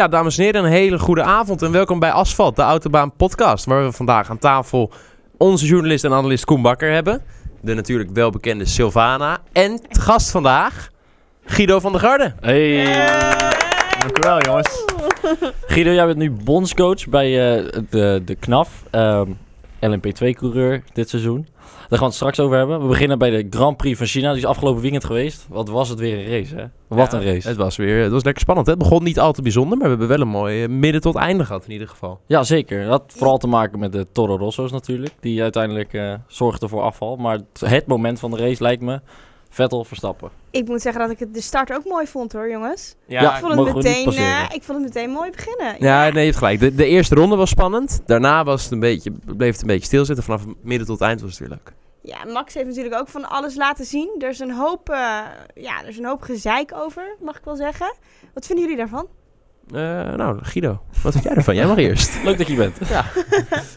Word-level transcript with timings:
Ja, 0.00 0.08
dames 0.08 0.38
en 0.38 0.44
heren, 0.44 0.64
een 0.64 0.70
hele 0.70 0.98
goede 0.98 1.22
avond 1.22 1.62
en 1.62 1.72
welkom 1.72 1.98
bij 1.98 2.12
Asfalt, 2.12 2.56
de 2.56 2.62
Autobaan 2.62 3.12
podcast. 3.16 3.64
Waar 3.64 3.84
we 3.84 3.92
vandaag 3.92 4.30
aan 4.30 4.38
tafel 4.38 4.92
onze 5.36 5.66
journalist 5.66 6.04
en 6.04 6.12
analist 6.12 6.44
Koen 6.44 6.62
Bakker 6.62 6.92
hebben. 6.92 7.22
De 7.60 7.74
natuurlijk 7.74 8.10
welbekende 8.12 8.64
Sylvana. 8.64 9.38
En 9.52 9.80
te 9.88 10.00
gast 10.00 10.30
vandaag, 10.30 10.90
Guido 11.44 11.80
van 11.80 11.92
der 11.92 12.00
Garde. 12.00 12.34
Hey. 12.40 12.84
Dank 13.98 14.18
u 14.18 14.20
wel, 14.20 14.40
jongens. 14.40 14.84
Guido, 15.66 15.90
jij 15.90 16.06
bent 16.06 16.18
nu 16.18 16.30
bondscoach 16.30 17.08
bij 17.08 17.58
uh, 17.58 17.68
de, 17.90 18.22
de 18.24 18.34
KNAF. 18.34 18.68
Um, 18.92 19.38
LMP2-coureur 19.86 20.82
dit 20.92 21.08
seizoen. 21.08 21.46
Daar 21.60 21.98
gaan 21.98 21.98
we 21.98 22.04
het 22.04 22.14
straks 22.14 22.40
over 22.40 22.56
hebben. 22.56 22.80
We 22.80 22.88
beginnen 22.88 23.18
bij 23.18 23.30
de 23.30 23.46
Grand 23.50 23.76
Prix 23.76 23.98
van 23.98 24.06
China. 24.06 24.28
Die 24.28 24.38
is 24.38 24.46
afgelopen 24.46 24.82
weekend 24.82 25.04
geweest. 25.04 25.46
Wat 25.48 25.68
was 25.68 25.88
het 25.88 25.98
weer 25.98 26.18
een 26.18 26.38
race, 26.38 26.54
hè? 26.54 26.64
Wat 26.86 27.12
Ja, 27.12 27.18
een 27.18 27.24
race. 27.24 27.48
Het 27.48 27.56
was 27.56 27.76
weer 27.76 28.02
het 28.02 28.12
was 28.12 28.24
lekker 28.24 28.42
spannend. 28.42 28.66
Hè? 28.66 28.72
Het 28.72 28.82
begon 28.82 29.02
niet 29.02 29.18
al 29.18 29.32
te 29.32 29.42
bijzonder, 29.42 29.78
maar 29.78 29.84
we 29.84 29.90
hebben 29.90 30.08
wel 30.08 30.20
een 30.20 30.28
mooi 30.28 30.62
eh, 30.62 30.68
midden 30.68 31.00
tot 31.00 31.16
einde 31.16 31.44
gehad 31.44 31.64
in 31.64 31.72
ieder 31.72 31.88
geval. 31.88 32.20
Ja, 32.26 32.42
zeker. 32.42 32.80
Dat 32.80 32.90
had 32.90 33.12
vooral 33.16 33.38
te 33.38 33.46
maken 33.46 33.78
met 33.78 33.92
de 33.92 34.06
Toro 34.12 34.36
Rosso's 34.36 34.72
natuurlijk. 34.72 35.14
Die 35.20 35.42
uiteindelijk 35.42 35.92
eh 35.92 36.14
zorgden 36.26 36.68
voor 36.68 36.82
afval. 36.82 37.16
Maar 37.16 37.36
het, 37.36 37.62
het 37.64 37.86
moment 37.86 38.18
van 38.18 38.30
de 38.30 38.36
race 38.36 38.62
lijkt 38.62 38.82
me 38.82 39.00
Vettel 39.50 39.84
Verstappen. 39.84 40.30
Ik 40.50 40.68
moet 40.68 40.82
zeggen 40.82 41.00
dat 41.00 41.10
ik 41.10 41.18
het 41.18 41.34
de 41.34 41.40
start 41.40 41.72
ook 41.72 41.84
mooi 41.84 42.06
vond 42.06 42.32
hoor, 42.32 42.50
jongens. 42.50 42.94
Ja, 43.06 43.20
ik, 43.20 43.40
vond 43.40 43.52
het 43.52 43.56
mogen 43.56 43.82
we 43.82 43.88
niet 43.88 44.06
meteen, 44.06 44.24
eh, 44.24 44.44
ik 44.54 44.62
vond 44.62 44.84
het 44.84 44.94
meteen 44.94 45.10
mooi 45.10 45.30
beginnen. 45.30 45.76
Ja, 45.78 46.02
nee, 46.02 46.12
je 46.12 46.18
hebt 46.18 46.36
gelijk. 46.36 46.60
De, 46.60 46.74
de 46.74 46.86
eerste 46.86 47.14
ronde 47.14 47.36
was 47.36 47.50
spannend. 47.50 48.00
Daarna 48.06 48.44
was 48.44 48.62
het 48.62 48.72
een 48.72 48.80
beetje, 48.80 49.12
bleef 49.36 49.52
het 49.52 49.60
een 49.60 49.66
beetje 49.66 49.86
stilzitten. 49.86 50.24
Vanaf 50.24 50.42
midden 50.62 50.86
tot 50.86 51.00
eind 51.00 51.20
was 51.20 51.30
het 51.30 51.38
weer 51.38 51.48
leuk. 51.48 51.72
Ja, 52.02 52.32
Max 52.32 52.54
heeft 52.54 52.66
natuurlijk 52.66 52.94
ook 52.94 53.08
van 53.08 53.28
alles 53.28 53.54
laten 53.54 53.84
zien. 53.84 54.14
Er 54.18 54.28
is 54.28 54.38
een 54.38 54.52
hoop, 54.52 54.88
eh, 54.88 54.96
ja, 55.54 55.82
er 55.82 55.88
is 55.88 55.98
een 55.98 56.06
hoop 56.06 56.22
gezeik 56.22 56.72
over, 56.74 57.16
mag 57.20 57.36
ik 57.36 57.44
wel 57.44 57.56
zeggen. 57.56 57.94
Wat 58.34 58.46
vinden 58.46 58.64
jullie 58.64 58.80
daarvan? 58.80 59.06
Eh, 59.74 60.14
nou, 60.16 60.38
Guido, 60.42 60.80
wat 61.02 61.12
vind 61.12 61.24
jij 61.24 61.34
ervan? 61.34 61.54
Jij 61.54 61.66
mag 61.66 61.76
eerst. 61.76 62.18
Leuk 62.24 62.38
dat 62.38 62.46
je 62.46 62.54
bent. 62.54 62.76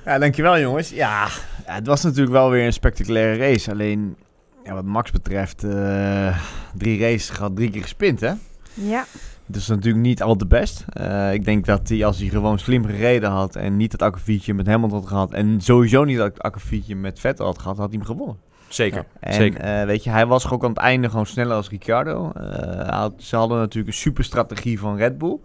Ja, 0.05 0.20
dankjewel 0.20 0.59
jongens. 0.59 0.89
Ja, 0.89 1.28
ja, 1.66 1.73
het 1.73 1.88
was 1.88 2.03
natuurlijk 2.03 2.31
wel 2.31 2.50
weer 2.50 2.66
een 2.66 2.73
spectaculaire 2.73 3.38
race. 3.38 3.72
Alleen, 3.72 4.17
ja, 4.64 4.73
wat 4.73 4.86
Max 4.86 5.11
betreft, 5.11 5.64
eh, 5.64 6.38
drie 6.73 7.00
races 7.00 7.30
gehad, 7.30 7.56
drie 7.56 7.69
keer 7.69 7.81
gespind 7.81 8.19
hè. 8.19 8.31
Ja. 8.73 9.05
Dat 9.45 9.61
is 9.61 9.67
natuurlijk 9.67 10.03
niet 10.03 10.22
al 10.22 10.36
te 10.36 10.45
best. 10.45 10.86
Eh, 10.89 11.33
ik 11.33 11.45
denk 11.45 11.66
dat 11.66 11.89
hij, 11.89 12.05
als 12.05 12.20
hij 12.20 12.28
gewoon 12.28 12.59
slim 12.59 12.86
gereden 12.86 13.30
had 13.30 13.55
en 13.55 13.78
niet 13.78 13.92
het 13.92 14.02
akkefietje 14.02 14.53
met 14.53 14.67
Hamilton 14.67 15.00
had 15.00 15.08
gehad... 15.08 15.31
en 15.31 15.61
sowieso 15.61 16.03
niet 16.03 16.17
dat 16.17 16.42
akkefietje 16.42 16.95
met 16.95 17.20
Vettel 17.20 17.45
had 17.45 17.59
gehad, 17.59 17.78
had 17.78 17.89
hij 17.89 17.97
hem 17.97 18.08
gewonnen. 18.08 18.38
Zeker. 18.67 19.05
En 19.20 19.33
Zeker. 19.33 19.59
eh, 19.59 19.86
weet 19.86 20.03
je, 20.03 20.09
hij 20.09 20.25
was 20.25 20.50
ook 20.50 20.64
aan 20.64 20.70
het 20.70 20.80
einde 20.80 21.09
gewoon 21.09 21.25
sneller 21.25 21.55
als 21.55 21.70
Ricciardo. 21.70 22.31
Eh, 22.31 23.05
ze 23.17 23.36
hadden 23.36 23.58
natuurlijk 23.58 23.94
een 23.94 24.00
super 24.02 24.23
strategie 24.23 24.80
van 24.80 24.98
Red 24.98 25.17
Bull. 25.17 25.38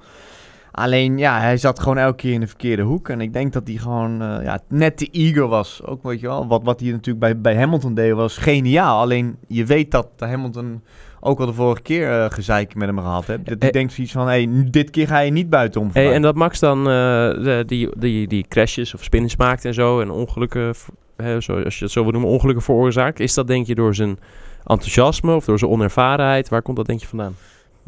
Alleen 0.72 1.18
ja, 1.18 1.40
hij 1.40 1.56
zat 1.56 1.80
gewoon 1.80 1.98
elke 1.98 2.16
keer 2.16 2.32
in 2.32 2.40
de 2.40 2.46
verkeerde 2.46 2.82
hoek. 2.82 3.08
En 3.08 3.20
ik 3.20 3.32
denk 3.32 3.52
dat 3.52 3.66
hij 3.66 3.76
gewoon 3.76 4.22
eh, 4.22 4.44
ja, 4.44 4.60
net 4.68 4.96
te 4.96 5.08
eager 5.12 5.46
was. 5.48 5.80
Ook 5.84 6.02
weet 6.02 6.20
je 6.20 6.26
wel, 6.26 6.46
wat, 6.46 6.62
wat 6.62 6.80
hij 6.80 6.90
natuurlijk 6.90 7.18
bij, 7.18 7.40
bij 7.40 7.56
Hamilton 7.56 7.94
deed 7.94 8.12
was 8.12 8.36
geniaal. 8.36 9.00
Alleen 9.00 9.36
je 9.46 9.64
weet 9.64 9.90
dat 9.90 10.08
Hamilton 10.18 10.82
ook 11.20 11.40
al 11.40 11.46
de 11.46 11.52
vorige 11.52 11.82
keer 11.82 12.10
eh 12.22 12.30
gezeik 12.30 12.74
met 12.74 12.88
hem 12.88 12.98
gehad 12.98 13.26
heeft. 13.26 13.46
Dat 13.46 13.58
hij 13.58 13.68
Eh, 13.68 13.74
denkt 13.74 13.92
zoiets 13.92 14.12
van, 14.12 14.26
hey, 14.26 14.48
dit 14.70 14.90
keer 14.90 15.06
ga 15.06 15.18
je 15.18 15.30
niet 15.30 15.50
buitenom. 15.50 15.90
Hey, 15.92 16.12
en 16.12 16.22
dat 16.22 16.34
Max 16.34 16.58
dan 16.58 16.84
de, 16.84 17.62
die, 17.66 17.88
die, 17.98 18.26
die 18.28 18.44
crashes 18.48 18.94
of 18.94 19.02
spins 19.04 19.36
maakt 19.36 19.64
en 19.64 19.74
zo 19.74 20.00
en 20.00 20.10
ongelukken, 20.10 20.74
hè, 21.16 21.40
zo, 21.40 21.62
als 21.62 21.78
je 21.78 21.84
het 21.84 21.92
zo 21.92 22.02
wil 22.02 22.12
noemen, 22.12 22.30
ongelukken 22.30 22.64
veroorzaakt. 22.64 23.20
Is 23.20 23.34
dat 23.34 23.46
denk 23.46 23.66
je 23.66 23.74
door 23.74 23.94
zijn 23.94 24.18
enthousiasme 24.64 25.34
of 25.34 25.44
door 25.44 25.58
zijn 25.58 25.70
onervarenheid? 25.70 26.48
Waar 26.48 26.62
komt 26.62 26.76
dat 26.76 26.86
denk 26.86 27.00
je 27.00 27.06
vandaan? 27.06 27.34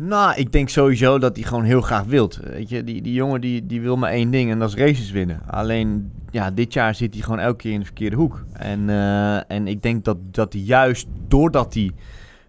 Nou, 0.02 0.34
ik 0.36 0.52
denk 0.52 0.68
sowieso 0.68 1.18
dat 1.18 1.36
hij 1.36 1.44
gewoon 1.44 1.64
heel 1.64 1.80
graag 1.80 2.04
wilt. 2.04 2.36
Weet 2.36 2.68
je, 2.68 2.84
die, 2.84 3.02
die 3.02 3.12
jongen 3.12 3.40
die, 3.40 3.66
die 3.66 3.80
wil 3.80 3.96
maar 3.96 4.10
één 4.10 4.30
ding 4.30 4.50
en 4.50 4.58
dat 4.58 4.68
is 4.68 4.74
races 4.74 5.10
winnen. 5.10 5.40
Alleen, 5.46 6.12
ja, 6.30 6.50
dit 6.50 6.72
jaar 6.72 6.94
zit 6.94 7.14
hij 7.14 7.22
gewoon 7.22 7.38
elke 7.38 7.56
keer 7.56 7.72
in 7.72 7.78
de 7.78 7.84
verkeerde 7.84 8.16
hoek. 8.16 8.44
En, 8.52 8.90
eh, 8.90 9.50
en 9.50 9.66
ik 9.66 9.82
denk 9.82 10.04
dat, 10.04 10.16
dat 10.22 10.52
hij 10.52 10.62
juist 10.62 11.06
doordat 11.28 11.74
hij 11.74 11.90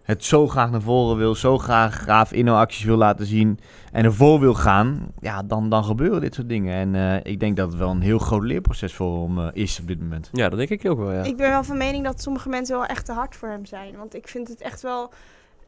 het 0.02 0.24
zo 0.24 0.48
graag 0.48 0.70
naar 0.70 0.82
voren 0.82 1.16
wil, 1.16 1.34
zo 1.34 1.58
graag 1.58 1.94
graaf 1.94 2.32
inno-acties 2.32 2.84
wil 2.84 2.96
laten 2.96 3.26
zien 3.26 3.58
en 3.92 4.04
ervoor 4.04 4.40
wil 4.40 4.54
gaan, 4.54 5.12
ja, 5.20 5.42
dan, 5.42 5.68
dan 5.68 5.84
gebeuren 5.84 6.20
dit 6.20 6.34
soort 6.34 6.48
dingen. 6.48 6.74
En 6.74 6.94
eh, 6.94 7.32
ik 7.32 7.40
denk 7.40 7.56
dat 7.56 7.68
het 7.68 7.78
wel 7.78 7.90
een 7.90 8.00
heel 8.00 8.18
groot 8.18 8.42
leerproces 8.42 8.94
voor 8.94 9.26
hem 9.26 9.38
eh, 9.38 9.48
is 9.52 9.80
op 9.80 9.86
dit 9.86 10.00
moment. 10.00 10.28
Ja, 10.32 10.48
dat 10.48 10.58
denk 10.58 10.70
ik 10.70 10.90
ook 10.90 10.98
wel, 10.98 11.12
ja. 11.12 11.22
Ik 11.22 11.36
ben 11.36 11.50
wel 11.50 11.64
van 11.64 11.76
mening 11.76 12.04
dat 12.04 12.22
sommige 12.22 12.48
mensen 12.48 12.76
wel 12.76 12.86
echt 12.86 13.04
te 13.04 13.12
hard 13.12 13.36
voor 13.36 13.48
hem 13.48 13.66
zijn. 13.66 13.96
Want 13.96 14.14
ik 14.14 14.28
vind 14.28 14.48
het 14.48 14.60
echt 14.60 14.82
wel 14.82 15.12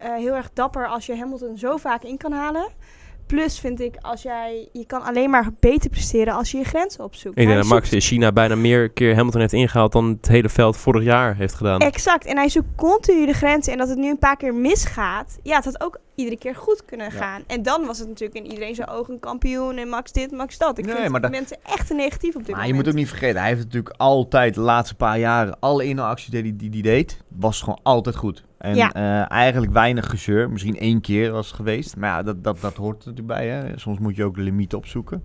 eh, 0.05 0.15
heel 0.17 0.35
erg 0.35 0.51
dapper 0.53 0.87
als 0.89 1.07
je 1.07 1.17
Hamilton 1.17 1.59
zo 1.59 1.77
vaak 1.77 2.03
in 2.03 2.17
kan 2.17 2.33
halen. 2.33 2.69
Plus 3.27 3.61
vind 3.61 3.81
ik, 3.81 3.97
als 4.01 4.23
jij, 4.23 4.69
je 4.73 4.87
kan 4.87 5.03
alleen 5.03 5.31
maar 5.31 5.49
beter 5.61 5.91
presteren 5.91 6.35
als 6.35 6.51
je 6.51 6.59
je 6.59 6.65
grenzen 6.65 7.05
opzoekt. 7.05 7.39
Ik 7.39 7.47
denk 7.47 7.59
dat 7.59 7.67
Max 7.69 7.91
in 7.93 8.01
China 8.01 8.33
bijna 8.33 8.55
meer 8.55 8.89
keer 8.91 9.15
Hamilton 9.15 9.41
heeft 9.41 9.53
ingehaald 9.53 9.93
dan 9.93 10.09
het 10.09 10.29
hele 10.29 10.49
veld 10.49 10.77
vorig 10.77 11.05
jaar 11.05 11.37
heeft 11.37 11.55
gedaan. 11.55 11.81
Exact. 11.81 12.25
En 12.25 12.37
hij 12.37 12.49
zoekt 12.49 12.67
continu 12.77 13.27
de 13.27 13.33
grenzen. 13.33 13.73
En 13.73 13.79
dat 13.79 13.89
het 13.89 13.99
nu 13.99 14.09
een 14.11 14.19
paar 14.19 14.37
keer 14.37 14.55
misgaat. 14.55 15.39
Ja, 15.43 15.57
het 15.57 15.65
had 15.65 15.81
ook 15.81 15.99
iedere 16.15 16.39
keer 16.39 16.55
goed 16.55 16.85
kunnen 16.85 17.07
Ja. 17.13 17.19
gaan. 17.19 17.43
En 17.47 17.63
dan 17.63 17.87
was 17.87 17.99
het 17.99 18.09
natuurlijk 18.09 18.39
in 18.45 18.51
iedereen 18.51 18.75
zijn 18.75 18.89
ogen 18.89 19.15
een 19.15 19.21
kampioen. 19.21 19.77
En 19.77 19.89
Max 19.89 20.13
dit, 20.13 20.31
Max 20.31 20.59
dat. 20.59 20.79
Ik 20.79 20.87
Nee, 20.87 20.95
vind 20.97 21.09
maar 21.09 21.21
dat- 21.21 21.31
mensen 21.31 21.57
echt 21.63 21.91
negatief 21.93 22.35
op 22.37 22.45
dit 22.45 22.51
Maar 22.55 22.67
je 22.67 22.67
moment. 22.73 22.85
moet 22.85 22.89
ook 22.95 22.99
niet 23.01 23.09
vergeten, 23.09 23.39
hij 23.41 23.49
heeft 23.49 23.63
natuurlijk 23.65 23.95
altijd 23.97 24.55
de 24.55 24.61
laatste 24.61 24.95
paar 24.95 25.19
jaren, 25.19 25.57
alle 25.61 25.85
inno-acties 25.85 26.31
die 26.31 26.41
hij 26.43 26.55
die, 26.57 26.71
die 26.71 26.83
deed, 26.83 27.19
was 27.29 27.61
gewoon 27.61 27.81
altijd 27.83 28.17
goed. 28.17 28.45
En 28.65 28.75
Ja. 28.75 28.93
eh, 28.93 29.31
eigenlijk 29.37 29.73
weinig 29.73 30.11
gezeur, 30.11 30.51
misschien 30.51 30.79
één 30.79 31.01
keer 31.01 31.33
was 31.33 31.47
het 31.47 31.57
geweest. 31.57 31.97
Maar 31.97 32.09
ja, 32.11 32.23
dat, 32.23 32.45
dat, 32.45 32.61
dat 32.61 32.77
hoort 32.77 33.03
er 33.05 33.09
natuurlijk 33.11 33.39
bij. 33.39 33.49
Hè. 33.49 33.79
Soms 33.79 33.99
moet 33.99 34.17
je 34.17 34.25
ook 34.25 34.35
de 34.35 34.41
limiet 34.43 34.75
opzoeken. 34.75 35.23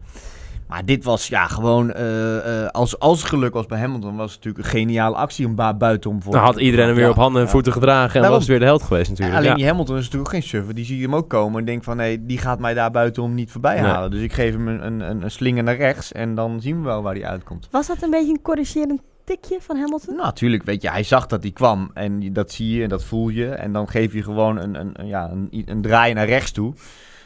Maar 0.68 0.86
dit 0.86 1.04
was 1.04 1.28
ja 1.28 1.48
gewoon, 1.48 1.92
eh, 1.92 2.64
eh, 2.64 2.68
als, 2.70 3.00
als 3.00 3.20
het 3.20 3.28
geluk 3.30 3.54
was 3.54 3.66
bij 3.66 3.80
Hamilton, 3.80 4.16
was 4.16 4.34
het 4.34 4.44
natuurlijk 4.44 4.66
een 4.66 4.80
geniale 4.80 5.16
actie 5.16 5.46
om 5.46 5.56
buitenom 5.78 6.22
voor. 6.24 6.34
Dan 6.34 6.42
had 6.44 6.60
iedereen 6.60 6.86
hem 6.86 6.96
weer 6.96 7.04
Ja, 7.04 7.10
op 7.10 7.16
handen 7.16 7.40
en 7.42 7.46
ja. 7.48 7.54
voeten 7.54 7.72
gedragen 7.74 8.24
en 8.24 8.30
was 8.30 8.40
het 8.40 8.48
weer 8.48 8.60
de 8.60 8.66
held 8.66 8.84
geweest 8.84 9.10
natuurlijk. 9.10 9.38
alleen 9.38 9.50
Ja. 9.50 9.56
die 9.56 9.66
Hamilton 9.66 9.96
is 9.98 10.04
natuurlijk 10.04 10.28
ook 10.34 10.40
geen 10.40 10.50
suffer. 10.50 10.76
Die 10.76 10.86
zie 10.86 10.98
je 10.98 11.04
hem 11.04 11.16
ook 11.16 11.30
komen 11.30 11.60
en 11.60 11.66
denkt 11.66 11.86
van, 11.86 11.98
nee, 11.98 12.26
die 12.26 12.38
gaat 12.38 12.60
mij 12.60 12.74
daar 12.74 12.92
buitenom 12.92 13.34
niet 13.34 13.52
voorbij 13.52 13.82
Nee. 13.82 13.90
halen. 13.92 14.12
Dus 14.12 14.22
ik 14.22 14.34
geef 14.34 14.54
hem 14.54 14.68
een, 14.68 14.86
een, 14.86 15.00
een, 15.10 15.24
een 15.24 15.32
slinger 15.32 15.64
naar 15.64 15.76
rechts 15.76 16.12
en 16.12 16.36
dan 16.36 16.62
zien 16.62 16.78
we 16.78 16.84
wel 16.84 17.02
waar 17.02 17.14
hij 17.14 17.26
uitkomt. 17.26 17.68
Was 17.72 17.88
dat 17.88 18.02
een 18.02 18.10
beetje 18.10 18.30
een 18.32 18.42
corrigerend 18.42 19.02
tikje 19.30 19.62
van 19.62 19.78
Hamilton? 19.78 20.14
Nou, 20.14 20.26
natuurlijk, 20.26 20.64
weet 20.64 20.82
je, 20.82 20.90
hij 20.90 21.04
zag 21.04 21.28
dat 21.28 21.44
hij 21.44 21.52
kwam 21.52 21.92
en 21.94 22.34
dat 22.34 22.52
zie 22.52 22.76
je 22.76 22.84
en 22.84 22.90
dat 22.90 23.04
voel 23.04 23.30
je. 23.30 23.50
En 23.50 23.72
dan 23.72 23.88
geef 23.88 24.14
je 24.14 24.24
gewoon 24.24 24.58
een, 24.58 24.80
een, 24.80 24.92
een, 24.94 25.08
ja, 25.08 25.30
een, 25.30 25.64
een 25.66 25.82
draai 25.82 26.14
naar 26.14 26.28
rechts 26.28 26.52
toe 26.52 26.74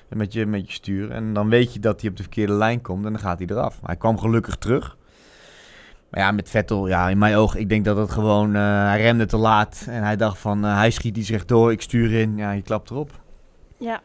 met 0.10 0.34
je, 0.34 0.46
met 0.46 0.68
je 0.68 0.74
stuur. 0.74 1.12
En 1.12 1.34
dan 1.34 1.50
weet 1.50 1.74
je 1.74 1.80
dat 1.80 2.02
hij 2.02 2.10
op 2.10 2.16
de 2.16 2.24
verkeerde 2.24 2.54
lijn 2.54 2.82
komt 2.82 3.06
en 3.06 3.12
dan 3.12 3.22
gaat 3.22 3.40
hij 3.40 3.48
eraf. 3.48 3.80
Hij 3.84 3.96
kwam 3.96 4.20
gelukkig 4.20 4.56
terug. 4.56 4.98
Maar 6.10 6.22
ja, 6.22 6.32
met 6.32 6.50
Vettel, 6.50 6.88
ja, 6.88 7.10
in 7.10 7.18
mijn 7.18 7.36
oog, 7.36 7.56
ik 7.56 7.70
denk 7.70 7.86
dat 7.86 7.98
het 7.98 8.12
gewoon, 8.12 8.56
eh, 8.56 8.62
hij 8.88 9.02
remde 9.02 9.26
te 9.26 9.38
laat. 9.38 9.86
En 9.90 10.04
hij 10.04 10.16
dacht 10.16 10.38
van, 10.40 10.66
eh, 10.66 10.78
hij 10.78 10.92
schiet 10.92 11.18
iets 11.18 11.30
rechtdoor, 11.30 11.72
ik 11.72 11.82
stuur 11.82 12.14
in, 12.14 12.38
ja, 12.38 12.52
je 12.52 12.62
klapt 12.62 12.90
erop. 12.90 13.12
Ja. 13.78 14.02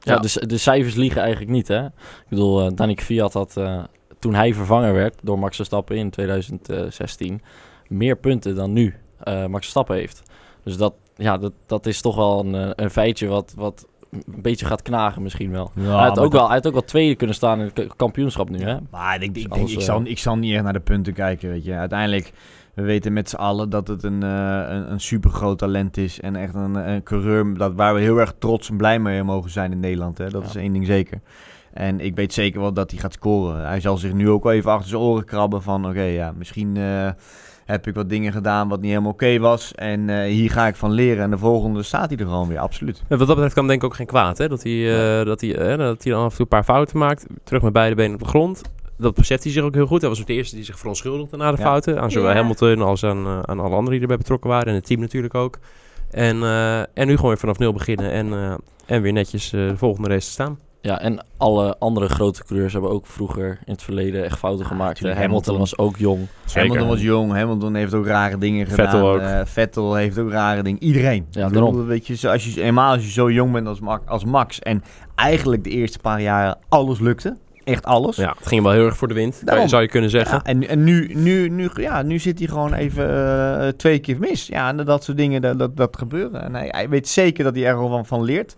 Ja. 0.00 0.18
De, 0.18 0.46
de 0.46 0.58
cijfers 0.58 0.94
liegen 0.94 1.20
eigenlijk 1.20 1.50
niet, 1.50 1.68
hè? 1.68 1.86
Ik 1.86 2.28
bedoel, 2.28 2.66
eh 2.66 2.72
Danik 2.74 3.00
Fiat 3.00 3.32
had 3.32 3.56
eh, 3.56 3.82
toen 4.18 4.34
hij 4.34 4.54
vervangen 4.54 4.92
werd 4.94 5.14
door 5.22 5.38
Max 5.38 5.56
Verstappen 5.56 5.96
in 5.96 6.10
2016 6.10 7.40
meer 7.88 8.16
punten 8.16 8.54
dan 8.54 8.72
nu 8.72 8.94
eh, 9.18 9.46
Max 9.46 9.60
Verstappen 9.60 9.96
heeft. 9.96 10.22
Dus 10.62 10.76
dat, 10.76 10.94
ja, 11.16 11.38
dat, 11.38 11.52
dat 11.66 11.86
is 11.86 12.00
toch 12.00 12.16
wel 12.16 12.40
een, 12.44 12.54
eh, 12.54 12.70
een 12.74 12.90
feitje 12.90 13.26
wat, 13.26 13.52
wat 13.56 13.86
een 14.10 14.42
beetje 14.42 14.66
gaat 14.66 14.82
knagen 14.82 15.22
misschien 15.22 15.50
wel. 15.50 15.70
hij, 15.74 15.86
had 15.90 16.18
ook 16.18 16.32
wel 16.32 16.46
hij 16.46 16.54
had 16.54 16.66
ook 16.66 16.72
wel 16.72 16.84
tweede 16.84 17.14
kunnen 17.14 17.36
staan 17.36 17.60
in 17.60 17.70
het 17.74 17.96
kampioenschap 17.96 18.50
nu, 18.50 18.58
hè? 18.58 18.76
Maar 18.90 19.14
ik, 19.14 19.20
denk, 19.34 19.46
ik, 19.46 19.54
denk, 19.54 19.68
ik, 19.68 19.76
eh, 19.78 19.82
zal, 19.82 20.00
ik 20.04 20.18
zal 20.18 20.36
niet 20.36 20.54
echt 20.54 20.62
naar 20.62 20.72
de 20.72 20.80
punten 20.80 21.12
kijken, 21.12 21.50
weet 21.50 21.64
je. 21.64 21.74
Uiteindelijk, 21.74 22.32
we 22.74 22.82
weten 22.82 23.12
met 23.12 23.28
z'n 23.28 23.36
allen 23.36 23.70
dat 23.70 23.88
het 23.88 24.02
een, 24.02 24.22
een, 24.22 24.92
een 24.92 25.00
super 25.00 25.30
groot 25.30 25.58
talent 25.58 25.96
is. 25.96 26.20
En 26.20 26.36
echt 26.36 26.54
een, 26.54 26.74
een 26.74 27.02
coureur 27.02 27.54
dat, 27.58 27.74
waar 27.74 27.94
we 27.94 28.00
heel 28.00 28.18
erg 28.18 28.34
trots 28.38 28.70
en 28.70 28.76
blij 28.76 28.98
mee 28.98 29.22
mogen 29.22 29.50
zijn 29.50 29.72
in 29.72 29.80
Nederland. 29.80 30.18
Hè. 30.18 30.30
Dat 30.30 30.42
Ja. 30.42 30.48
is 30.48 30.54
één 30.56 30.72
ding 30.72 30.86
zeker. 30.86 31.20
En 31.78 32.00
ik 32.00 32.14
weet 32.14 32.32
zeker 32.32 32.60
wel 32.60 32.72
dat 32.72 32.90
hij 32.90 33.00
gaat 33.00 33.12
scoren. 33.12 33.66
Hij 33.66 33.80
zal 33.80 33.96
zich 33.96 34.12
nu 34.12 34.30
ook 34.30 34.42
wel 34.42 34.52
even 34.52 34.70
achter 34.70 34.88
zijn 34.88 35.00
oren 35.00 35.24
krabben 35.24 35.62
van... 35.62 35.86
Oké, 35.88 36.02
ja, 36.02 36.32
misschien 36.36 36.76
eh, 36.76 37.10
heb 37.64 37.86
ik 37.86 37.94
wat 37.94 38.08
dingen 38.08 38.32
gedaan 38.32 38.68
wat 38.68 38.80
niet 38.80 38.90
helemaal 38.90 39.12
oké 39.12 39.38
was. 39.38 39.74
En 39.74 40.10
eh, 40.10 40.30
hier 40.30 40.50
ga 40.50 40.66
ik 40.66 40.76
van 40.76 40.90
leren. 40.90 41.24
En 41.24 41.30
de 41.30 41.38
volgende 41.38 41.82
staat 41.82 42.08
hij 42.08 42.18
er 42.18 42.24
gewoon 42.24 42.48
weer, 42.48 42.58
absoluut. 42.58 43.02
En 43.08 43.18
wat 43.18 43.26
dat 43.26 43.36
betreft 43.36 43.54
kan 43.54 43.66
denk 43.66 43.82
ik 43.82 43.86
ook 43.86 43.94
geen 43.94 44.06
kwaad, 44.06 44.38
hè? 44.38 44.48
Dat 44.48 44.62
hij, 44.62 45.18
eh, 45.20 45.26
dat, 45.26 45.40
hij, 45.40 45.76
dat 45.76 46.02
hij 46.02 46.12
dan 46.12 46.22
af 46.24 46.30
en 46.30 46.36
toe 46.36 46.40
een 46.40 46.48
paar 46.48 46.64
fouten 46.64 46.98
maakt. 46.98 47.26
Terug 47.44 47.62
met 47.62 47.72
beide 47.72 47.94
benen 47.94 48.14
op 48.14 48.20
de 48.20 48.28
grond. 48.28 48.62
Dat 48.96 49.14
beseft 49.14 49.42
hij 49.42 49.52
zich 49.52 49.62
ook 49.62 49.74
heel 49.74 49.86
goed. 49.86 50.00
Hij 50.00 50.10
was 50.10 50.20
ook 50.20 50.26
de 50.26 50.32
eerste 50.32 50.54
die 50.56 50.64
zich 50.64 50.78
verontschuldigde 50.78 51.36
na 51.36 51.50
de 51.50 51.56
Ja. 51.56 51.62
fouten. 51.62 52.00
Aan 52.00 52.10
zowel 52.10 52.30
Ja. 52.30 52.36
Hamilton 52.36 52.82
als 52.82 53.04
aan, 53.04 53.26
aan 53.26 53.60
alle 53.60 53.74
anderen 53.74 53.90
die 53.90 54.00
erbij 54.00 54.16
betrokken 54.16 54.50
waren. 54.50 54.66
En 54.68 54.74
het 54.74 54.86
team 54.86 55.00
natuurlijk 55.00 55.34
ook. 55.34 55.58
En, 56.10 56.42
eh, 56.42 56.78
en 56.78 57.06
nu 57.06 57.14
gewoon 57.14 57.30
weer 57.30 57.38
vanaf 57.38 57.58
nul 57.58 57.72
beginnen 57.72 58.10
en, 58.10 58.32
eh, 58.32 58.54
en 58.86 59.02
weer 59.02 59.12
netjes 59.12 59.52
eh, 59.52 59.68
de 59.68 59.76
volgende 59.76 60.08
race 60.08 60.26
te 60.26 60.32
staan. 60.32 60.58
Ja, 60.80 61.00
en 61.00 61.24
alle 61.36 61.76
andere 61.78 62.08
grote 62.08 62.44
coureurs 62.44 62.72
hebben 62.72 62.90
ook 62.90 63.06
vroeger 63.06 63.58
in 63.64 63.72
het 63.72 63.82
verleden 63.82 64.24
echt 64.24 64.38
fouten 64.38 64.62
Ja, 64.62 64.70
gemaakt. 64.70 64.96
Eh, 64.98 65.02
Hamilton, 65.04 65.22
Hamilton. 65.26 65.58
was 65.58 65.78
ook 65.78 65.96
jong. 65.96 66.26
Hamilton 66.52 66.88
was 66.88 67.00
jong, 67.02 67.32
Hamilton 67.32 67.74
heeft 67.74 67.94
ook 67.94 68.06
rare 68.06 68.38
dingen 68.38 68.66
gedaan. 68.66 68.90
Vettel 68.90 69.08
ook. 69.10 69.20
Eh, 69.20 69.40
Vettel 69.44 69.94
heeft 69.94 70.18
ook 70.18 70.30
rare 70.30 70.62
dingen. 70.62 70.82
Iedereen. 70.82 71.26
Ja, 71.30 71.48
daarom. 71.48 71.86
Weet 71.86 72.06
je, 72.06 72.16
zo- 72.16 72.30
als 72.30 72.54
je, 72.54 72.62
eenmaal 72.62 72.92
als 72.94 73.04
je 73.04 73.10
zo 73.10 73.30
jong 73.30 73.52
bent 73.52 73.66
als, 73.66 73.80
Ma- 73.80 74.00
als 74.06 74.24
Max 74.24 74.58
en 74.58 74.82
eigenlijk 75.14 75.64
de 75.64 75.70
eerste 75.70 75.98
paar 75.98 76.20
jaren 76.20 76.58
alles 76.68 76.98
lukte. 77.00 77.36
Echt 77.64 77.84
alles. 77.84 78.16
Ja, 78.16 78.34
het 78.38 78.46
ging 78.46 78.62
wel 78.62 78.72
heel 78.72 78.84
erg 78.86 78.96
voor 78.96 79.08
de 79.08 79.14
wind, 79.14 79.46
Daarom. 79.46 79.68
zou 79.68 79.82
je 79.82 79.88
kunnen 79.88 80.10
zeggen. 80.10 80.36
Ja, 80.36 80.42
en 80.44 80.68
en 80.68 80.84
nu, 80.84 81.10
nu, 81.14 81.48
nu, 81.48 81.70
ja, 81.74 82.02
nu 82.02 82.18
zit 82.18 82.38
hij 82.38 82.48
gewoon 82.48 82.72
even 82.74 83.08
eh, 83.60 83.68
twee 83.68 83.98
keer 83.98 84.18
mis. 84.18 84.46
Ja, 84.46 84.68
en 84.68 84.76
dat 84.76 85.04
soort 85.04 85.16
dingen, 85.16 85.40
dat, 85.40 85.58
dat, 85.58 85.76
dat 85.76 85.96
gebeuren. 85.98 86.42
En 86.42 86.54
hij, 86.54 86.68
hij 86.70 86.88
weet 86.88 87.08
zeker 87.08 87.44
dat 87.44 87.54
hij 87.54 87.64
er 87.66 87.76
van, 87.76 88.06
van 88.06 88.22
leert. 88.22 88.56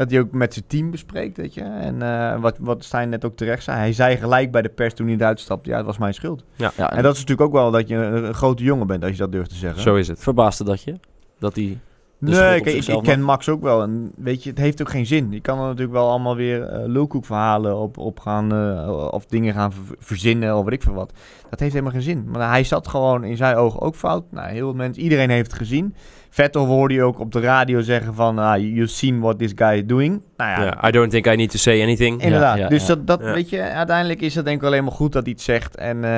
Dat 0.00 0.10
hij 0.10 0.20
ook 0.20 0.32
met 0.32 0.52
zijn 0.52 0.64
team 0.66 0.90
bespreekt, 0.90 1.36
weet 1.36 1.54
je. 1.54 1.60
En 1.60 2.02
eh, 2.02 2.40
wat, 2.40 2.56
wat 2.58 2.84
Stijn 2.84 3.08
net 3.08 3.24
ook 3.24 3.36
terecht 3.36 3.62
zei. 3.62 3.78
Hij 3.78 3.92
zei 3.92 4.16
gelijk 4.16 4.50
bij 4.50 4.62
de 4.62 4.68
pers 4.68 4.94
toen 4.94 5.06
hij 5.06 5.16
eruit 5.16 5.40
stapte. 5.40 5.70
Ja, 5.70 5.76
het 5.76 5.86
was 5.86 5.98
mijn 5.98 6.14
schuld. 6.14 6.44
Ja, 6.54 6.72
en, 6.76 6.88
En 6.88 7.02
dat 7.02 7.14
is 7.14 7.20
natuurlijk 7.20 7.48
ook 7.48 7.52
wel 7.52 7.70
dat 7.70 7.88
je 7.88 7.94
een, 7.94 8.24
een 8.24 8.34
grote 8.34 8.62
jongen 8.62 8.86
bent, 8.86 9.02
als 9.02 9.12
je 9.12 9.18
dat 9.18 9.32
durft 9.32 9.50
te 9.50 9.56
zeggen. 9.56 9.82
Zo 9.82 9.94
is 9.94 10.08
het. 10.08 10.18
verbaasde 10.18 10.64
dat 10.64 10.82
je? 10.82 10.94
Dat 11.38 11.56
hij... 11.56 11.78
schuld 12.28 12.40
nee, 12.48 12.58
op 12.58 12.64
kijk, 12.64 12.86
ik, 12.86 13.02
ken 13.02 13.22
Max 13.22 13.48
ook 13.48 13.62
wel. 13.62 13.82
En 13.82 14.12
weet 14.16 14.42
je, 14.42 14.50
het 14.50 14.58
heeft 14.58 14.80
ook 14.80 14.90
geen 14.90 15.06
zin. 15.06 15.32
Je 15.32 15.40
kan 15.40 15.58
er 15.58 15.64
natuurlijk 15.64 15.92
wel 15.92 16.08
allemaal 16.08 16.36
weer 16.36 16.62
eh 16.62 16.80
lulkoekverhalen 16.86 17.76
op, 17.76 17.98
op 17.98 18.20
gaan... 18.20 18.52
eh, 18.54 19.08
of 19.10 19.26
dingen 19.26 19.54
gaan 19.54 19.72
ver- 19.72 19.96
verzinnen 19.98 20.56
of 20.56 20.64
weet 20.64 20.72
ik 20.72 20.82
veel 20.82 20.94
wat. 20.94 21.12
Dat 21.50 21.60
heeft 21.60 21.72
helemaal 21.72 21.92
geen 21.94 22.02
zin. 22.02 22.24
Maar 22.28 22.48
hij 22.48 22.64
zat 22.64 22.88
gewoon 22.88 23.24
in 23.24 23.36
zijn 23.36 23.56
ogen 23.56 23.80
ook 23.80 23.94
fout. 23.94 24.24
Nou, 24.30 24.48
heel 24.48 24.58
veel 24.68 24.74
mensen, 24.76 25.02
iedereen 25.02 25.30
heeft 25.30 25.50
het 25.50 25.58
gezien. 25.60 25.94
Vettel 26.32 26.66
hoorde 26.66 26.94
je 26.94 27.02
ook 27.02 27.18
op 27.20 27.32
de 27.32 27.40
radio 27.40 27.80
zeggen 27.80 28.14
van... 28.14 28.38
ah, 28.38 28.60
you've 28.60 28.86
seen 28.92 29.20
what 29.20 29.38
this 29.38 29.52
guy 29.54 29.74
is 29.74 29.86
doing. 29.86 30.20
Nou 30.36 30.62
ja, 30.62 30.88
I 30.88 30.90
don't 30.90 31.10
think 31.10 31.26
I 31.26 31.36
need 31.36 31.50
to 31.50 31.58
say 31.58 31.82
anything. 31.82 32.22
Inderdaad. 32.22 32.70
Dus 32.70 32.86
dat, 32.86 33.06
dat 33.06 33.20
weet 33.20 33.50
je, 33.50 33.60
uiteindelijk 33.62 34.20
is 34.20 34.34
het 34.34 34.44
denk 34.44 34.60
ik 34.60 34.66
alleen 34.66 34.84
maar 34.84 34.92
goed 34.92 35.12
dat 35.12 35.22
hij 35.22 35.32
het 35.32 35.42
zegt. 35.42 35.76
En 35.76 36.04
eh, 36.04 36.10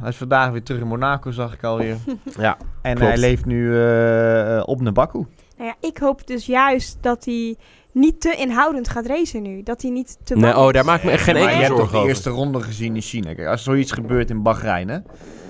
hij 0.00 0.08
is 0.08 0.16
vandaag 0.16 0.50
weer 0.50 0.62
terug 0.62 0.80
in 0.80 0.86
Monaco, 0.86 1.30
zag 1.30 1.52
ik 1.54 1.64
alweer. 1.64 1.96
Ja, 2.38 2.56
En 2.82 2.94
klopt. 2.94 3.10
hij 3.10 3.20
leeft 3.20 3.44
nu 3.46 3.80
eh, 3.80 4.62
op 4.64 4.80
Nabaku. 4.80 5.23
Nou 5.56 5.68
ja, 5.70 5.88
ik 5.88 5.98
hoop 5.98 6.26
dus 6.26 6.46
juist 6.46 6.98
dat 7.00 7.24
hij 7.24 7.56
niet 7.92 8.20
te 8.20 8.34
inhoudend 8.36 8.88
gaat 8.88 9.06
racen 9.06 9.42
nu. 9.42 9.62
Dat 9.62 9.82
hij 9.82 9.90
niet 9.90 10.18
te 10.24 10.36
Nee, 10.36 10.56
oh, 10.56 10.70
daar 10.72 10.84
maak 10.84 10.98
ik 10.98 11.04
me 11.04 11.10
echt 11.10 11.22
geen 11.24 11.36
enkele 11.36 11.54
je 11.54 11.58
hebt 11.58 11.68
toch 11.68 11.76
zorgen 11.78 11.92
de 11.94 11.98
over. 11.98 12.10
eerste 12.10 12.30
ronde 12.30 12.62
gezien 12.62 12.94
in 12.94 13.02
China. 13.02 13.34
Kijk, 13.34 13.48
als 13.48 13.62
zoiets 13.62 13.92
gebeurt 13.92 14.30
in 14.30 14.42
Bahrein, 14.42 14.88
hè, 14.88 14.98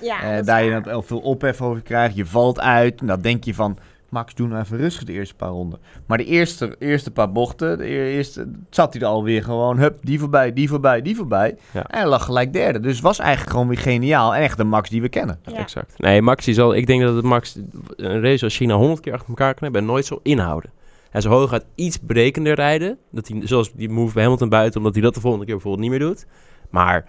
Ja, 0.00 0.22
eh, 0.22 0.30
dat 0.30 0.40
is 0.40 0.46
daar 0.46 0.64
je 0.64 0.80
dan 0.80 1.04
veel 1.04 1.20
ophef 1.20 1.60
over 1.62 1.82
krijgt, 1.82 2.16
je 2.16 2.26
valt 2.26 2.60
uit. 2.60 3.06
Dan 3.06 3.20
denk 3.20 3.44
je 3.44 3.54
van, 3.54 3.78
Max, 4.14 4.34
doe 4.34 4.48
nou 4.48 4.62
even 4.62 4.76
rustig 4.76 5.04
de 5.04 5.12
eerste 5.12 5.34
paar 5.34 5.48
ronden. 5.48 5.78
Maar 6.06 6.18
de 6.18 6.24
eerste, 6.24 6.76
eerste 6.78 7.10
paar 7.10 7.32
bochten, 7.32 7.78
de 7.78 7.84
e- 7.84 8.14
eerste, 8.14 8.50
zat 8.70 8.92
hij 8.92 9.02
er 9.02 9.08
alweer 9.08 9.42
gewoon, 9.42 9.78
hup, 9.78 9.98
die 10.00 10.18
voorbij, 10.18 10.52
die 10.52 10.68
voorbij, 10.68 11.02
die 11.02 11.16
voorbij. 11.16 11.56
Ja. 11.70 11.82
En 11.86 11.98
hij 11.98 12.08
lag 12.08 12.24
gelijk 12.24 12.52
derde. 12.52 12.80
Dus 12.80 12.92
het 12.92 13.02
was 13.02 13.18
eigenlijk 13.18 13.50
gewoon 13.50 13.68
weer 13.68 13.78
geniaal. 13.78 14.34
En 14.34 14.42
echt 14.42 14.56
de 14.56 14.64
Max 14.64 14.90
die 14.90 15.00
we 15.00 15.08
kennen. 15.08 15.38
Ja. 15.44 15.52
Exact. 15.52 15.98
Nee, 15.98 16.22
Max 16.22 16.44
die 16.44 16.54
zal, 16.54 16.74
ik 16.74 16.86
denk 16.86 17.02
dat 17.02 17.14
het 17.14 17.24
Max 17.24 17.58
een 17.96 18.20
race 18.22 18.44
als 18.44 18.56
China 18.56 18.74
100 18.74 19.00
keer 19.00 19.12
achter 19.12 19.28
elkaar 19.28 19.54
kan 19.54 19.62
hebben 19.62 19.80
en 19.80 19.86
nooit 19.86 20.06
zal 20.06 20.20
inhouden. 20.22 20.70
Hij 21.10 21.20
zal 21.20 21.32
hooguit 21.32 21.64
iets 21.74 22.00
berekender 22.00 22.54
rijden. 22.54 22.98
Dat 23.10 23.28
hij, 23.28 23.40
zoals 23.44 23.72
die 23.72 23.88
move 23.88 24.12
bij 24.12 24.22
Hamilton 24.22 24.48
buiten, 24.48 24.78
omdat 24.78 24.94
hij 24.94 25.02
dat 25.02 25.14
de 25.14 25.20
volgende 25.20 25.46
keer 25.46 25.54
bijvoorbeeld 25.54 25.90
niet 25.90 25.98
meer 25.98 26.08
doet. 26.08 26.26
Maar 26.70 27.04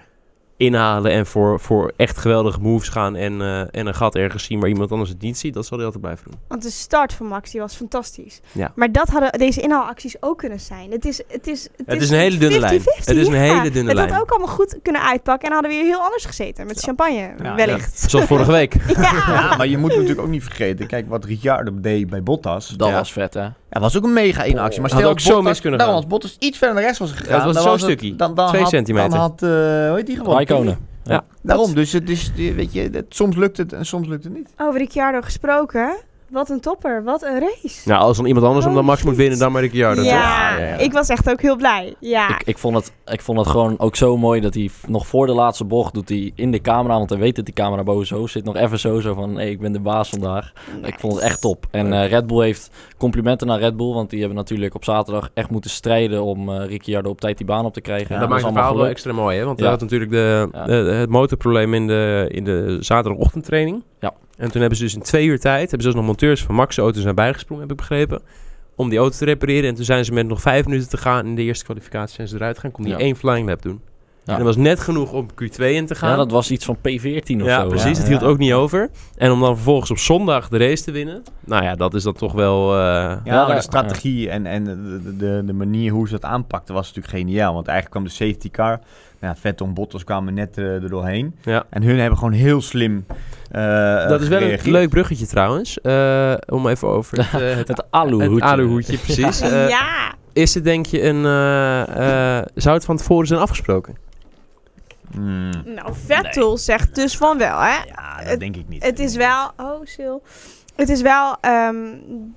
inhalen 0.57 1.12
en 1.12 1.25
voor, 1.25 1.60
voor 1.60 1.92
echt 1.96 2.18
geweldige 2.18 2.60
moves 2.60 2.90
gaan 2.90 3.16
en, 3.16 3.42
eh, 3.42 3.60
en 3.60 3.88
een 3.88 3.96
gat 3.96 4.16
ergens 4.16 4.44
zien 4.44 4.60
waar 4.60 4.69
iemand 4.69 4.92
anders 4.92 5.10
het 5.10 5.22
niet 5.22 5.38
ziet, 5.38 5.54
dat 5.54 5.66
zal 5.66 5.78
hij 5.78 5.86
altijd 5.86 6.04
blijven 6.04 6.31
doen. 6.31 6.40
Want 6.48 6.62
de 6.63 6.69
start 6.69 7.13
van 7.13 7.25
Max 7.25 7.52
die 7.52 7.62
was 7.62 7.75
fantastisch. 7.75 8.42
Ja. 8.52 8.72
Maar 8.75 8.92
dat 8.92 9.10
hadden 9.10 9.31
deze 9.31 9.62
inhaalacties 9.62 10.16
ook 10.19 10.38
kunnen 10.38 10.60
zijn. 10.60 10.92
Het 10.92 11.06
is, 11.06 11.22
het 11.28 11.48
is, 11.48 11.63
het 11.63 11.86
Het 11.86 12.02
is 12.02 12.10
een 12.10 12.18
hele 12.18 12.38
dunne 12.38 12.60
lijn. 12.60 12.80
50-50, 12.81 12.84
Het 13.06 13.18
is 13.18 13.28
een 13.28 13.34
ja. 13.34 13.40
hele 13.40 13.72
dunne 13.72 13.90
Het 13.90 13.98
lijn. 13.98 14.12
had 14.12 14.22
ook 14.22 14.30
allemaal 14.30 14.56
goed 14.56 14.80
kunnen 14.81 15.02
uitpakken 15.02 15.48
en 15.48 15.54
hadden 15.54 15.72
we 15.72 15.78
hier 15.78 15.86
heel 15.86 16.02
anders 16.02 16.25
gezeten. 16.25 16.66
Met 16.68 16.80
champagne, 16.80 17.34
Ja, 17.44 17.56
wellicht. 17.56 18.10
Zoals 18.10 18.25
vorige 18.25 18.52
week. 18.52 18.74
Ja. 18.96 19.02
Ja, 19.28 19.56
maar 19.57 19.68
je 19.68 19.78
moet 19.78 19.92
natuurlijk 19.92 20.19
ook 20.19 20.28
niet 20.28 20.44
vergeten. 20.44 20.88
Kijk, 20.88 21.10
wat 21.10 21.25
Ricciardo 21.25 21.72
deed 21.81 22.10
bij 22.10 22.24
Bottas. 22.24 22.68
Dat 22.68 22.90
Ja. 22.90 22.94
was 22.96 23.12
vet, 23.13 23.34
hè? 23.34 23.48
Ja, 23.75 23.81
was 23.81 23.98
ook 23.98 24.04
een 24.04 24.13
mega 24.13 24.45
inactie. 24.45 24.81
Maar 24.81 24.89
Had 24.89 25.00
stel 25.00 25.12
ook 25.12 25.19
zo 25.19 25.42
mis 25.42 25.62
kunnen 25.62 25.80
gaan. 25.80 25.89
als 25.94 26.07
Bottas 26.07 26.36
iets 26.39 26.57
verder 26.57 26.75
naar 26.75 26.83
rechts 26.83 27.00
was 27.00 27.12
gegaan. 27.12 27.27
Ja, 27.39 27.45
het 27.45 27.56
was 27.56 27.63
zo'n 27.63 27.80
stukje. 27.80 28.16
Dan, 28.16 28.36
dan 28.36 28.48
Twee 28.48 28.62
had, 28.62 28.69
centimeter. 28.69 29.10
Dan 29.10 29.19
had, 29.19 29.44
eh 29.44 29.50
hoe 29.50 29.94
heet 29.95 30.06
die 30.06 30.16
gewoon? 30.18 30.36
Raikkonen. 30.36 30.77
Ja. 31.04 31.24
Daarom, 31.42 31.74
dus 31.74 31.92
het 31.92 32.10
is, 32.10 32.31
weet 32.36 32.74
je, 32.74 32.89
het- 32.92 33.06
soms 33.10 33.36
lukt 33.36 33.57
het 33.57 33.74
en 33.74 33.86
soms 33.86 34.07
lukt 34.07 34.24
het 34.24 34.33
niet. 34.33 34.50
Over 34.57 34.80
Ricciardo 34.80 35.22
gesproken. 35.22 35.95
Wat 36.30 36.50
een 36.50 36.60
topper. 36.60 37.04
Wat 37.04 37.24
een 37.24 37.39
race. 37.39 37.89
Nou, 37.89 38.01
als 38.01 38.18
dan 38.18 38.25
iemand 38.25 38.45
anders 38.45 38.66
hem 38.66 38.74
dan 38.74 38.83
Oh, 38.83 38.89
Max 38.89 39.04
moet 39.04 39.16
winnen, 39.16 39.39
dan 39.39 39.51
maar 39.51 39.62
Ricciardo. 39.62 40.01
toch? 40.01 40.12
ja, 40.12 40.57
Ja, 40.60 40.66
ik 40.77 40.94
was 40.94 41.10
echt 41.10 41.30
ook 41.30 41.42
heel 41.42 41.56
blij. 41.56 41.95
Ja. 42.00 42.30
Ik, 42.30 42.42
ik, 42.45 42.57
vond 42.57 42.75
het, 42.75 42.92
ik 43.06 43.22
vond 43.22 43.38
het 43.39 43.48
gewoon 43.48 43.75
ook 43.80 43.95
zo 43.95 44.18
mooi 44.18 44.42
dat 44.42 44.54
hij 44.54 44.69
nog 44.88 45.07
voor 45.07 45.25
de 45.25 45.33
laatste 45.33 45.63
bocht 45.66 45.94
doet 45.94 46.10
hij 46.10 46.31
in 46.36 46.51
de 46.51 46.62
camera, 46.62 46.98
want 46.98 47.10
hij 47.10 47.19
weet 47.19 47.36
dat 47.36 47.45
die 47.45 47.54
camera 47.54 47.83
boven 47.83 48.18
hoofd 48.18 48.31
zit, 48.31 48.44
nog 48.44 48.56
even 48.56 48.80
zo, 48.80 49.00
zo 49.00 49.13
van, 49.13 49.36
hey, 49.36 49.50
ik 49.50 49.60
ben 49.60 49.72
de 49.72 49.80
baas 49.80 50.10
vandaag. 50.10 50.51
Ik 50.83 50.95
vond 51.00 51.13
het 51.13 51.22
echt 51.24 51.42
top. 51.42 51.66
En 51.72 51.94
eh, 51.94 52.10
Red 52.10 52.28
Bull 52.28 52.44
heeft 52.44 52.69
complimenten 52.98 53.48
naar 53.48 53.60
Red 53.60 53.78
Bull, 53.78 53.94
want 53.94 54.10
die 54.10 54.19
hebben 54.19 54.38
natuurlijk 54.38 54.75
op 54.75 54.83
zaterdag 54.83 55.30
echt 55.33 55.50
moeten 55.50 55.69
strijden 55.69 56.24
om 56.24 56.50
eh 56.50 56.68
Ricciardo 56.68 57.10
op 57.10 57.19
tijd 57.21 57.38
die 57.38 57.45
baan 57.48 57.66
op 57.66 57.74
te 57.74 57.81
krijgen. 57.81 58.13
Ja, 58.13 58.19
dat 58.19 58.30
maakt 58.30 58.44
het 58.44 58.54
verhaal 58.54 58.75
wel 58.78 58.88
extra 58.88 59.13
mooi, 59.13 59.38
hè? 59.38 59.45
Want 59.45 59.57
Ja. 59.60 59.63
we 59.63 59.69
hadden 59.69 59.88
natuurlijk 59.89 60.12
de, 60.12 60.50
Ja. 60.60 60.66
de- 60.66 60.92
het 60.92 61.10
motorprobleem 61.10 61.74
in 61.74 61.88
de, 61.88 62.25
in 62.31 62.44
de 62.44 62.78
zaterdagochtendtraining. 62.80 63.83
Ja. 64.06 64.13
En 64.38 64.52
toen 64.52 64.60
hebben 64.62 64.78
ze 64.78 64.84
dus 64.84 64.94
in 64.96 65.02
twee 65.02 65.25
uur 65.25 65.40
tijd, 65.40 65.60
hebben 65.62 65.81
ze 65.81 65.86
dus 65.88 65.96
nog 65.96 66.06
monteurs 66.06 66.44
van 66.44 66.56
Max' 66.56 66.78
auto's 66.78 67.04
naar 67.04 67.13
bijgesprongen, 67.13 67.63
heb 67.63 67.72
ik 67.72 67.78
begrepen. 67.78 68.22
Om 68.75 68.90
die 68.90 69.00
auto 69.00 69.18
te 69.18 69.25
repareren. 69.25 69.69
En 69.69 69.75
toen 69.75 69.86
zijn 69.86 70.06
ze 70.06 70.13
met 70.13 70.28
nog 70.28 70.42
vijf 70.42 70.66
minuten 70.66 70.90
te 70.90 70.98
gaan 70.98 71.25
in 71.25 71.36
de 71.36 71.42
eerste 71.42 71.66
kwalificatie 71.66 72.16
zijn 72.16 72.28
ze 72.28 72.36
eruit 72.36 72.60
gaan. 72.60 72.72
Kon 72.72 72.84
die 72.84 72.94
Ja. 72.94 73.00
één 73.00 73.16
flying 73.16 73.48
lap 73.48 73.62
doen. 73.62 73.81
Ja. 74.25 74.31
En 74.33 74.38
dat 74.38 74.48
was 74.56 74.56
net 74.63 74.80
genoeg 74.80 75.12
om 75.12 75.27
Q2 75.44 75.56
in 75.63 75.86
te 75.86 75.95
gaan. 75.95 76.10
Ja, 76.10 76.16
dat 76.16 76.31
was 76.31 76.51
iets 76.51 76.66
van 76.66 76.77
P14 76.77 76.81
of 77.42 77.45
Ja, 77.45 77.62
zo. 77.62 77.68
precies. 77.68 77.92
Ja. 77.92 77.98
Het 77.98 78.07
hield 78.07 78.24
ook 78.24 78.38
niet 78.38 78.54
over. 78.54 78.89
En 79.18 79.31
om 79.31 79.39
dan 79.39 79.56
vervolgens 79.56 79.92
op 79.92 79.98
zondag 79.98 80.48
de 80.50 80.57
race 80.57 80.83
te 80.83 80.92
winnen. 80.92 81.24
Nou 81.45 81.63
ja, 81.63 81.75
dat 81.75 81.94
is 81.94 82.04
dan 82.04 82.13
toch 82.13 82.33
wel... 82.33 82.72
eh, 82.74 82.77
Ja, 82.77 83.19
Ja, 83.24 83.45
maar 83.48 83.56
de 83.56 83.62
strategie 83.62 84.30
en, 84.30 84.45
en 84.45 84.63
de, 84.63 85.16
de, 85.18 85.42
de 85.45 85.54
manier 85.54 85.92
hoe 85.92 86.07
ze 86.07 86.13
dat 86.13 86.24
aanpakten 86.24 86.74
was 86.74 86.88
natuurlijk 86.94 87.16
geniaal. 87.16 87.54
Want 87.54 87.68
eigenlijk 87.68 87.98
kwam 88.00 88.04
de 88.18 88.25
safety 88.25 88.50
car. 88.51 88.80
Nou, 89.19 89.36
Vettel 89.39 89.66
en 89.66 89.74
Bottas 89.74 90.04
kwamen 90.04 90.33
net 90.33 90.57
eh, 90.57 90.66
er 90.83 90.89
doorheen. 90.89 91.36
ja. 91.44 91.63
En 91.69 91.83
hun 91.83 92.00
hebben 92.00 92.18
gewoon 92.18 92.33
heel 92.33 92.62
slim 92.62 93.06
eh 93.51 94.07
Dat 94.07 94.21
is 94.21 94.28
wel 94.28 94.42
een 94.42 94.60
leuk 94.63 94.89
bruggetje 94.89 95.25
trouwens. 95.28 95.81
Eh, 95.81 96.33
om 96.50 96.68
even 96.68 96.88
over 96.88 97.18
het, 97.18 97.31
het, 97.57 97.68
Het 97.78 97.86
aluhoedje. 97.89 98.33
het 98.33 98.44
aluhoedje, 98.44 98.98
precies. 98.98 99.42
Eh, 99.51 99.69
ja. 99.69 100.13
Is 100.33 100.54
het 100.54 100.63
denk 100.63 100.86
je 100.86 101.04
een... 101.04 101.25
eh, 101.25 102.38
eh, 102.39 102.45
zou 102.56 102.75
het 102.75 102.86
van 102.86 102.98
tevoren 102.98 103.28
zijn 103.28 103.39
afgesproken? 103.39 103.95
Hmm. 105.12 105.50
Nou, 105.66 105.94
Vettel 106.06 106.57
zegt 106.57 106.95
dus 106.95 107.18
van 107.18 107.38
wel, 107.38 107.59
hè. 107.59 107.76
Ja, 107.83 108.18
dat 108.18 108.28
Het- 108.28 108.40
denk 108.40 108.56
ik 108.56 108.68
niet. 108.68 108.83
Het 108.83 109.00
is 109.00 109.16
wel... 109.16 109.52
Oh, 109.57 109.80
Sil. 109.94 110.18
Het 110.76 110.90
is 110.90 111.02
wel... 111.02 111.38
ehm, 111.42 111.76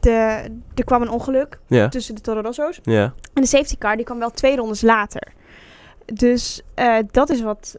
de, 0.00 0.10
er 0.74 0.84
kwam 0.84 1.02
een 1.02 1.10
ongeluk 1.10 1.58
Ja. 1.66 1.88
tussen 1.88 2.14
de 2.14 2.20
Toro 2.20 2.40
Rosso's. 2.40 2.78
Ja. 2.82 3.02
En 3.34 3.42
de 3.42 3.46
safety 3.48 3.78
car 3.78 3.96
die 3.96 4.04
kwam 4.04 4.18
wel 4.18 4.30
twee 4.30 4.56
rondes 4.56 4.80
later. 4.82 5.22
Dus 6.04 6.62
eh, 6.74 6.96
dat 7.10 7.30
is 7.30 7.40
wat, 7.40 7.76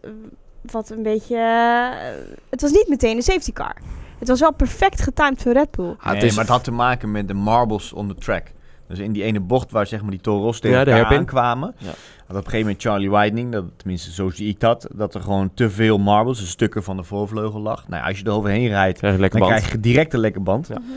wat 0.62 0.90
een 0.90 1.04
beetje... 1.04 1.36
eh, 1.36 2.26
het 2.50 2.62
was 2.62 2.72
niet 2.72 2.88
meteen 2.88 3.16
een 3.16 3.24
safety 3.24 3.54
car. 3.54 3.76
Het 4.20 4.28
was 4.28 4.40
wel 4.40 4.54
perfect 4.54 5.02
getimed 5.02 5.42
voor 5.42 5.52
Red 5.52 5.72
Bull. 5.72 5.86
Ah, 5.90 5.96
het 6.06 6.14
het 6.14 6.24
is... 6.24 6.30
is- 6.30 6.36
maar 6.36 6.44
het 6.46 6.54
had 6.54 6.64
te 6.64 6.72
maken 6.72 7.12
met 7.12 7.28
de 7.28 7.34
marbles 7.34 7.94
on 7.94 8.08
the 8.08 8.16
track. 8.16 8.44
Dus 8.90 9.00
in 9.00 9.12
die 9.12 9.24
ene 9.24 9.40
bocht 9.40 9.72
waar 9.72 9.88
zeg 9.88 10.02
maar 10.02 10.12
die 10.12 10.20
Toros 10.22 10.60
tegen 10.60 10.78
Ja, 10.78 10.84
de 10.84 10.92
elkaar 10.92 11.18
aankwamen. 11.18 11.74
Ja. 11.78 11.86
Had 11.86 11.94
op 12.28 12.36
een 12.36 12.44
gegeven 12.44 12.60
moment 12.60 12.82
Charlie 12.82 13.10
Whiting, 13.10 13.52
dat, 13.52 13.64
tenminste 13.78 14.12
zo 14.12 14.30
zie 14.30 14.48
ik 14.50 14.60
dat, 14.60 14.88
dat 14.94 15.16
er 15.16 15.22
gewoon 15.22 15.52
te 15.54 15.70
veel 15.70 15.98
marbles, 15.98 16.40
dus 16.40 16.50
stukken 16.50 16.84
van 16.84 16.98
de 16.98 17.04
voorvleugel 17.04 17.60
lag. 17.60 17.88
Nou, 17.88 18.02
ja, 18.02 18.08
als 18.08 18.20
je 18.20 18.26
er 18.26 18.32
overheen 18.32 18.68
rijdt, 18.68 18.98
Krijg 18.98 19.14
je 19.14 19.20
lekker 19.20 19.40
dan 19.40 19.48
band. 19.50 19.62
krijg 19.62 19.76
je 19.76 19.82
direct 19.82 20.14
een 20.14 20.20
lekker 20.20 20.44
band. 20.44 20.68
Ja. 20.68 20.80
Mhm. 20.80 20.90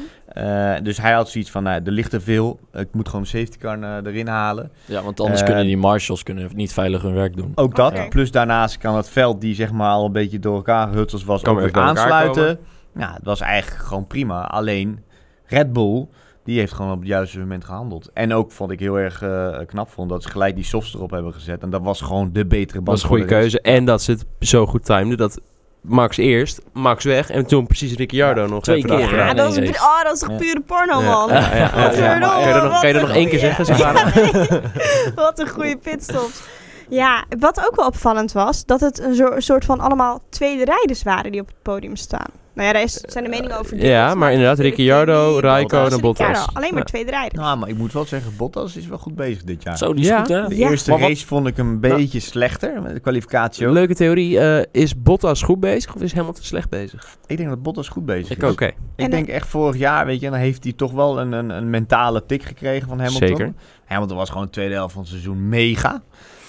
Eh, 0.77 0.83
dus 0.85 0.99
hij 0.99 1.13
had 1.13 1.29
zoiets 1.31 1.51
van, 1.51 1.63
nou, 1.63 1.81
er 1.85 1.93
ligt 1.93 2.11
te 2.11 2.21
veel, 2.21 2.61
ik 2.73 2.89
moet 2.93 3.07
gewoon 3.07 3.21
een 3.21 3.27
safety 3.27 3.59
car 3.59 3.83
eh, 3.83 4.07
erin 4.13 4.27
halen. 4.29 4.71
Ja, 4.85 5.03
want 5.03 5.21
anders 5.21 5.41
Eh, 5.41 5.47
kunnen 5.47 5.65
die 5.67 5.77
marshals 5.77 6.23
kunnen 6.23 6.51
niet 6.55 6.73
veilig 6.73 7.03
hun 7.03 7.15
werk 7.15 7.37
doen. 7.37 7.53
Ook 7.55 7.77
dat. 7.77 8.09
Plus 8.09 8.31
daarnaast 8.31 8.79
kan 8.79 8.97
het 8.97 9.09
veld, 9.09 9.41
die 9.41 9.55
zeg 9.55 9.73
maar 9.73 9.91
al 9.91 10.05
een 10.05 10.13
beetje 10.13 10.39
door 10.39 10.55
elkaar 10.57 10.89
gehutseld 10.89 11.25
was, 11.25 11.43
Kan 11.43 11.55
ook 11.55 11.61
weer 11.61 11.83
aansluiten. 11.83 12.59
Ja, 12.95 13.13
het 13.15 13.25
was 13.25 13.41
eigenlijk 13.41 13.83
gewoon 13.83 14.07
prima. 14.07 14.43
Alleen 14.47 15.01
Red 15.47 15.73
Bull, 15.73 16.07
die 16.45 16.59
heeft 16.59 16.73
gewoon 16.73 16.93
op 16.93 16.99
het 16.99 17.09
juiste 17.09 17.39
moment 17.39 17.65
gehandeld. 17.65 18.11
En 18.13 18.35
ook 18.35 18.53
vond 18.53 18.71
ik 18.71 18.81
heel 18.81 18.99
erg 18.99 19.23
eh, 19.23 19.59
knap 19.67 19.91
vond 19.91 20.09
dat 20.09 20.23
ze 20.23 20.29
gelijk 20.29 20.55
die 20.55 20.65
softs 20.65 20.95
erop 20.95 21.11
hebben 21.11 21.33
gezet. 21.33 21.63
En 21.63 21.71
dat 21.71 21.83
was 21.83 22.01
gewoon 22.01 22.31
de 22.33 22.47
betere 22.47 22.81
band. 22.81 22.87
Dat 22.87 22.95
was 22.95 23.03
een 23.03 23.09
goede 23.09 23.25
keuze. 23.25 23.61
En 23.61 23.85
dat 23.85 24.03
ze 24.03 24.11
het 24.11 24.25
zo 24.41 24.67
goed 24.67 24.85
timeden 24.85 25.17
dat 25.19 25.41
Max 25.81 26.17
eerst, 26.17 26.61
Max 26.73 27.05
weg 27.05 27.31
en 27.31 27.47
toen 27.47 27.67
precies 27.67 27.95
Ricciardo 27.95 28.47
nog 28.47 28.63
twee 28.63 28.77
even 28.77 28.89
keer. 28.91 29.17
Ja, 29.17 29.27
Ja, 29.27 29.35
dat, 29.35 29.57
was, 29.57 29.69
oh, 29.69 30.03
dat 30.03 30.13
is 30.15 30.19
toch 30.21 30.31
Ja. 30.31 30.37
pure 30.37 30.61
porno, 30.61 31.01
Ja. 31.01 31.11
man. 31.11 31.29
Ja, 31.29 31.57
ja, 31.57 31.57
ja, 31.57 31.93
ja. 31.93 32.19
Kan 32.19 32.41
je 32.41 32.55
er 32.55 32.63
nog, 32.63 32.81
kan 32.81 32.89
je 32.93 33.01
nog 33.01 33.11
één 33.11 33.29
keer 33.29 33.39
zeggen? 33.39 33.67
Wat 35.15 35.39
een 35.39 35.49
goede 35.49 35.77
pitstops. 35.77 36.43
Ja, 36.89 37.25
wat 37.39 37.67
ook 37.67 37.77
wel 37.77 37.87
opvallend 37.87 38.33
was, 38.33 38.65
dat 38.65 38.81
het 38.81 39.01
een 39.01 39.43
soort 39.43 39.65
van 39.65 39.81
allemaal 39.81 40.21
tweede 40.29 40.65
rijders 40.65 41.03
waren 41.03 41.33
die 41.33 41.41
op 41.41 41.47
het 41.47 41.63
podium 41.63 41.97
staan. 41.97 42.31
Nou 42.55 42.67
ja, 42.67 42.73
daar 42.73 42.83
is, 42.83 42.93
zijn 42.93 43.25
de 43.25 43.31
meningen 43.31 43.59
over. 43.59 43.79
Eh, 43.79 43.89
ja, 43.89 44.15
maar 44.15 44.33
inderdaad, 44.33 44.59
Ricciardo, 44.59 45.39
Raikkonen, 45.41 46.01
Bottas. 46.01 46.27
Ricciardo, 46.27 46.53
Alleen 46.55 46.71
maar 46.71 46.79
Ja. 46.79 46.85
tweede 46.85 47.11
rijders. 47.11 47.43
Nou, 47.43 47.59
maar 47.59 47.69
ik 47.69 47.77
moet 47.77 47.93
wel 47.93 48.05
zeggen, 48.05 48.37
Bottas 48.37 48.77
is 48.77 48.87
wel 48.87 48.99
goed 48.99 49.15
bezig 49.15 49.43
dit 49.43 49.63
jaar. 49.63 49.77
Zo, 49.79 49.93
die 49.95 50.03
is 50.03 50.09
Ja. 50.11 50.19
goed, 50.19 50.29
hè? 50.29 50.49
De 50.49 50.57
Ja. 50.57 50.71
eerste 50.71 50.91
Maar 50.91 50.99
wat- 50.99 51.09
race 51.09 51.27
vond 51.27 51.47
ik 51.47 51.59
een 51.59 51.81
beetje 51.81 52.21
slechter, 52.21 52.83
met 52.83 52.95
de 52.95 53.01
kwalificatie 53.01 53.67
ook. 53.67 53.73
Leuke 53.75 53.95
theorie. 53.95 54.39
eh, 54.39 54.65
is 54.73 55.03
Bottas 55.03 55.43
goed 55.43 55.61
bezig 55.61 55.95
of 55.95 56.03
is 56.03 56.15
Hamilton 56.15 56.45
slecht 56.45 56.69
bezig? 56.71 57.17
Ik 57.27 57.37
denk 57.37 57.49
dat 57.49 57.63
Bottas 57.63 57.89
goed 57.89 58.07
bezig 58.07 58.31
Ik 58.37 58.43
is. 58.43 58.49
ook. 58.49 58.61
Ik 58.61 58.75
En 58.97 59.11
denk 59.11 59.29
echt 59.29 59.49
vorig 59.49 59.77
jaar, 59.77 60.07
weet 60.07 60.21
je, 60.21 60.31
dan 60.31 60.39
heeft 60.39 60.63
hij 60.65 60.73
toch 60.73 60.93
wel 60.93 61.21
een, 61.21 61.33
een, 61.33 61.51
een 61.51 61.71
mentale 61.71 62.27
tik 62.27 62.43
gekregen 62.43 62.89
van 62.89 62.99
Hamilton. 63.01 63.29
Zeker. 63.29 63.53
Hamilton 63.85 64.17
was 64.17 64.29
gewoon 64.31 64.45
de 64.45 64.51
tweede 64.51 64.75
helft 64.75 64.93
van 64.93 65.03
het 65.03 65.11
seizoen 65.11 65.49
mega. 65.49 66.03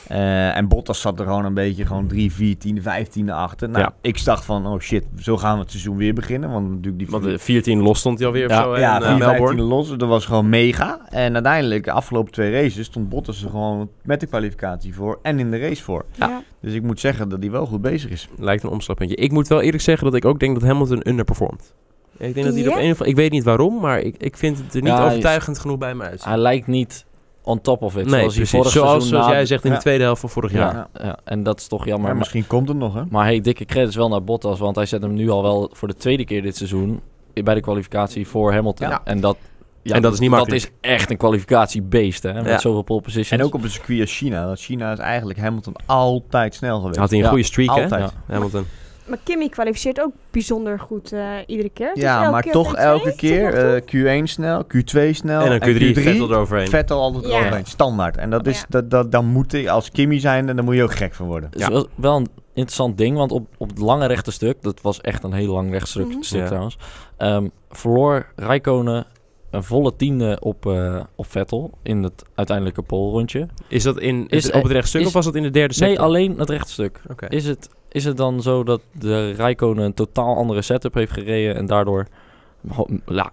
Eh, 0.07 0.57
en 0.57 0.67
Bottas 0.67 1.01
zat 1.01 1.19
er 1.19 1.25
gewoon 1.25 1.45
een 1.45 1.53
beetje 1.53 1.85
gewoon 1.85 2.07
3, 2.07 2.31
14, 2.33 2.81
15 2.81 3.29
achter. 3.29 3.69
Nou, 3.69 3.83
Ja. 3.83 3.93
ik 4.01 4.23
dacht 4.25 4.45
van, 4.45 4.67
oh 4.67 4.79
shit, 4.79 5.03
zo 5.19 5.37
gaan 5.37 5.53
we 5.55 5.61
het 5.61 5.71
seizoen 5.71 5.97
weer 5.97 6.13
beginnen. 6.13 6.51
Want 6.51 6.67
natuurlijk 6.69 6.97
die 6.97 7.07
want 7.09 7.23
de 7.23 7.39
14 7.39 7.81
los 7.81 7.99
stond 7.99 8.17
hij 8.17 8.27
alweer 8.27 8.49
Ja, 8.49 8.57
of 8.57 8.63
zo. 8.75 8.81
ja, 8.81 8.95
in, 8.95 9.01
eh, 9.01 9.07
4, 9.07 9.17
Melbourne. 9.17 9.45
15 9.47 9.65
los. 9.67 9.97
Dat 9.97 10.09
was 10.09 10.25
gewoon 10.25 10.49
mega. 10.49 10.99
En 11.09 11.33
uiteindelijk, 11.33 11.83
de 11.83 11.91
afgelopen 11.91 12.31
twee 12.31 12.51
races, 12.51 12.85
stond 12.85 13.09
Bottas 13.09 13.43
er 13.43 13.49
gewoon 13.49 13.89
met 14.03 14.19
de 14.19 14.25
kwalificatie 14.27 14.93
voor 14.95 15.19
en 15.21 15.39
in 15.39 15.51
de 15.51 15.57
race 15.59 15.83
voor. 15.83 16.05
Ja. 16.15 16.41
Dus 16.61 16.73
ik 16.73 16.81
moet 16.83 16.99
zeggen 16.99 17.29
dat 17.29 17.39
hij 17.41 17.51
wel 17.51 17.65
goed 17.65 17.81
bezig 17.81 18.11
is. 18.11 18.27
Lijkt 18.37 18.63
een 18.63 18.69
omslagpuntje. 18.69 19.15
Ik 19.15 19.31
moet 19.31 19.47
wel 19.47 19.61
eerlijk 19.61 19.83
zeggen 19.83 20.05
dat 20.05 20.15
ik 20.15 20.25
ook 20.25 20.39
denk 20.39 20.59
dat 20.59 20.69
Hamilton 20.69 21.07
underperformt. 21.09 21.73
Ik 22.17 22.33
denk 22.33 22.45
dat 22.45 22.55
hij 22.55 22.63
er 22.63 22.69
op 22.71 22.75
een 22.77 22.81
of 22.83 22.89
andere... 22.91 23.09
Ik 23.09 23.15
weet 23.15 23.31
niet 23.31 23.43
waarom, 23.43 23.79
maar 23.79 23.99
ik, 23.99 24.15
ik 24.17 24.37
vind 24.37 24.57
het 24.57 24.73
er 24.73 24.81
niet 24.81 24.89
Ja, 24.89 24.95
hij 24.95 25.05
is- 25.05 25.09
overtuigend 25.11 25.59
genoeg 25.59 25.77
bij 25.77 25.95
me 25.95 26.03
uit. 26.03 26.23
Hij 26.23 26.37
lijkt 26.37 26.67
niet 26.67 27.05
on 27.43 27.61
top 27.61 27.81
of 27.81 27.95
it. 27.97 28.05
Nee, 28.05 28.19
zoals 28.19 28.33
precies. 28.35 28.49
vorig 28.49 28.71
Zoals, 28.71 28.89
seizoen 28.89 29.09
zoals 29.09 29.25
na- 29.25 29.31
jij 29.33 29.45
zegt 29.45 29.63
in 29.63 29.69
Ja. 29.69 29.75
de 29.75 29.81
tweede 29.81 30.03
helft 30.03 30.19
van 30.21 30.29
vorig 30.29 30.51
jaar. 30.51 30.73
Ja, 30.75 30.87
ja, 31.03 31.17
en 31.23 31.43
dat 31.43 31.59
is 31.59 31.67
toch 31.67 31.79
jammer. 31.79 31.99
Maar 31.99 32.09
Maar, 32.09 32.17
misschien 32.19 32.47
komt 32.47 32.67
het 32.67 32.77
nog, 32.77 32.93
hè? 32.93 33.01
maar 33.09 33.25
hey, 33.25 33.41
dikke 33.41 33.65
credits 33.65 33.95
wel 33.95 34.09
naar 34.09 34.23
Bottas, 34.23 34.59
want 34.59 34.75
hij 34.75 34.85
zet 34.85 35.01
hem 35.01 35.13
nu 35.13 35.29
al 35.29 35.41
wel 35.41 35.69
voor 35.73 35.87
de 35.87 35.95
tweede 35.95 36.25
keer 36.25 36.41
dit 36.41 36.55
seizoen 36.57 37.01
bij 37.33 37.53
de 37.53 37.61
kwalificatie 37.61 38.27
voor 38.27 38.53
Hamilton. 38.53 38.89
Ja. 38.89 39.01
En 39.03 39.19
dat, 39.19 39.37
ja, 39.81 39.95
En 39.95 40.01
dat 40.01 40.13
is 40.13 40.19
niet 40.19 40.29
Dat 40.29 40.37
makkelijk. 40.39 40.65
is 40.65 40.89
echt 40.91 41.09
een 41.09 41.17
kwalificatiebeest, 41.17 42.23
hè? 42.23 42.33
Met 42.33 42.45
Ja. 42.45 42.59
zoveel 42.59 42.81
pole 42.81 43.01
positions. 43.01 43.41
En 43.41 43.45
ook 43.47 43.53
op 43.53 43.63
een 43.63 43.69
circuit 43.69 43.99
als 44.01 44.17
China. 44.17 44.45
Want 44.45 44.59
China 44.59 44.91
is 44.91 44.99
eigenlijk 44.99 45.39
Hamilton 45.39 45.73
altijd 45.85 46.55
snel 46.55 46.79
geweest. 46.79 46.99
Had 46.99 47.09
hij 47.09 47.17
een 47.17 47.23
Ja, 47.23 47.29
goede 47.29 47.43
streak, 47.45 47.69
altijd. 47.69 47.89
hè? 47.91 47.97
Ja. 47.97 48.09
Hamilton. 48.27 48.65
Maar 49.05 49.17
Kimmy 49.23 49.49
kwalificeert 49.49 50.01
ook 50.01 50.11
bijzonder 50.31 50.79
goed 50.79 51.11
eh, 51.11 51.25
iedere 51.47 51.69
keer. 51.69 51.91
Dus 51.93 52.03
Ja, 52.03 52.17
elke 52.19 52.31
maar 52.31 52.41
keer 52.41 52.51
toch 52.51 52.67
op 52.69 52.75
P2 52.77 52.79
elke 52.79 53.15
keer 53.15 53.53
eh, 53.53 53.81
Q1 54.21 54.23
snel, 54.23 54.63
Q2 54.63 55.09
snel 55.11 55.41
en 55.41 55.59
dan 55.59 55.69
Q3, 55.69 55.77
Vettel 55.93 56.31
eroverheen. 56.31 56.67
Vettel 56.67 56.99
altijd 57.01 57.25
Ja. 57.25 57.31
eroverheen, 57.37 57.65
standaard. 57.65 58.17
En 58.17 58.29
dat 58.29 58.47
is, 58.47 58.59
Ja. 58.59 58.65
dat, 58.69 58.89
dat, 58.89 59.11
dan 59.11 59.25
moet 59.25 59.51
hij 59.51 59.69
als 59.69 59.91
Kimmy 59.91 60.19
zijn 60.19 60.49
en 60.49 60.55
dan 60.55 60.65
moet 60.65 60.75
je 60.75 60.83
ook 60.83 60.95
gek 60.95 61.13
van 61.13 61.27
worden. 61.27 61.49
Het 61.49 61.59
is 61.61 61.67
wel, 61.67 61.87
wel 61.95 62.15
een 62.15 62.27
interessant 62.53 62.97
ding, 62.97 63.17
want 63.17 63.31
op, 63.31 63.47
op 63.57 63.69
het 63.69 63.79
lange 63.79 64.05
rechte 64.05 64.31
stuk, 64.31 64.61
dat 64.61 64.81
was 64.81 65.01
echt 65.01 65.23
een 65.23 65.33
heel 65.33 65.53
lang 65.53 65.71
rechtstuk 65.71 66.07
Mhm. 66.07 66.21
stuk 66.21 66.39
Ja. 66.39 66.45
trouwens, 66.45 66.77
ehm, 67.17 67.47
verloor 67.69 68.25
Rijkonen 68.35 69.05
een 69.51 69.63
volle 69.63 69.95
tiende 69.95 70.37
op, 70.41 70.65
eh, 70.65 71.03
op 71.15 71.25
Vettel 71.31 71.71
in 71.83 72.03
het 72.03 72.23
uiteindelijke 72.35 72.81
polrondje. 72.81 73.47
Is 73.67 73.83
dat 73.83 73.99
in, 73.99 74.27
Is- 74.27 74.51
op 74.51 74.63
het 74.63 74.71
rechtstuk 74.71 75.01
is- 75.01 75.07
of 75.07 75.13
was 75.13 75.25
dat 75.25 75.35
in 75.35 75.43
de 75.43 75.49
derde 75.49 75.73
sector? 75.73 75.87
Nee, 75.95 75.99
alleen 76.05 76.37
het 76.39 76.49
rechtstuk. 76.49 77.01
Oké. 77.11 77.25
Is 77.29 77.45
het, 77.45 77.69
is 77.93 78.05
het 78.05 78.17
dan 78.17 78.41
zo 78.41 78.63
dat 78.63 78.81
de 78.91 79.31
Rijkonen 79.31 79.85
een 79.85 79.93
totaal 79.93 80.35
andere 80.37 80.61
setup 80.61 80.93
heeft 80.93 81.11
gereden 81.11 81.55
en 81.55 81.65
daardoor 81.65 82.05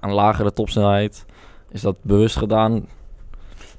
een 0.00 0.12
lagere 0.12 0.52
topsnelheid? 0.52 1.24
Is 1.70 1.80
dat 1.80 1.96
bewust 2.02 2.36
gedaan? 2.36 2.86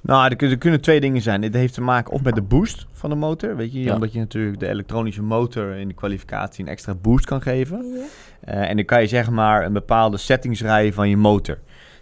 Nou, 0.02 0.30
er, 0.30 0.36
kun- 0.36 0.50
er 0.50 0.58
kunnen 0.58 0.82
twee 0.82 1.00
dingen 1.00 1.22
zijn. 1.22 1.42
Dit 1.42 1.54
heeft 1.54 1.74
te 1.74 1.82
maken 1.82 2.14
of 2.14 2.24
met 2.24 2.36
de 2.36 2.42
boost 2.42 2.86
van 2.94 3.10
de 3.10 3.16
motor. 3.16 3.56
Weet 3.56 3.74
je, 3.74 3.80
Ja. 3.82 3.94
omdat 3.94 4.14
je 4.14 4.20
natuurlijk 4.20 4.60
de 4.60 4.68
elektronische 4.68 5.22
motor 5.22 5.76
in 5.76 5.88
de 5.88 5.94
kwalificatie 5.94 6.64
een 6.64 6.70
extra 6.72 6.94
boost 6.96 7.26
kan 7.26 7.42
geven. 7.42 7.86
Ja. 7.96 8.04
Eh, 8.42 8.70
en 8.70 8.76
dan 8.76 8.86
kan 8.86 9.02
je 9.02 9.08
zeg 9.08 9.30
maar 9.30 9.66
een 9.66 9.74
bepaalde 9.74 10.18
settings 10.18 10.62
rijden 10.62 10.94
van 10.94 11.10
je 11.10 11.18
motor. 11.18 11.58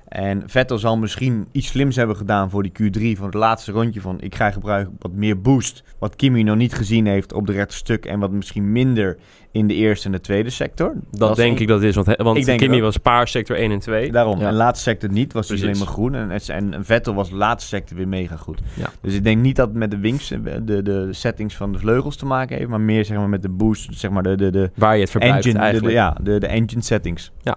En 0.10 0.44
Vettel 0.46 0.78
zal 0.78 0.98
misschien 0.98 1.48
iets 1.52 1.68
slims 1.68 1.96
hebben 1.96 2.16
gedaan 2.16 2.50
voor 2.50 2.64
die 2.64 2.72
Q3 2.72 3.18
van 3.18 3.26
het 3.26 3.34
laatste 3.34 3.72
rondje 3.72 4.02
van 4.02 4.22
ik 4.22 4.36
ga 4.36 4.52
gebruiken 4.52 4.96
wat 5.00 5.12
meer 5.12 5.42
boost. 5.42 5.84
Wat 6.00 6.16
Kimi 6.16 6.44
nog 6.44 6.56
niet 6.56 6.74
gezien 6.74 7.06
heeft 7.06 7.34
op 7.34 7.46
de 7.48 7.52
rechte 7.54 7.76
stuk 7.76 8.06
en 8.06 8.20
wat 8.20 8.32
misschien 8.32 8.72
minder 8.72 9.18
in 9.52 9.68
de 9.68 9.74
eerste 9.74 10.06
en 10.06 10.12
de 10.12 10.22
tweede 10.22 10.50
sector. 10.50 10.94
Dat 11.12 11.36
denk 11.36 11.60
ik 11.60 11.68
dat 11.68 11.84
is, 11.84 11.96
want, 11.96 12.08
he- 12.08 12.24
want 12.24 12.56
Kimi 12.56 12.82
was 12.82 12.98
paars 12.98 13.32
sector 13.32 13.56
1 13.58 13.72
en 13.72 13.80
2. 13.80 14.12
Daarom. 14.12 14.40
Ja. 14.40 14.46
En 14.46 14.52
de 14.52 14.58
laatste 14.58 14.90
sector 14.90 15.10
niet, 15.12 15.34
was 15.34 15.48
hij 15.48 15.58
Precies. 15.58 15.76
alleen 15.76 15.86
maar 15.88 15.96
groen. 15.96 16.16
En, 16.32 16.40
en, 16.56 16.74
en 16.74 16.86
Vettel 16.86 17.14
was 17.14 17.30
de 17.30 17.36
laatste 17.36 17.68
sector 17.70 17.98
weer 17.98 18.08
mega 18.08 18.36
goed. 18.36 18.60
Ja. 18.76 18.90
Dus 19.02 19.14
ik 19.14 19.24
denk 19.24 19.42
niet 19.42 19.56
dat 19.56 19.68
het 19.68 19.78
met 19.78 19.92
de 19.92 19.98
wings, 20.00 20.28
de, 20.64 20.82
de 20.84 21.08
settings 21.12 21.56
van 21.56 21.72
de 21.72 21.80
vleugels 21.80 22.16
te 22.16 22.26
maken 22.26 22.58
heeft, 22.58 22.70
maar 22.70 22.82
meer 22.82 23.06
zeg 23.06 23.18
maar 23.18 23.30
met 23.30 23.42
de 23.42 23.50
boost, 23.50 24.00
zeg 24.00 24.12
maar 24.12 24.24
de, 24.24 24.36
de, 24.38 24.52
de 24.52 24.72
Waar 24.76 24.96
je 24.96 25.02
het 25.02 25.10
verbruikt 25.12 25.46
engine, 25.46 25.54
de, 25.54 25.60
de, 25.60 25.66
eigenlijk. 25.72 25.96
ja, 25.96 26.18
de, 26.24 26.40
de 26.40 26.48
engine 26.48 26.82
settings. 26.82 27.32
Ja, 27.42 27.56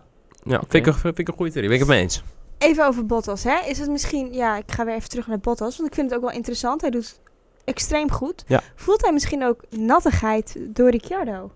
vind, 0.68 0.87
ik, 0.87 0.94
vind 0.94 1.18
ik 1.18 1.28
een 1.28 1.35
goede 1.35 1.50
theorie. 1.52 1.71
Ben 1.71 1.78
ik 1.80 1.85
het 1.85 1.94
mee 1.94 2.02
eens. 2.02 2.23
Even 2.62 2.87
over 2.87 3.07
Bottas, 3.07 3.45
hè? 3.45 3.59
Is 3.66 3.78
het 3.78 3.90
misschien... 3.90 4.33
Ja, 4.33 4.57
ik 4.57 4.73
ga 4.73 4.85
weer 4.85 4.95
even 4.95 5.09
terug 5.09 5.26
naar 5.26 5.38
Bottas, 5.38 5.76
want 5.76 5.88
ik 5.88 5.95
vind 5.95 6.11
het 6.11 6.19
ook 6.19 6.25
wel 6.25 6.35
interessant. 6.37 6.81
Hij 6.81 6.90
doet 6.90 7.21
extreem 7.64 8.11
goed. 8.11 8.45
Ja. 8.47 8.61
Voelt 8.75 9.02
hij 9.02 9.12
misschien 9.12 9.45
ook 9.45 9.61
nattigheid 9.71 10.57
door 10.59 10.90
Ricciardo? 10.90 11.50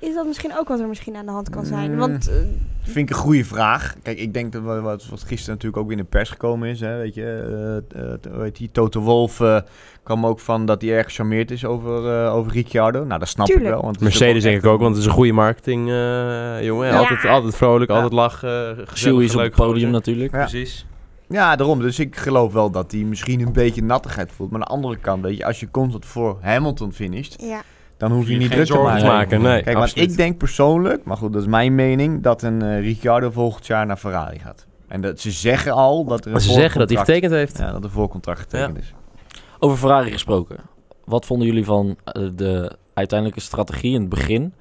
Is 0.00 0.14
dat 0.14 0.26
misschien 0.26 0.58
ook 0.58 0.68
wat 0.68 0.80
er 0.80 0.88
misschien 0.88 1.16
aan 1.16 1.26
de 1.26 1.32
hand 1.32 1.50
kan 1.50 1.64
zijn? 1.64 1.92
Mm. 1.92 1.98
Want... 1.98 2.28
eh, 2.28 2.34
Vind 2.82 3.10
ik 3.10 3.16
een 3.16 3.22
goede 3.22 3.44
vraag. 3.44 3.94
Kijk, 4.02 4.18
ik 4.18 4.34
denk 4.34 4.52
dat 4.52 4.62
wat, 4.62 4.80
wat 4.80 5.06
wat 5.08 5.22
gisteren 5.22 5.54
natuurlijk 5.54 5.76
ook 5.82 5.88
weer 5.88 5.96
in 5.98 6.02
de 6.02 6.08
pers 6.08 6.30
gekomen 6.30 6.68
is. 6.68 6.80
Hè, 6.80 6.96
weet 6.96 7.14
je, 7.14 7.82
eh, 7.94 8.02
eh, 8.34 8.40
heet 8.40 8.56
die 8.56 8.70
Toto 8.72 9.00
Wolf 9.00 9.40
eh, 9.40 9.60
kwam 10.02 10.26
ook 10.26 10.40
van 10.40 10.66
dat 10.66 10.82
hij 10.82 10.90
erg 10.90 11.06
gecharmeerd 11.06 11.50
is 11.50 11.64
over, 11.64 12.24
eh, 12.24 12.34
over 12.34 12.52
Ricciardo. 12.52 13.04
Nou, 13.04 13.18
dat 13.18 13.28
snap 13.28 13.46
Tuurlijk. 13.46 13.66
ik 13.68 13.72
wel. 13.74 13.82
Want 13.82 14.00
Mercedes 14.00 14.42
denk 14.42 14.58
ik 14.58 14.66
ook, 14.66 14.80
want 14.80 14.90
het 14.94 15.00
is 15.00 15.06
een 15.08 15.14
goede 15.14 15.32
marketing 15.32 15.88
eh, 15.90 16.62
jongen. 16.64 16.86
Ja. 16.88 16.98
Altijd, 16.98 17.24
altijd 17.24 17.56
vrolijk, 17.56 17.90
Ja. 17.90 17.96
altijd 17.96 18.12
lachen. 18.14 18.76
Gezellig, 18.88 19.22
is 19.22 19.34
op 19.34 19.40
het 19.40 19.54
podium 19.54 19.74
gozer. 19.74 19.90
natuurlijk. 19.90 20.32
Ja. 20.32 20.38
Precies. 20.38 20.86
Ja, 21.28 21.56
daarom. 21.56 21.80
Dus 21.80 21.98
ik 21.98 22.16
geloof 22.16 22.52
wel 22.52 22.70
dat 22.70 22.92
hij 22.92 23.00
misschien 23.00 23.40
een 23.40 23.52
beetje 23.52 23.82
nattigheid 23.82 24.32
voelt. 24.32 24.50
Maar 24.50 24.60
aan 24.60 24.66
de 24.66 24.72
andere 24.72 24.96
kant, 24.96 25.22
weet 25.22 25.36
je, 25.36 25.44
als 25.44 25.60
je 25.60 25.70
constant 25.70 26.04
voor 26.06 26.38
Hamilton 26.40 26.92
finisht, 26.92 27.42
ja. 27.42 27.62
Dan 27.98 28.12
hoef 28.12 28.26
je 28.26 28.32
je 28.32 28.38
niet 28.38 28.50
druk 28.50 28.66
te 28.66 28.78
maken. 28.78 29.00
te 29.00 29.06
maken, 29.06 29.40
nee, 29.42 29.62
Kijk, 29.62 29.76
want 29.76 29.96
ik 29.96 30.16
denk 30.16 30.38
persoonlijk, 30.38 31.04
maar 31.04 31.16
goed, 31.16 31.32
dat 31.32 31.42
is 31.42 31.48
mijn 31.48 31.74
mening, 31.74 32.22
dat 32.22 32.42
een 32.42 32.62
eh, 32.62 32.80
Ricciardo 32.80 33.30
volgend 33.30 33.66
jaar 33.66 33.86
naar 33.86 33.96
Ferrari 33.96 34.38
gaat. 34.38 34.66
En 34.88 35.00
dat, 35.00 35.20
ze 35.20 35.30
zeggen 35.30 35.72
al 35.72 36.04
dat 36.04 36.24
er 36.24 36.32
een 36.34 36.40
Ze 36.40 36.52
zeggen 36.52 36.78
dat 36.80 36.88
hij 36.88 36.98
getekend 36.98 37.32
heeft. 37.32 37.58
Ja, 37.58 37.72
dat 37.72 37.84
er 37.84 37.90
voorcontract 37.90 38.40
getekend 38.40 38.78
is. 38.78 38.94
Over 39.58 39.78
Ferrari 39.78 40.10
gesproken. 40.10 40.56
Wat 41.04 41.26
vonden 41.26 41.46
jullie 41.46 41.64
van 41.64 41.96
eh, 42.04 42.22
de 42.34 42.76
uiteindelijke 42.94 43.42
strategie 43.44 43.94
in 43.94 44.00
het 44.00 44.08
begin 44.08 44.54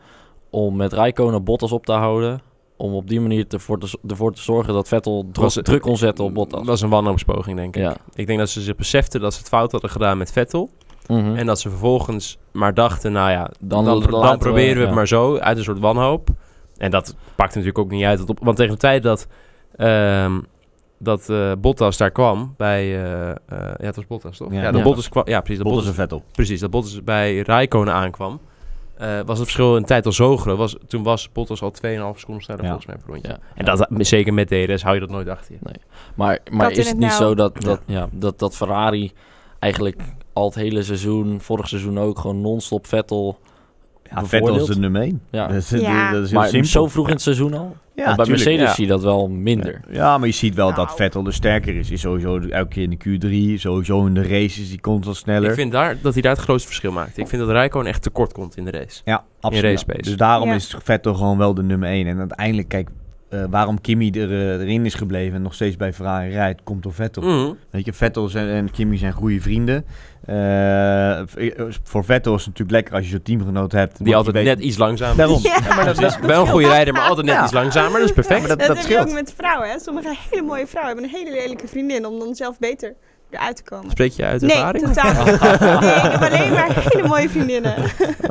om 0.50 0.76
met 0.76 0.94
Rijkonen 0.94 1.44
Bottas 1.44 1.72
op 1.72 1.86
te 1.86 1.92
houden? 1.92 2.42
Om 2.78 2.94
op 2.94 3.08
die 3.10 3.22
manier 3.22 3.46
ervoor 3.50 3.80
te, 3.80 3.98
ervoor 4.08 4.34
te 4.34 4.42
zorgen 4.42 4.74
dat 4.74 4.88
Vettel 4.88 5.26
dro- 5.32 5.42
Was 5.42 5.60
druk 5.62 5.82
kon 5.82 5.98
zetten 5.98 6.26
op 6.26 6.34
Bottas. 6.34 6.60
Dat 6.60 6.68
was 6.68 6.82
een 6.82 6.90
wanhoopspoging, 6.90 7.58
denk 7.58 7.76
ik. 7.76 7.82
Ja. 7.82 7.96
Ik 8.14 8.28
denk 8.28 8.40
dat 8.40 8.50
ze 8.50 8.62
zich 8.62 8.76
beseften 8.76 9.22
dat 9.22 9.34
ze 9.34 9.40
het 9.40 9.48
fout 9.48 9.72
hadden 9.72 9.90
gedaan 9.90 10.18
met 10.18 10.32
Vettel. 10.32 10.70
Mhm. 11.08 11.36
En 11.36 11.46
dat 11.46 11.60
ze 11.60 11.70
vervolgens 11.70 12.38
maar 12.58 12.74
dachten, 12.74 13.12
nou 13.12 13.30
ja, 13.32 13.50
dan, 13.60 13.86
Dan 13.86 14.00
dan, 14.02 14.12
laten 14.12 14.32
we- 14.32 14.38
proberen 14.38 14.74
we 14.74 14.80
het 14.80 14.90
ja. 14.90 14.96
maar 14.96 15.08
zo, 15.08 15.38
uit 15.38 15.58
een 15.58 15.64
soort 15.64 15.80
wanhoop. 15.80 16.30
En 16.78 16.92
dat 16.92 17.16
pakt 17.36 17.50
natuurlijk 17.52 17.78
ook 17.80 17.90
niet 17.92 18.04
uit. 18.04 18.18
Dat 18.20 18.30
op, 18.30 18.40
want 18.42 18.58
tegen 18.58 18.72
de 18.74 18.80
tijd 18.80 19.04
dat, 19.04 19.28
ehm, 19.76 20.40
dat 20.98 21.30
eh, 21.30 21.52
Bottas 21.60 21.98
daar 21.98 22.12
kwam 22.12 22.54
bij... 22.58 22.82
eh, 23.04 23.30
eh, 23.30 23.36
ja, 23.50 23.76
het 23.86 23.96
was 23.96 24.08
Bottas, 24.08 24.38
toch? 24.38 24.52
Ja. 24.52 24.62
Ja, 24.62 24.66
dat 24.72 24.78
Ja. 24.78 24.84
Bottas 24.84 25.10
kwam... 25.10 25.24
Ja, 25.28 25.40
precies. 25.42 25.64
Dat 25.64 25.68
Bottas 25.74 25.86
Bottas, 25.86 26.04
en 26.06 26.10
Vettel. 26.10 26.32
precies, 26.32 26.60
dat 26.60 26.70
Bottas 26.70 27.04
bij 27.04 27.40
Rijkonen 27.40 27.94
aankwam. 27.94 28.40
eh, 28.98 29.08
was 29.26 29.38
het 29.40 29.48
verschil 29.48 29.78
in 29.78 29.84
tijd 29.86 30.06
al 30.06 30.12
zo 30.12 30.38
groot. 30.38 30.58
Was, 30.58 30.76
toen 30.88 31.04
was 31.04 31.32
Bottas 31.32 31.62
al 31.62 31.72
2,5 31.72 32.20
seconden 32.20 32.44
sneller 32.44 32.64
Ja. 32.64 32.68
volgens 32.70 32.86
mij 32.86 32.96
per 32.98 33.08
rondje. 33.14 33.30
Ja. 33.32 33.38
En 33.56 33.66
dat, 33.66 33.88
zeker 33.98 34.34
met 34.34 34.48
DRS 34.48 34.82
hou 34.84 34.94
je 34.94 35.00
dat 35.02 35.10
nooit 35.10 35.28
achter 35.30 35.54
je. 35.54 35.60
Maar, 36.16 36.40
maar 36.52 36.72
in 36.72 36.78
is 36.78 36.88
het 36.90 36.98
niet 36.98 37.12
zo 37.12 37.36
dat, 37.36 37.62
dat, 37.62 37.82
ja. 37.86 38.08
dat, 38.12 38.40
dat 38.40 38.56
Ferrari 38.56 39.12
eigenlijk 39.60 40.02
al 40.38 40.46
het 40.46 40.56
hele 40.56 40.84
seizoen, 40.84 41.42
vorig 41.42 41.68
seizoen 41.68 42.00
ook, 42.00 42.20
gewoon 42.20 42.42
non-stop 42.42 42.88
Vettel... 42.88 43.40
Ja, 44.12 44.26
Vettel 44.26 44.56
is 44.60 44.66
de 44.66 44.80
nummer 44.80 45.02
1. 45.02 45.22
Ja. 45.32 45.48
Dat, 45.48 45.56
is, 45.56 45.70
Ja. 45.70 46.12
dat 46.12 46.24
is 46.24 46.30
heel 46.30 46.40
Maar 46.40 46.50
simpel. 46.50 46.70
zo 46.70 46.88
vroeg 46.88 47.06
in 47.08 47.14
het 47.14 47.22
seizoen 47.22 47.54
al? 47.54 47.76
Ja, 47.96 48.04
Want 48.06 48.16
bij 48.18 48.26
tuurlijk. 48.26 48.46
Mercedes 48.46 48.70
ja. 48.70 48.74
zie 48.76 48.84
je 48.86 48.90
dat 48.92 49.04
wel 49.04 49.28
minder. 49.28 49.82
Ja, 49.90 50.18
maar 50.18 50.28
je 50.28 50.34
ziet 50.34 50.56
wel 50.56 50.68
dat 50.74 50.86
Nou. 50.86 50.98
Vettel 50.98 51.26
er 51.26 51.34
sterker 51.34 51.76
is. 51.76 51.92
Is 51.92 52.02
sowieso 52.02 52.40
de- 52.40 52.52
elke 52.52 52.68
keer 52.70 52.84
in 52.84 52.90
de 52.90 52.98
Q3, 53.56 53.60
sowieso 53.62 54.06
in 54.06 54.14
de 54.14 54.22
races, 54.28 54.70
die 54.70 54.82
constant 54.82 55.16
sneller. 55.18 55.50
Ik 55.50 55.56
vind 55.56 55.72
daar, 55.72 55.98
dat 56.02 56.14
hij 56.14 56.22
daar 56.22 56.32
het 56.32 56.42
grootste 56.42 56.68
verschil 56.68 56.92
maakt. 56.92 57.18
Ik 57.18 57.28
vind 57.28 57.42
dat 57.42 57.52
Rijkonen 57.52 57.88
echt 57.92 58.02
tekort 58.02 58.34
komt 58.34 58.58
in 58.58 58.66
de 58.66 58.72
race. 58.72 59.02
Ja, 59.06 59.24
absoluut. 59.40 59.72
race 59.72 59.86
pace. 59.86 60.02
Dus 60.02 60.18
daarom 60.18 60.50
Ja. 60.50 60.56
is 60.56 60.76
Vettel 60.84 61.14
gewoon 61.14 61.38
wel 61.38 61.54
de 61.54 61.64
nummer 61.64 61.90
1. 61.90 62.08
En 62.08 62.20
uiteindelijk, 62.20 62.68
kijk, 62.68 62.90
eh, 63.30 63.44
waarom 63.50 63.82
Kimi 63.82 64.12
er, 64.12 64.32
eh, 64.32 64.62
erin 64.62 64.86
is 64.86 64.94
gebleven 64.94 65.36
en 65.36 65.42
nog 65.42 65.54
steeds 65.54 65.76
bij 65.76 65.94
Ferrari 65.94 66.30
rijdt, 66.32 66.64
komt 66.64 66.84
door 66.84 66.94
Vettel. 66.94 67.24
Mhm. 67.24 67.54
Weet 67.70 67.86
je, 67.86 67.94
Vettel 67.94 68.28
zijn- 68.28 68.48
en 68.50 68.72
Kimi 68.72 68.98
zijn 68.98 69.14
goede 69.14 69.42
vrienden. 69.42 69.86
Eh, 70.26 71.22
voor 71.84 72.04
Vettel 72.06 72.34
is 72.34 72.40
het 72.46 72.48
natuurlijk 72.48 72.72
lekker 72.72 72.94
als 72.94 73.04
je 73.06 73.10
zo'n 73.12 73.22
teamgenoot 73.22 73.72
hebt. 73.72 74.04
Die 74.06 74.16
altijd 74.16 74.36
net 74.36 74.44
net 74.46 74.60
iets 74.60 74.78
langzamer 74.78 75.18
Daarom. 75.18 75.36
is. 75.38 75.42
Ja. 75.44 75.58
Ja, 75.68 75.76
maar 75.76 75.86
dat, 75.86 75.96
dat, 75.96 76.20
Wel 76.20 76.42
een 76.42 76.48
goede 76.48 76.68
rijder, 76.68 76.94
maar 76.94 77.08
altijd 77.08 77.26
net 77.26 77.36
Ja. 77.36 77.44
iets 77.44 77.54
langzamer. 77.54 78.00
Dat 78.00 78.08
is 78.10 78.14
perfect. 78.16 78.40
maar 78.40 78.50
dat, 78.50 78.60
Dat, 78.60 78.68
dat 78.68 78.78
heb 78.78 78.88
je 78.88 78.94
ook 79.00 79.02
scheelt. 79.08 79.20
met 79.26 79.34
vrouwen, 79.38 79.70
hè? 79.70 79.80
Sommige 79.80 80.16
hele 80.30 80.42
mooie 80.46 80.68
vrouwen 80.68 80.96
hebben 80.96 81.14
een 81.14 81.26
hele 81.26 81.38
lelijke 81.42 81.68
vriendin 81.68 82.06
om 82.06 82.20
dan 82.20 82.36
zelf 82.36 82.60
beter 82.60 82.94
eruit 83.30 83.56
te 83.56 83.64
komen. 83.64 83.92
Spreek 83.92 84.12
je 84.12 84.26
uit 84.26 84.42
Nee, 84.42 84.52
ervaring? 84.52 84.86
totaal 84.86 85.26
niet. 85.26 85.26
Nee, 85.26 85.94
ik 85.94 86.12
heb 86.12 86.22
alleen 86.22 86.52
maar 86.52 86.68
hele 86.88 87.08
mooie 87.08 87.30
vriendinnen. 87.30 87.74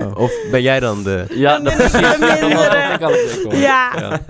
Oh, 0.01 0.17
Of 0.19 0.33
ben 0.51 0.63
jij 0.63 0.81
dan 0.81 1.03
de... 1.03 1.25
Ja, 1.31 1.59
dat 1.59 1.75
precies. 1.77 1.93
de. 1.93 3.49
Ja. 3.57 3.91
Ja. 3.99 4.21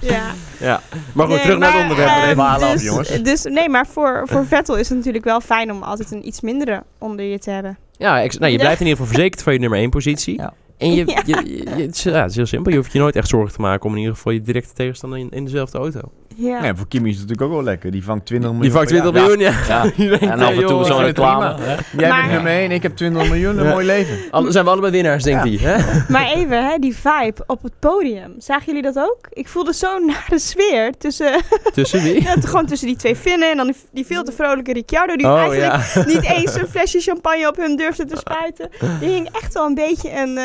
Ja. 0.00 0.22
Ja. 0.60 0.80
Maar 1.14 1.26
goed, 1.26 1.34
Nee, 1.34 1.44
terug 1.44 1.58
naar 1.58 1.72
het 1.72 1.80
onderwerp. 1.82 2.08
eh, 2.10 2.28
even. 2.28 2.72
Dus, 2.72 2.82
jongens. 2.82 3.22
Dus, 3.22 3.42
nee, 3.44 3.68
maar 3.68 3.86
voor, 3.86 4.22
voor 4.28 4.46
Vettel 4.46 4.76
is 4.76 4.88
het 4.88 4.96
natuurlijk 4.98 5.24
wel 5.24 5.40
fijn 5.40 5.72
om 5.72 5.82
altijd 5.82 6.10
een 6.10 6.26
iets 6.26 6.40
mindere 6.40 6.82
onder 6.98 7.24
je 7.24 7.38
te 7.38 7.50
hebben. 7.50 7.78
Ja, 7.96 8.12
nou, 8.14 8.24
je 8.24 8.50
Ja. 8.50 8.56
blijft 8.56 8.80
in 8.80 8.86
ieder 8.86 8.86
geval 8.86 9.06
verzekerd 9.06 9.42
van 9.42 9.52
je 9.52 9.58
nummer 9.58 9.78
1 9.78 9.90
positie. 9.90 10.36
Ja. 10.38 10.52
En 10.78 10.94
je, 10.94 11.06
Ja. 11.06 11.22
je, 11.24 11.36
je- 11.44 11.58
je- 11.76 11.82
het, 11.82 11.94
is, 11.96 12.02
ja, 12.02 12.20
het 12.20 12.30
is 12.30 12.36
heel 12.36 12.46
simpel. 12.46 12.70
Je 12.72 12.78
hoeft 12.78 12.92
je 12.92 12.98
nooit 12.98 13.16
echt 13.16 13.28
zorgen 13.28 13.52
te 13.54 13.60
maken 13.60 13.84
om 13.86 13.92
in 13.92 13.98
ieder 14.00 14.14
geval 14.14 14.32
je 14.32 14.40
directe 14.42 14.74
tegenstander 14.74 15.18
in, 15.18 15.30
in 15.30 15.44
dezelfde 15.44 15.78
auto. 15.78 16.00
Ja. 16.36 16.64
Ja, 16.64 16.74
voor 16.76 16.88
Kimi 16.88 17.08
is 17.10 17.18
het 17.18 17.28
natuurlijk 17.28 17.50
ook 17.50 17.56
wel 17.56 17.66
lekker. 17.66 17.90
Die 17.90 18.04
vangt 18.04 18.26
20 18.26 18.50
miljoen. 18.50 18.66
Die 18.68 18.72
vangt 18.78 18.92
per 18.92 19.00
20 19.00 19.20
jaar. 19.20 19.38
miljoen, 19.38 19.52
ja. 19.52 20.12
Ja. 20.18 20.30
En 20.32 20.40
af 20.40 20.50
en 20.50 20.66
toe 20.66 20.84
zo'n 20.84 21.02
reclame. 21.04 21.54
prima. 21.54 21.76
Jij 21.96 22.08
Maar- 22.08 22.20
bent 22.20 22.32
nummer 22.32 22.52
1, 22.52 22.70
ik 22.70 22.82
heb 22.82 22.96
20 22.96 23.28
miljoen, 23.28 23.58
een 23.58 23.64
Ja. 23.64 23.70
mooi 23.70 23.86
leven. 23.86 24.16
Al- 24.30 24.50
zijn 24.52 24.64
we 24.64 24.70
allebei 24.70 24.92
winnaars, 24.92 25.22
denkt 25.24 25.42
hij. 25.42 25.70
hè? 25.72 25.76
Maar 26.12 26.26
even, 26.26 26.66
hè, 26.70 26.78
die 26.78 26.96
vibe 26.96 27.42
op 27.46 27.62
het 27.62 27.72
podium. 27.78 28.34
Zagen 28.38 28.66
jullie 28.66 28.82
dat 28.82 28.98
ook? 28.98 29.18
Ik 29.30 29.48
voelde 29.48 29.72
zo'n 29.72 30.06
nare 30.12 30.38
sfeer 30.38 30.92
tussen, 30.98 31.40
Tussen 31.72 32.02
wie? 32.02 32.22
ja, 32.22 32.34
gewoon 32.40 32.66
tussen 32.66 32.86
die 32.86 32.96
twee 32.96 33.16
Finnen 33.16 33.50
en 33.50 33.56
dan 33.56 33.66
die, 33.66 33.76
die 33.92 34.06
veel 34.06 34.22
te 34.24 34.32
vrolijke 34.32 34.72
Ricciardo. 34.72 35.16
Die 35.16 35.26
Oh 35.26 35.38
eigenlijk 35.38 35.72
ja. 35.94 36.04
niet 36.06 36.24
eens 36.24 36.54
een 36.54 36.68
flesje 36.68 37.00
champagne 37.00 37.48
op 37.48 37.56
hun 37.56 37.76
durfde 37.76 38.04
te 38.04 38.16
spuiten. 38.16 38.68
Die 39.00 39.08
hing 39.08 39.28
echt 39.42 39.54
wel 39.54 39.66
een 39.66 39.74
beetje 39.74 40.10
een, 40.20 40.38
eh, 40.38 40.44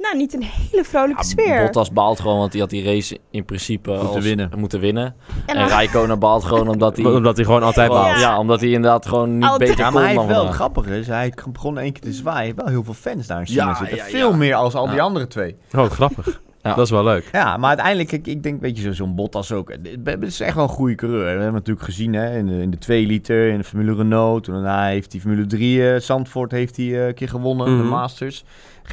nou 0.00 0.16
niet 0.16 0.34
een 0.34 0.42
hele 0.42 0.84
vrolijke 0.84 1.22
Ja, 1.22 1.28
sfeer. 1.28 1.62
Bottas 1.62 1.90
baalt 1.92 2.20
gewoon, 2.20 2.38
want 2.38 2.52
hij 2.52 2.60
had 2.60 2.70
die 2.70 2.84
race 2.84 3.18
in 3.30 3.44
principe 3.44 3.90
Moeten 3.90 4.08
als- 4.08 4.24
winnen. 4.24 4.50
moeten 4.56 4.80
winnen. 4.80 5.14
En 5.46 5.56
En, 5.56 5.66
Rijkonen 5.68 6.18
baalt 6.18 6.44
gewoon 6.44 6.68
omdat 6.68 6.96
hij... 6.96 7.06
Omdat 7.06 7.36
hij 7.36 7.44
gewoon 7.44 7.62
altijd 7.62 7.88
baalt. 7.90 8.20
ja. 8.20 8.38
omdat 8.38 8.60
hij 8.60 8.68
inderdaad 8.70 9.06
gewoon 9.06 9.34
niet 9.34 9.44
Altijd. 9.48 9.70
beter 9.70 9.76
Ja, 9.84 9.84
kon 9.84 9.94
maar 9.94 10.04
hij 10.04 10.14
dan 10.14 10.26
heeft 10.26 10.38
wel 10.42 10.50
grappig 10.52 10.86
is. 10.86 11.06
Hij 11.06 11.32
begon 11.52 11.78
één 11.78 11.92
keer 11.92 12.02
te 12.02 12.12
zwaaien. 12.12 12.56
Wel 12.56 12.66
heel 12.66 12.84
veel 12.84 12.94
fans 12.94 13.26
daar 13.26 13.40
in 13.40 13.46
China 13.46 13.64
Ja, 13.66 13.74
zitten. 13.74 13.96
ja, 13.96 14.04
Veel 14.04 14.30
ja. 14.30 14.36
meer 14.36 14.54
als 14.54 14.74
al 14.74 14.86
die 14.86 14.94
Ja. 14.96 15.02
andere 15.02 15.26
twee. 15.26 15.56
Oh, 15.76 15.84
grappig. 15.90 16.40
Ja. 16.62 16.74
Dat 16.74 16.84
is 16.84 16.90
wel 16.90 17.04
leuk. 17.04 17.28
Ja, 17.32 17.56
maar 17.56 17.68
uiteindelijk, 17.68 18.12
ik, 18.12 18.26
ik 18.26 18.42
denk, 18.42 18.60
weet 18.60 18.76
je, 18.76 18.82
zo- 18.82 18.92
zo'n 18.92 19.14
Bottas 19.14 19.52
ook. 19.52 19.70
Het 20.04 20.22
is 20.22 20.40
echt 20.40 20.54
wel 20.54 20.64
een 20.64 20.70
goede 20.70 20.94
coureur. 20.94 21.20
We 21.20 21.26
hebben 21.26 21.44
hem 21.44 21.52
natuurlijk 21.54 21.84
gezien 21.84 22.12
hè, 22.14 22.36
in, 22.38 22.46
de, 22.46 22.62
in 22.62 22.70
de 22.70 22.78
2 22.78 23.06
liter, 23.06 23.48
in 23.48 23.58
de 23.58 23.64
Formule 23.64 23.94
Renault. 23.94 24.44
Toen 24.44 24.54
daarna 24.54 24.86
heeft 24.86 25.12
hij 25.12 25.20
Formule 25.20 25.46
3, 25.46 25.90
eh, 25.92 26.00
Zandvoort 26.00 26.50
heeft 26.50 26.76
hij 26.76 26.86
eh, 26.86 27.06
een 27.06 27.14
keer 27.14 27.28
gewonnen, 27.28 27.68
Mhm. 27.72 27.82
de 27.82 27.88
Masters. 27.88 28.44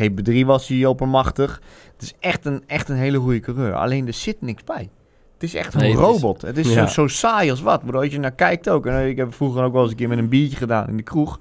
GP3 0.01 0.45
was 0.45 0.67
hij 0.67 0.85
oppermachtig. 0.85 1.61
Het 1.93 2.01
is 2.01 2.13
echt 2.19 2.45
een, 2.45 2.63
echt 2.67 2.89
een 2.89 2.95
hele 2.95 3.17
goede 3.17 3.39
coureur. 3.39 3.73
Alleen 3.73 4.07
er 4.07 4.13
zit 4.13 4.41
niks 4.41 4.63
bij. 4.63 4.89
Het 5.33 5.43
is 5.43 5.53
echt 5.55 5.73
een 5.73 5.79
Nee, 5.79 5.89
het 5.91 5.99
is- 5.99 6.05
robot. 6.05 6.41
Het 6.41 6.57
is 6.57 6.73
Ja. 6.73 6.87
zo, 6.87 7.01
zo 7.01 7.07
saai 7.07 7.49
als 7.49 7.61
wat. 7.61 7.83
Maar 7.83 7.95
als 7.97 8.07
je 8.07 8.19
naar 8.19 8.31
kijkt 8.31 8.69
ook. 8.69 8.85
En 8.85 9.07
ik 9.07 9.17
heb 9.17 9.33
vroeger 9.33 9.63
ook 9.63 9.73
wel 9.73 9.81
eens 9.81 9.91
een 9.91 9.97
keer 9.97 10.07
met 10.07 10.17
een 10.17 10.29
biertje 10.29 10.57
gedaan 10.57 10.87
in 10.87 10.97
de 10.97 11.03
kroeg. 11.03 11.39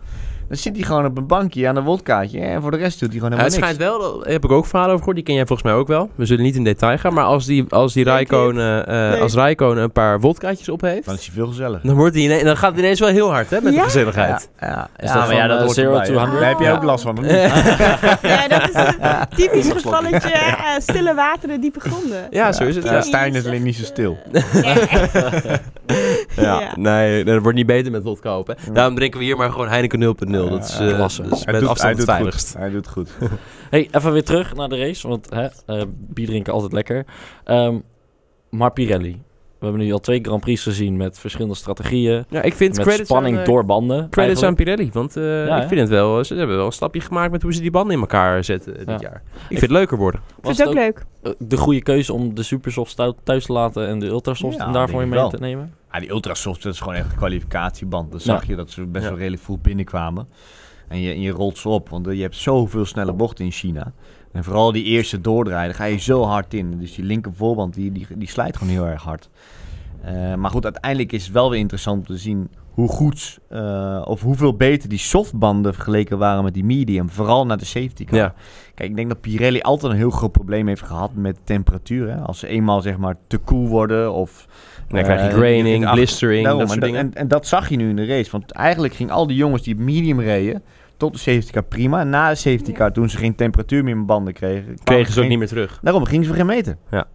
Dan 0.48 0.56
zit 0.56 0.76
hij 0.76 0.84
gewoon 0.84 1.04
op 1.04 1.16
een 1.18 1.26
bankje 1.26 1.68
aan 1.68 1.76
een 1.76 1.84
wodkaatje. 1.84 2.40
En 2.40 2.62
voor 2.62 2.70
de 2.70 2.76
rest 2.76 3.00
doet 3.00 3.08
hij 3.10 3.18
gewoon 3.18 3.36
Ja, 3.38 3.42
het 3.44 3.52
helemaal 3.54 3.74
schijnt 3.76 3.90
niks. 3.92 4.08
wel, 4.08 4.20
daar 4.22 4.32
heb 4.32 4.44
ik 4.44 4.50
ook 4.50 4.66
verhalen 4.66 4.88
over 4.94 4.98
gehoord, 4.98 5.16
die 5.16 5.24
ken 5.24 5.34
jij 5.34 5.46
volgens 5.46 5.68
mij 5.68 5.76
ook 5.78 5.88
wel. 5.88 6.10
We 6.14 6.26
zullen 6.26 6.44
niet 6.44 6.56
in 6.56 6.64
detail 6.64 6.98
gaan, 6.98 7.14
maar 7.14 7.24
als 7.24 7.44
die, 7.46 7.64
als 7.68 7.92
die 7.92 8.04
Denk 8.04 8.16
Rijkonen, 8.16 8.86
eh, 8.86 9.10
Nee. 9.10 9.20
als 9.20 9.34
Rijkonen 9.34 9.82
een 9.82 9.92
paar 9.92 10.20
wodkaatjes 10.20 10.68
op 10.68 10.80
heeft, 10.80 11.04
Dan 11.06 11.14
is 11.14 11.26
hij 11.26 11.34
veel 11.34 11.46
gezelliger. 11.46 11.86
dan, 11.86 11.96
wordt 11.96 12.14
hij 12.16 12.42
dan 12.44 12.56
gaat 12.56 12.70
het 12.70 12.78
ineens 12.78 13.00
wel 13.00 13.08
heel 13.08 13.30
hard 13.32 13.50
hè, 13.50 13.56
met 13.60 13.72
de 13.72 13.78
Ja. 13.78 13.84
gezelligheid. 13.84 14.50
Ja, 14.60 14.66
ja. 14.66 14.88
Is 14.96 15.12
dat 15.12 15.22
hoort 15.22 15.78
erbij, 15.78 16.04
to 16.06 16.12
hè. 16.12 16.18
100? 16.18 16.40
Daar 16.40 16.48
heb 16.48 16.58
jij 16.58 16.68
Ja. 16.68 16.74
ook 16.76 16.82
last 16.82 17.02
van. 17.04 17.16
Ja, 18.22 18.48
dat 18.48 18.68
is 18.68 18.74
een 18.74 18.94
typisch 19.36 19.70
gevalletje 19.72 20.28
eh, 20.30 20.52
stille 20.78 21.14
wateren, 21.14 21.60
diepe 21.60 21.80
gronden. 21.80 22.26
Ja, 22.30 22.52
zo 22.52 22.64
is 22.64 22.74
het. 22.76 22.84
Ja, 22.84 22.92
Ja. 22.92 23.00
Stijn 23.00 23.34
is 23.34 23.46
alleen 23.46 23.62
niet 23.62 23.76
zo 23.76 23.84
stil. 23.84 24.18
Ja, 26.36 26.60
Ja. 26.60 26.72
nee, 26.76 27.24
dat 27.24 27.42
wordt 27.42 27.56
niet 27.56 27.66
beter 27.66 27.92
met 27.92 28.02
vodka 28.02 28.30
open. 28.30 28.56
Daarom 28.72 28.94
drinken 28.94 29.18
we 29.18 29.24
hier 29.24 29.36
maar 29.36 29.50
gewoon 29.50 29.68
Heineken 29.68 29.98
0.0. 29.98 30.35
Dat 30.44 30.64
is, 30.68 30.78
eh, 30.78 30.86
is 30.86 31.44
doet, 31.60 31.68
afstand 31.68 31.80
het 31.80 31.96
doet 31.96 32.04
veiligst. 32.04 32.50
goed. 32.50 32.58
Hij 32.60 32.70
doet 32.70 32.88
goed. 32.88 33.10
Hey, 33.70 33.88
even 33.92 34.12
weer 34.12 34.24
terug 34.24 34.54
naar 34.54 34.68
de 34.68 34.78
race, 34.78 35.08
want 35.08 35.30
hè, 35.30 35.46
eh, 35.66 35.82
bier 35.90 36.26
drinken 36.26 36.52
altijd 36.52 36.72
lekker. 36.72 37.04
Ehm, 37.44 37.78
maar 38.50 38.72
Pirelli. 38.72 39.22
We 39.58 39.64
hebben 39.66 39.84
nu 39.84 39.92
al 39.92 39.98
twee 40.00 40.18
Grand 40.22 40.40
Prix 40.40 40.62
gezien 40.62 40.96
met 40.96 41.18
verschillende 41.18 41.54
strategieën. 41.54 42.24
Ja, 42.28 42.42
ik 42.42 42.54
vind 42.54 42.84
Met 42.84 43.00
spanning 43.04 43.34
aan, 43.36 43.40
eh, 43.42 43.46
door 43.48 43.64
banden. 43.64 44.10
Credits 44.10 44.42
aan. 44.42 44.54
Pirelli, 44.54 44.90
want 44.92 45.16
eh, 45.16 45.46
Ja, 45.46 45.62
ik 45.62 45.68
vind 45.68 45.80
het 45.80 45.88
wel, 45.88 46.24
ze 46.24 46.34
hebben 46.34 46.56
wel 46.56 46.66
een 46.66 46.72
stapje 46.72 47.00
gemaakt 47.00 47.30
met 47.32 47.42
hoe 47.42 47.54
ze 47.54 47.60
die 47.60 47.70
banden 47.70 47.94
in 47.94 48.00
elkaar 48.00 48.44
zetten 48.44 48.74
dit 48.74 48.86
Ja. 48.88 48.96
jaar. 49.00 49.22
Ik 49.34 49.46
vind 49.48 49.60
het 49.60 49.70
leuker 49.70 49.96
worden. 49.98 50.20
Ik 50.38 50.44
Was 50.44 50.56
vind 50.56 50.68
het 50.68 50.78
ook 50.78 50.84
leuk. 50.84 51.04
de 51.38 51.56
goede 51.56 51.82
keuze 51.82 52.12
om 52.12 52.34
de 52.34 52.42
supersoft 52.42 52.96
thuis 53.24 53.44
te 53.46 53.52
laten 53.52 53.86
en 53.88 53.98
de 53.98 54.06
ultrasoft 54.06 54.58
en 54.58 54.72
daarvoor 54.72 55.00
denk 55.00 55.12
mee 55.14 55.28
te 55.28 55.38
nemen? 55.40 55.74
Ah, 55.96 56.02
die 56.02 56.10
ultrasoft, 56.10 56.62
dat 56.62 56.72
is 56.72 56.80
gewoon 56.80 56.94
echt 56.94 57.10
een 57.10 57.16
kwalificatieband. 57.16 58.10
Dan 58.10 58.20
zag 58.20 58.40
Ja. 58.42 58.48
je 58.48 58.56
dat 58.56 58.70
ze 58.70 58.86
best 58.86 59.04
Ja. 59.04 59.10
wel 59.10 59.18
redelijk 59.18 59.42
vroeg 59.42 59.60
binnenkwamen. 59.60 60.28
En 60.88 61.00
je, 61.00 61.12
en 61.12 61.20
je 61.20 61.30
rolt 61.30 61.58
ze 61.58 61.68
op, 61.68 61.88
want 61.88 62.06
je 62.06 62.22
hebt 62.22 62.36
zoveel 62.36 62.84
snelle 62.84 63.12
bochten 63.12 63.44
in 63.44 63.50
China. 63.50 63.92
En 64.32 64.44
vooral 64.44 64.72
die 64.72 64.84
eerste 64.84 65.20
doordraaien, 65.20 65.66
daar 65.66 65.74
ga 65.74 65.84
je 65.84 65.96
zo 65.98 66.22
hard 66.22 66.54
in. 66.54 66.78
Dus 66.78 66.94
die 66.94 67.04
linker 67.04 67.32
voorband, 67.34 67.74
die, 67.74 67.92
die, 67.92 68.06
die 68.16 68.28
slijt 68.28 68.56
gewoon 68.56 68.72
heel 68.72 68.86
erg 68.86 69.02
hard. 69.02 69.28
Eh, 70.02 70.34
maar 70.34 70.50
goed, 70.50 70.64
uiteindelijk 70.64 71.12
is 71.12 71.24
het 71.24 71.32
wel 71.32 71.50
weer 71.50 71.58
interessant 71.58 71.98
om 71.98 72.06
te 72.06 72.16
zien 72.16 72.48
hoe 72.76 72.88
goed 72.88 73.38
eh, 73.48 74.02
of 74.04 74.22
hoeveel 74.22 74.56
beter 74.56 74.88
die 74.88 74.98
softbanden 74.98 75.74
vergeleken 75.74 76.18
waren 76.18 76.44
met 76.44 76.54
die 76.54 76.64
medium. 76.64 77.10
Vooral 77.10 77.46
naar 77.46 77.56
de 77.56 77.64
safety 77.64 78.04
car. 78.04 78.18
Ja. 78.18 78.34
Kijk, 78.74 78.90
ik 78.90 78.96
denk 78.96 79.08
dat 79.08 79.20
Pirelli 79.20 79.60
altijd 79.60 79.92
een 79.92 79.98
heel 79.98 80.10
groot 80.10 80.32
probleem 80.32 80.66
heeft 80.66 80.82
gehad 80.82 81.14
met 81.14 81.38
temperatuur. 81.44 82.08
Hè? 82.08 82.16
Als 82.16 82.38
ze 82.38 82.46
eenmaal 82.46 82.80
zeg 82.80 82.96
maar 82.96 83.16
te 83.26 83.38
koel 83.38 83.68
worden 83.68 84.12
of... 84.12 84.46
Dan 84.88 85.02
krijg 85.02 85.20
je 85.20 85.28
eh, 85.28 85.34
graining, 85.34 85.90
blistering, 85.90 86.42
Daarom, 86.42 86.60
dat 86.60 86.70
soort 86.70 86.82
en, 86.82 86.86
dingen. 86.86 87.04
En, 87.04 87.14
en 87.14 87.28
dat 87.28 87.46
zag 87.46 87.68
je 87.68 87.76
nu 87.76 87.88
in 87.88 87.96
de 87.96 88.06
race. 88.06 88.30
Want 88.30 88.50
eigenlijk 88.52 88.94
ging 88.94 89.10
al 89.10 89.26
die 89.26 89.36
jongens 89.36 89.62
die 89.62 89.76
medium 89.76 90.20
reden 90.20 90.62
tot 90.96 91.12
de 91.12 91.18
safety 91.18 91.52
car 91.52 91.64
prima. 91.64 92.00
En 92.00 92.08
na 92.08 92.28
de 92.28 92.34
safety 92.34 92.72
car, 92.72 92.92
toen 92.92 93.10
ze 93.10 93.16
geen 93.16 93.34
temperatuur 93.34 93.84
meer 93.84 93.94
in 93.94 94.06
banden 94.06 94.32
kregen... 94.32 94.78
Kregen 94.84 95.12
ze 95.12 95.22
ook 95.22 95.28
niet 95.28 95.38
meer 95.38 95.48
terug. 95.48 95.78
Daarom 95.82 96.04
gingen 96.04 96.24
ze 96.24 96.28
voor 96.28 96.38
geen 96.38 96.46
meter. 96.46 96.76
Ja, 96.90 97.06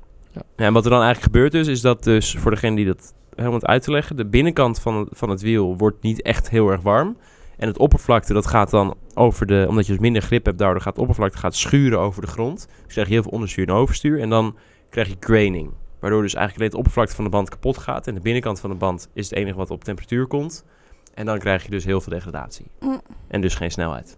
en 0.55 0.73
wat 0.73 0.83
er 0.83 0.91
dan 0.91 1.01
eigenlijk 1.01 1.33
gebeurt 1.33 1.53
is, 1.53 1.67
is 1.67 1.81
dat 1.81 2.03
dus 2.03 2.35
voor 2.37 2.51
degene 2.51 2.75
die 2.75 2.85
dat 2.85 3.13
helemaal 3.35 3.63
uit 3.63 3.83
te 3.83 3.91
leggen, 3.91 4.15
de 4.15 4.25
binnenkant 4.25 4.79
van, 4.79 4.95
het- 4.97 5.09
van 5.11 5.29
het 5.29 5.41
wiel 5.41 5.77
wordt 5.77 6.01
niet 6.03 6.21
echt 6.21 6.49
heel 6.49 6.69
erg 6.69 6.81
warm. 6.81 7.17
En 7.57 7.67
het 7.67 7.77
oppervlakte, 7.77 8.33
dat 8.33 8.47
gaat 8.47 8.69
dan 8.69 8.95
over 9.13 9.45
de, 9.45 9.65
omdat 9.69 9.85
je 9.85 9.91
dus 9.91 10.01
minder 10.01 10.21
grip 10.21 10.45
hebt, 10.45 10.57
daardoor 10.57 10.81
gaat 10.81 10.93
het 10.93 11.01
oppervlakte 11.01 11.37
gaat 11.37 11.55
schuren 11.55 11.99
over 11.99 12.21
de 12.21 12.27
grond. 12.27 12.67
Dus 12.85 12.93
krijg 12.93 13.07
je 13.07 13.13
heel 13.13 13.23
veel 13.23 13.31
onderstuur 13.31 13.67
en 13.67 13.73
overstuur. 13.73 14.19
En 14.19 14.29
dan 14.29 14.55
krijg 14.89 15.07
je 15.07 15.15
graining. 15.19 15.71
Waardoor 15.99 16.21
dus 16.21 16.33
eigenlijk 16.33 16.55
alleen 16.57 16.67
het 16.69 16.77
oppervlakte 16.77 17.15
van 17.15 17.23
de 17.23 17.29
band 17.29 17.49
kapot 17.49 17.77
gaat. 17.77 18.07
En 18.07 18.13
de 18.13 18.19
binnenkant 18.21 18.59
van 18.59 18.69
de 18.69 18.75
band 18.75 19.09
is 19.13 19.29
het 19.29 19.37
enige 19.39 19.57
wat 19.57 19.71
op 19.71 19.83
temperatuur 19.83 20.27
komt. 20.27 20.65
En 21.13 21.25
dan 21.25 21.39
krijg 21.39 21.63
je 21.63 21.69
dus 21.69 21.85
heel 21.85 22.01
veel 22.01 22.13
degradatie. 22.13 22.65
Mm. 22.79 23.01
En 23.27 23.41
dus 23.41 23.55
geen 23.55 23.71
snelheid. 23.71 24.17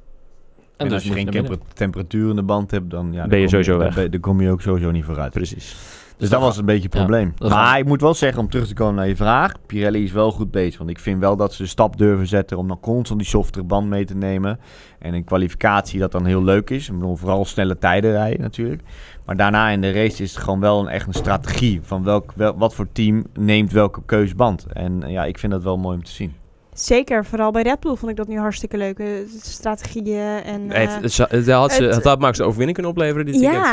En, 0.78 0.86
dus 0.86 0.94
als 0.94 1.04
je 1.04 1.14
geen 1.14 1.60
temperatuur 1.74 2.30
in 2.30 2.36
de 2.36 2.44
band 2.44 2.72
hebt, 2.72 2.90
dan, 2.90 3.12
ja, 3.14 3.20
dan 3.20 3.30
Ben 3.30 3.40
je 3.40 3.48
sowieso 3.50 3.78
weg. 3.78 4.10
Dan 4.10 4.20
kom 4.20 4.42
je 4.42 4.50
ook 4.52 4.62
sowieso 4.62 4.92
niet 4.92 5.04
vooruit. 5.06 5.34
Precies. 5.34 5.76
Dus 6.18 6.30
dat 6.30 6.42
was 6.42 6.58
een 6.58 6.66
beetje 6.66 6.84
het 6.84 6.94
ja, 6.94 7.00
probleem. 7.00 7.34
maar 7.40 7.78
ik 7.80 7.86
moet 7.86 8.02
wel 8.02 8.14
zeggen, 8.14 8.42
om 8.42 8.50
terug 8.50 8.68
te 8.68 8.74
komen 8.74 8.96
naar 8.96 9.08
je 9.08 9.16
vraag. 9.16 9.52
Pirelli 9.66 10.04
is 10.04 10.12
wel 10.12 10.32
goed 10.32 10.52
bezig. 10.52 10.78
Want 10.78 10.90
ik 10.90 11.00
vind 11.00 11.20
wel 11.20 11.36
dat 11.36 11.54
ze 11.54 11.62
de 11.64 11.70
stap 11.70 11.98
durven 11.98 12.28
zetten 12.28 12.58
om 12.58 12.68
dan 12.68 12.80
constant 12.80 13.20
die 13.20 13.30
softere 13.30 13.64
band 13.64 13.88
mee 13.88 14.06
te 14.06 14.16
nemen. 14.16 14.60
En 15.00 15.14
een 15.14 15.24
kwalificatie 15.24 16.00
dat 16.00 16.12
dan 16.12 16.26
heel 16.26 16.44
leuk 16.44 16.70
is. 16.70 16.88
Ik 16.90 16.94
bedoel, 17.00 17.16
vooral 17.16 17.46
snelle 17.46 17.78
tijden 17.78 18.12
rijden 18.12 18.42
natuurlijk. 18.42 18.82
Maar 19.26 19.38
daarna 19.38 19.70
in 19.70 19.82
de 19.82 19.92
race 19.92 20.24
is 20.24 20.34
het 20.34 20.44
gewoon 20.44 20.60
wel 20.60 20.80
een, 20.80 20.88
echt 20.88 21.08
een 21.08 21.14
strategie. 21.14 21.80
Van 21.84 22.04
welk, 22.04 22.32
wel, 22.36 22.58
wat 22.58 22.76
voor 22.76 22.88
team 22.92 23.26
neemt 23.34 23.72
welke 23.72 24.02
keusband. 24.06 24.66
En 24.74 25.04
eh, 25.04 25.12
ja, 25.12 25.26
ik 25.26 25.38
vind 25.40 25.52
dat 25.52 25.64
wel 25.64 25.78
mooi 25.78 25.98
om 25.98 26.04
te 26.04 26.12
zien. 26.12 26.34
Zeker, 26.74 27.26
vooral 27.26 27.52
bij 27.52 27.62
Red 27.62 27.80
Bull 27.80 27.96
vond 27.96 28.12
ik 28.12 28.18
dat 28.18 28.28
nu 28.28 28.38
hartstikke 28.38 28.78
leuk. 28.78 29.00
eh, 29.00 29.08
strategieën 29.42 30.44
en... 30.44 30.72
Eh, 30.72 30.82
het, 31.02 31.18
het, 31.18 31.32
het 31.32 31.50
had, 31.50 31.72
ze, 31.72 31.84
het- 31.84 31.96
het 31.96 32.04
had 32.04 32.20
Max 32.20 32.38
de 32.38 32.44
overwinning 32.44 32.74
kunnen 32.78 32.92
opleveren 32.92 33.26
dit 33.26 33.40
weekend. 33.40 33.64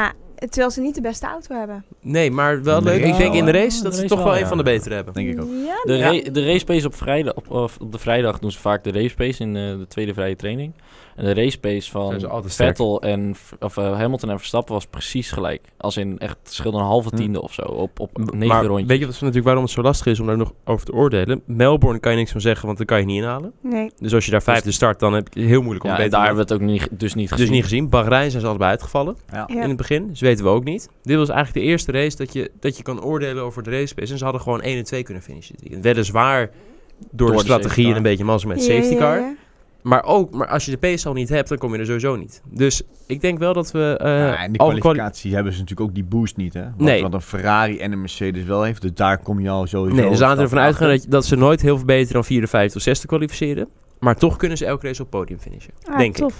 Terwijl 0.48 0.70
ze 0.70 0.80
niet 0.80 0.94
de 0.94 1.00
beste 1.00 1.26
auto 1.26 1.54
hebben. 1.56 1.84
Nee, 2.00 2.30
maar 2.30 2.62
wel 2.62 2.82
leuk. 2.82 3.04
Ik 3.04 3.16
denk 3.16 3.34
in 3.34 3.44
de 3.44 3.50
race 3.50 3.76
ja. 3.76 3.82
dat 3.82 3.92
De 3.92 3.96
ze 3.98 4.02
race 4.02 4.14
toch 4.14 4.22
wel 4.24 4.32
wel, 4.32 4.40
een 4.42 4.48
van 4.48 4.56
de 4.56 4.62
betere 4.62 4.94
hebben. 4.94 5.14
Denk 5.14 5.28
ik 5.28 5.42
ook. 5.42 5.48
Ja, 5.66 5.80
De, 5.84 5.98
ra- 5.98 6.30
de 6.32 6.44
race 6.46 6.64
pace 6.64 6.86
op 6.86 6.94
vrijdag, 6.94 7.34
op, 7.34 7.50
of 7.50 7.76
op 7.80 7.92
de 7.92 7.98
vrijdag 7.98 8.38
doen 8.38 8.50
ze 8.52 8.58
vaak 8.58 8.84
de 8.84 8.92
race 8.92 9.14
pace 9.14 9.42
in 9.42 9.56
eh, 9.56 9.62
de 9.62 9.86
tweede 9.88 10.14
vrije 10.14 10.36
training. 10.36 10.72
En 11.16 11.24
de 11.26 11.34
race 11.34 11.58
pace 11.60 11.90
van 11.90 12.28
altijd. 12.30 12.54
Vettel 12.54 13.02
en 13.02 13.34
of, 13.60 13.76
eh, 13.76 13.96
Hamilton 13.98 14.30
en 14.30 14.38
Verstappen 14.38 14.74
was 14.74 14.86
precies 14.86 15.30
gelijk. 15.30 15.60
Als 15.76 15.96
in 15.96 16.18
echt 16.18 16.36
scheelde 16.42 16.78
een 16.78 16.84
halve 16.84 17.08
Hm. 17.08 17.16
tiende 17.16 17.42
of 17.42 17.52
zo 17.52 17.62
op, 17.62 18.00
op 18.00 18.10
negen 18.32 18.46
maar 18.48 18.64
rondjes. 18.64 18.88
weet 18.88 18.98
je 18.98 19.04
wat 19.06 19.14
natuurlijk 19.14 19.44
waarom 19.44 19.62
het 19.62 19.72
zo 19.72 19.82
lastig 19.82 20.06
is 20.06 20.20
om 20.20 20.26
daar 20.26 20.36
nog 20.36 20.52
over 20.64 20.86
te 20.86 20.92
oordelen? 20.92 21.42
Melbourne 21.46 22.00
kan 22.00 22.12
je 22.12 22.18
niks 22.18 22.30
van 22.32 22.40
zeggen, 22.40 22.66
want 22.66 22.76
dan 22.78 22.86
kan 22.86 22.98
je 22.98 23.04
niet 23.06 23.16
inhalen. 23.22 23.52
Nee. 23.60 23.90
Dus 23.98 24.14
als 24.14 24.24
je 24.24 24.30
daar 24.30 24.42
vijfde 24.42 24.70
start, 24.72 25.00
dan 25.00 25.12
heb 25.12 25.28
je 25.34 25.40
heel 25.40 25.60
moeilijk 25.62 25.84
om 25.84 25.90
ja, 25.90 25.96
te 25.96 26.02
en 26.02 26.08
weten. 26.10 26.18
daar 26.24 26.26
hebben 26.34 26.46
we 26.46 26.52
het 26.54 26.62
ook 26.62 26.68
niet, 26.68 27.00
dus 27.00 27.14
niet 27.14 27.28
gezien. 27.30 27.46
dus 27.46 27.54
niet 27.54 27.62
gezien. 27.64 27.88
Bahrein 27.88 28.30
zijn 28.30 28.42
ze 28.42 28.48
allebei 28.48 28.70
uitgevallen 28.70 29.16
Ja. 29.32 29.44
Ja. 29.46 29.62
in 29.62 29.68
het 29.68 29.76
begin. 29.76 30.06
Dus 30.08 30.20
weten 30.30 30.44
we 30.44 30.50
ook 30.50 30.64
niet. 30.64 30.88
Dit 31.02 31.16
was 31.16 31.28
eigenlijk 31.28 31.66
de 31.66 31.72
eerste 31.72 31.92
race 31.92 32.16
dat 32.16 32.32
je, 32.32 32.50
dat 32.60 32.76
je 32.76 32.82
kan 32.82 33.02
oordelen 33.02 33.42
over 33.42 33.62
de 33.62 33.70
race 33.70 33.94
pace. 33.94 34.12
En 34.12 34.18
ze 34.18 34.24
hadden 34.24 34.42
gewoon 34.42 34.60
1 34.62 34.78
en 34.78 34.84
2 34.84 35.02
kunnen 35.02 35.22
finishen. 35.22 35.54
Weliswaar 35.80 36.46
door, 36.46 37.08
Door 37.12 37.26
de 37.30 37.32
de 37.36 37.38
strategie 37.40 37.68
safety 37.68 37.80
en 37.80 37.86
car. 37.88 37.96
een 37.96 38.02
beetje 38.02 38.24
mazzel 38.24 38.48
met 38.48 38.66
Ja, 38.66 38.74
safety 38.74 38.92
ja, 38.94 38.98
car. 38.98 39.18
ja. 39.20 39.34
maar 39.82 40.04
ook, 40.04 40.34
maar 40.34 40.46
als 40.48 40.64
je 40.64 40.70
de 40.70 40.78
pace 40.78 41.08
al 41.08 41.14
niet 41.14 41.28
hebt, 41.28 41.48
dan 41.48 41.58
kom 41.58 41.72
je 41.72 41.78
er 41.78 41.86
sowieso 41.86 42.16
niet. 42.16 42.42
Dus 42.50 42.82
ik 43.06 43.20
denk 43.20 43.38
wel 43.38 43.52
dat 43.52 43.70
we... 43.70 43.96
eh 43.98 44.08
Ja, 44.08 44.36
en 44.42 44.52
de 44.52 44.58
al 44.58 44.66
de 44.66 44.78
kwali- 44.78 44.80
kwalificatie 44.80 45.34
hebben 45.34 45.52
ze 45.52 45.58
natuurlijk 45.58 45.88
ook 45.88 45.94
die 45.94 46.04
boost 46.04 46.36
niet, 46.36 46.54
hè? 46.54 46.62
Wat, 46.62 46.72
Nee. 46.76 47.02
wat 47.02 47.14
een 47.14 47.20
Ferrari 47.20 47.78
en 47.78 47.92
een 47.92 48.00
Mercedes 48.00 48.44
wel 48.44 48.62
heeft. 48.62 48.82
Dus 48.82 48.94
daar 48.94 49.18
kom 49.22 49.40
je 49.40 49.48
al 49.50 49.66
sowieso... 49.66 49.96
Nee, 50.00 50.08
dus 50.10 50.18
we 50.18 50.24
stap 50.24 50.38
ervan 50.38 50.58
uitgaan 50.58 50.88
dat, 50.88 51.06
dat 51.08 51.24
ze 51.26 51.36
nooit 51.36 51.60
heel 51.62 51.76
veel 51.76 51.86
beter 51.86 52.12
dan 52.12 52.24
vierde, 52.24 52.46
vijfde 52.46 52.76
of 52.76 52.82
zesde 52.82 53.06
kwalificeren. 53.06 53.68
Maar 53.98 54.16
toch 54.16 54.36
kunnen 54.36 54.58
ze 54.58 54.66
elke 54.66 54.86
race 54.86 55.02
op 55.02 55.10
podium 55.10 55.38
finishen. 55.38 55.72
Ah, 55.84 55.98
denk 55.98 56.18
ik. 56.18 56.30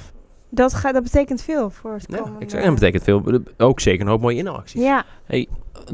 Dat, 0.50 0.74
gaat, 0.74 0.94
dat 0.94 1.02
betekent 1.02 1.42
veel 1.42 1.70
voor 1.70 1.92
het 1.92 2.04
Ja, 2.08 2.16
komende... 2.16 2.40
ik 2.44 2.50
zeg, 2.50 2.60
en 2.60 2.66
dat 2.66 2.74
betekent 2.74 3.02
veel. 3.02 3.40
Ook 3.56 3.80
zeker 3.80 4.00
een 4.00 4.06
hoop 4.10 4.20
mooie 4.20 4.36
inhaalacties. 4.36 4.82
Ja, 4.82 5.04
Nu 5.28 5.46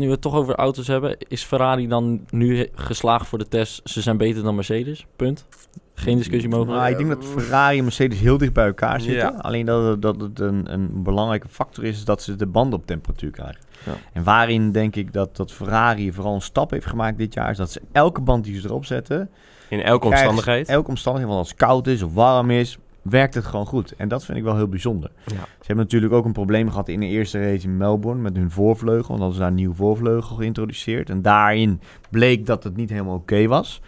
we 0.06 0.10
het 0.10 0.20
toch 0.20 0.34
over 0.34 0.54
auto's 0.54 0.86
hebben, 0.86 1.16
is 1.28 1.42
Ferrari 1.44 1.88
dan 1.88 2.24
nu 2.30 2.68
geslaagd 2.74 3.26
voor 3.26 3.38
de 3.38 3.48
test? 3.48 3.80
Ze 3.84 4.00
zijn 4.02 4.16
beter 4.16 4.42
dan 4.42 4.54
Mercedes. 4.54 5.06
Punt. 5.16 5.46
Geen 5.94 6.16
discussie 6.16 6.50
mogelijk. 6.50 6.76
Nou, 6.78 6.90
ik 6.90 6.96
denk 6.96 7.08
dat 7.08 7.24
Ferrari 7.24 7.78
en 7.78 7.84
Mercedes 7.84 8.18
heel 8.18 8.38
dicht 8.38 8.52
bij 8.52 8.66
elkaar 8.66 9.00
zitten. 9.00 9.32
Ja. 9.32 9.38
Alleen 9.40 9.66
dat 9.66 9.84
het, 9.84 10.02
dat 10.02 10.20
het 10.20 10.40
een, 10.40 10.72
een 10.72 11.02
belangrijke 11.02 11.48
factor 11.48 11.84
is, 11.84 11.96
is 11.96 12.04
dat 12.04 12.22
ze 12.22 12.36
de 12.36 12.46
banden 12.46 12.78
op 12.78 12.86
temperatuur 12.86 13.30
krijgen. 13.30 13.60
Ja. 13.86 13.92
En 14.12 14.24
waarin 14.24 14.72
denk 14.72 14.96
ik 14.96 15.12
dat, 15.12 15.36
dat 15.36 15.52
Ferrari 15.52 16.12
vooral 16.12 16.34
een 16.34 16.40
stap 16.40 16.70
heeft 16.70 16.86
gemaakt 16.86 17.18
dit 17.18 17.34
jaar, 17.34 17.50
is 17.50 17.56
dat 17.56 17.70
ze 17.70 17.80
elke 17.92 18.20
band 18.20 18.44
die 18.44 18.60
ze 18.60 18.66
erop 18.66 18.84
zetten, 18.84 19.30
In 19.68 19.82
elke 19.82 20.06
omstandigheid. 20.06 20.68
elke 20.68 20.88
omstandigheid, 20.88 21.34
want 21.34 21.46
als 21.46 21.54
het 21.58 21.66
koud 21.66 21.86
is 21.86 22.02
of 22.02 22.14
warm 22.14 22.50
is, 22.50 22.78
werkt 23.10 23.34
het 23.34 23.44
gewoon 23.44 23.66
goed. 23.66 23.94
En 23.96 24.08
dat 24.08 24.24
vind 24.24 24.38
ik 24.38 24.44
wel 24.44 24.56
heel 24.56 24.68
bijzonder. 24.68 25.10
Ja. 25.24 25.34
Ze 25.34 25.66
hebben 25.66 25.84
natuurlijk 25.84 26.12
ook 26.12 26.24
een 26.24 26.32
probleem 26.32 26.70
gehad 26.70 26.88
in 26.88 27.00
de 27.00 27.06
eerste 27.06 27.38
race 27.38 27.66
in 27.66 27.76
Melbourne 27.76 28.22
met 28.22 28.36
hun 28.36 28.50
voorvleugel. 28.50 29.08
Want 29.08 29.18
hadden 29.18 29.34
ze 29.34 29.40
daar 29.40 29.48
een 29.48 29.54
nieuw 29.54 29.74
voorvleugel 29.74 30.36
geïntroduceerd. 30.36 31.10
En 31.10 31.22
daarin 31.22 31.80
bleek 32.10 32.46
dat 32.46 32.64
het 32.64 32.76
niet 32.76 32.90
helemaal 32.90 33.14
oké 33.14 33.46
was. 33.46 33.80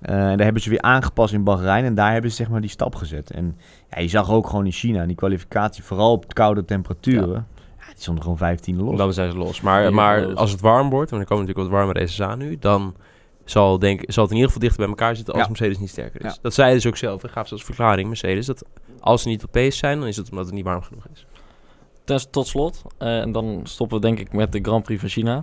Eh, 0.00 0.14
en 0.14 0.36
daar 0.36 0.44
hebben 0.44 0.62
ze 0.62 0.70
weer 0.70 0.82
aangepast 0.82 1.32
in 1.34 1.44
Bahrein. 1.44 1.84
En 1.84 1.94
daar 1.94 2.12
hebben 2.12 2.30
ze 2.30 2.36
zeg 2.36 2.48
maar 2.48 2.60
die 2.60 2.70
stap 2.70 2.94
gezet. 2.94 3.30
En 3.30 3.56
ja, 3.90 4.00
je 4.00 4.08
zag 4.08 4.30
ook 4.30 4.46
gewoon 4.46 4.64
in 4.64 4.72
China 4.72 5.00
in 5.00 5.06
die 5.06 5.16
kwalificatie, 5.16 5.82
vooral 5.82 6.12
op 6.12 6.34
koude 6.34 6.64
temperaturen. 6.64 7.46
Ja. 7.78 7.86
die 7.86 8.02
stonden 8.02 8.22
gewoon 8.22 8.38
15 8.38 8.76
los. 8.76 8.96
Dan 8.96 9.12
zijn 9.12 9.30
ze 9.30 9.36
los. 9.36 9.60
Maar, 9.60 9.94
maar 9.94 10.34
als 10.34 10.50
het 10.50 10.60
warm 10.60 10.90
wordt, 10.90 11.10
want 11.10 11.22
er 11.22 11.28
komen 11.28 11.44
natuurlijk 11.46 11.70
wat 11.70 11.80
warme 11.80 12.00
races 12.00 12.22
aan 12.22 12.38
nu, 12.38 12.56
dan 12.58 12.94
zal, 13.44 13.78
denk, 13.78 14.02
zal 14.06 14.22
het 14.22 14.32
in 14.32 14.38
ieder 14.38 14.52
geval 14.52 14.68
dichter 14.68 14.78
bij 14.86 14.88
elkaar 14.88 15.16
zitten 15.16 15.34
als 15.34 15.42
Ja. 15.42 15.48
Mercedes 15.48 15.78
niet 15.78 15.88
sterker 15.90 16.24
is. 16.24 16.32
Ja. 16.32 16.38
Dat 16.42 16.54
zeiden 16.54 16.80
ze 16.80 16.88
ook 16.88 16.96
zelf. 16.96 17.24
Ik 17.24 17.30
gaf 17.30 17.46
ze 17.46 17.52
als 17.54 17.64
verklaring, 17.64 18.08
Mercedes, 18.08 18.46
dat 18.46 18.64
als 19.00 19.22
ze 19.22 19.28
niet 19.28 19.44
op 19.44 19.50
pace 19.50 19.76
zijn, 19.76 19.98
dan 19.98 20.08
is 20.08 20.16
het 20.16 20.30
omdat 20.30 20.44
het 20.46 20.54
niet 20.54 20.64
warm 20.64 20.82
genoeg 20.82 21.06
is. 21.12 21.26
Ten, 22.04 22.30
tot 22.30 22.46
slot, 22.46 22.82
eh, 22.98 23.20
en 23.20 23.32
dan 23.32 23.60
stoppen 23.62 24.00
we 24.00 24.06
denk 24.06 24.18
ik 24.18 24.32
met 24.32 24.52
de 24.52 24.58
Grand 24.62 24.82
Prix 24.84 25.00
van 25.00 25.08
China. 25.10 25.40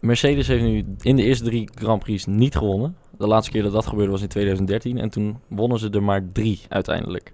Mercedes 0.00 0.46
heeft 0.46 0.62
nu 0.62 0.84
in 1.00 1.16
de 1.16 1.22
eerste 1.22 1.44
drie 1.44 1.68
Grand 1.74 2.02
Prix 2.02 2.26
niet 2.26 2.56
gewonnen. 2.56 2.96
De 3.18 3.26
laatste 3.26 3.52
keer 3.52 3.62
dat 3.62 3.72
dat 3.72 3.86
gebeurde 3.86 4.10
was 4.12 4.22
in 4.22 4.28
2013 4.28 4.98
en 4.98 5.08
toen 5.10 5.38
wonnen 5.48 5.78
ze 5.78 5.90
er 5.90 6.02
maar 6.02 6.22
drie 6.32 6.60
uiteindelijk. 6.68 7.32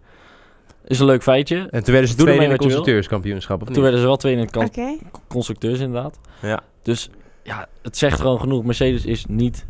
Is 0.87 0.99
een 0.99 1.07
leuk 1.07 1.23
feitje. 1.23 1.57
En 1.70 1.85
toen 1.85 1.92
werden 1.92 2.11
ze 2.11 2.16
Doe 2.16 2.25
tweede 2.27 2.42
in 2.42 2.49
wil. 2.49 2.59
constructeurskampioenschap, 2.59 3.57
of 3.61 3.64
Toen 3.66 3.73
niet? 3.73 3.83
werden 3.83 4.01
ze 4.01 4.07
wel 4.07 4.16
tweede 4.16 4.40
in 4.40 4.47
het 4.47 4.57
oké. 4.57 4.68
kan- 4.70 5.01
constructeurs 5.29 5.79
inderdaad. 5.81 6.18
Ja. 6.42 6.61
Dus 6.83 7.11
ja, 7.42 7.68
het 7.83 7.97
zegt 7.97 8.20
gewoon 8.20 8.40
genoeg. 8.40 8.64
Mercedes 8.64 9.05
is 9.05 9.25
niet 9.27 9.66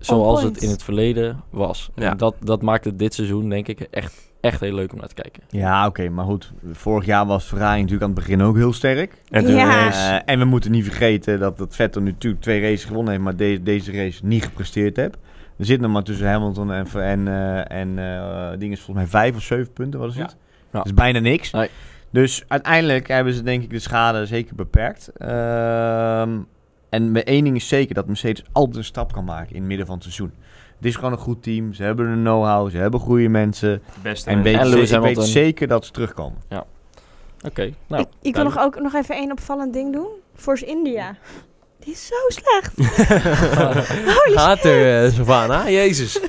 zoals 0.00 0.42
het 0.42 0.62
in 0.62 0.68
het 0.70 0.82
verleden 0.82 1.40
was. 1.50 1.90
Ja. 1.94 2.10
En 2.10 2.16
dat, 2.16 2.34
dat 2.40 2.62
maakt 2.62 2.84
het 2.84 2.98
dit 2.98 3.14
seizoen 3.14 3.48
denk 3.48 3.68
ik 3.68 3.80
echt, 3.80 4.30
echt 4.40 4.60
heel 4.60 4.74
leuk 4.74 4.92
om 4.92 4.98
naar 4.98 5.08
te 5.08 5.14
kijken. 5.14 5.42
Ja, 5.48 5.86
oké, 5.86 6.08
maar 6.08 6.24
goed. 6.24 6.52
Vorig 6.72 7.04
jaar 7.06 7.26
was 7.26 7.44
Ferrari 7.44 7.76
natuurlijk 7.76 8.02
aan 8.02 8.10
het 8.16 8.18
begin 8.18 8.42
ook 8.42 8.56
heel 8.56 8.72
sterk. 8.72 9.12
En 9.30 9.48
Ja. 9.48 9.88
Eh, 9.90 10.32
en 10.32 10.38
we 10.38 10.44
moeten 10.44 10.70
niet 10.70 10.84
vergeten 10.84 11.38
dat, 11.40 11.58
dat 11.58 11.74
Vettel 11.74 12.00
nu 12.02 12.10
natuurlijk 12.10 12.42
twee 12.42 12.60
races 12.60 12.84
gewonnen 12.84 13.12
heeft, 13.12 13.24
maar 13.24 13.36
de- 13.36 13.60
deze 13.62 13.92
race 13.92 14.20
niet 14.26 14.44
gepresteerd 14.44 14.96
heeft. 14.96 15.16
Er 15.58 15.64
zit 15.66 15.80
nog 15.80 15.90
maar 15.92 16.02
tussen 16.02 16.26
Hamilton 16.28 16.72
en, 16.72 16.86
en, 16.94 17.28
eh 17.28 17.78
en 17.80 17.98
eh 17.98 18.58
ding 18.58 18.72
is 18.72 18.80
volgens 18.80 18.96
mij 18.96 19.20
vijf 19.20 19.36
of 19.36 19.42
zeven 19.42 19.72
punten, 19.72 20.00
wat 20.00 20.08
is 20.10 20.16
Ja. 20.16 20.22
het? 20.22 20.36
Ja. 20.72 20.78
Dat 20.78 20.86
is 20.86 20.94
bijna 20.94 21.18
niks. 21.18 21.50
Nee. 21.50 21.68
Dus 22.12 22.44
uiteindelijk 22.48 23.08
hebben 23.08 23.32
ze 23.32 23.42
denk 23.42 23.62
ik 23.62 23.70
de 23.70 23.78
schade 23.78 24.26
zeker 24.26 24.54
beperkt. 24.54 25.12
Ehm, 25.16 26.38
en 26.90 27.10
met 27.12 27.24
één 27.24 27.44
ding 27.44 27.56
is 27.56 27.68
zeker 27.68 27.94
dat 27.94 28.06
Mercedes 28.06 28.44
altijd 28.52 28.76
een 28.76 28.84
stap 28.84 29.12
kan 29.12 29.24
maken 29.24 29.50
in 29.50 29.56
het 29.56 29.66
midden 29.66 29.86
van 29.86 29.94
het 29.94 30.04
seizoen. 30.04 30.32
Het 30.76 30.88
is 30.88 30.94
gewoon 30.94 31.12
een 31.12 31.18
goed 31.18 31.42
team. 31.42 31.72
Ze 31.74 31.82
hebben 31.82 32.06
een 32.06 32.20
know-how. 32.22 32.70
Ze 32.70 32.76
hebben 32.76 33.00
goede 33.00 33.28
mensen. 33.28 33.82
beste 34.02 34.30
En, 34.30 34.42
weet, 34.42 34.56
En 34.56 34.66
Lewis 34.68 34.88
ze- 34.88 34.96
ik 34.96 35.02
weet 35.02 35.18
zeker 35.24 35.68
dat 35.68 35.84
ze 35.84 35.90
terugkomen. 35.92 36.38
Oké, 37.46 37.72
nou. 37.86 38.02
ik 38.02 38.08
ik 38.22 38.34
wil 38.34 38.44
nog, 38.44 38.58
ook 38.58 38.80
nog 38.80 38.94
even 38.94 39.14
één 39.14 39.30
opvallend 39.30 39.72
ding 39.72 39.92
doen. 39.92 40.06
Force 40.34 40.66
India. 40.66 41.16
Die 41.78 41.92
is 41.92 42.06
zo 42.06 42.14
slecht. 42.28 42.76
Holy 44.16 44.36
Gaat 44.36 44.64
er, 44.64 45.04
eh, 45.04 45.12
Savannah? 45.12 45.68
Jezus. 45.68 46.20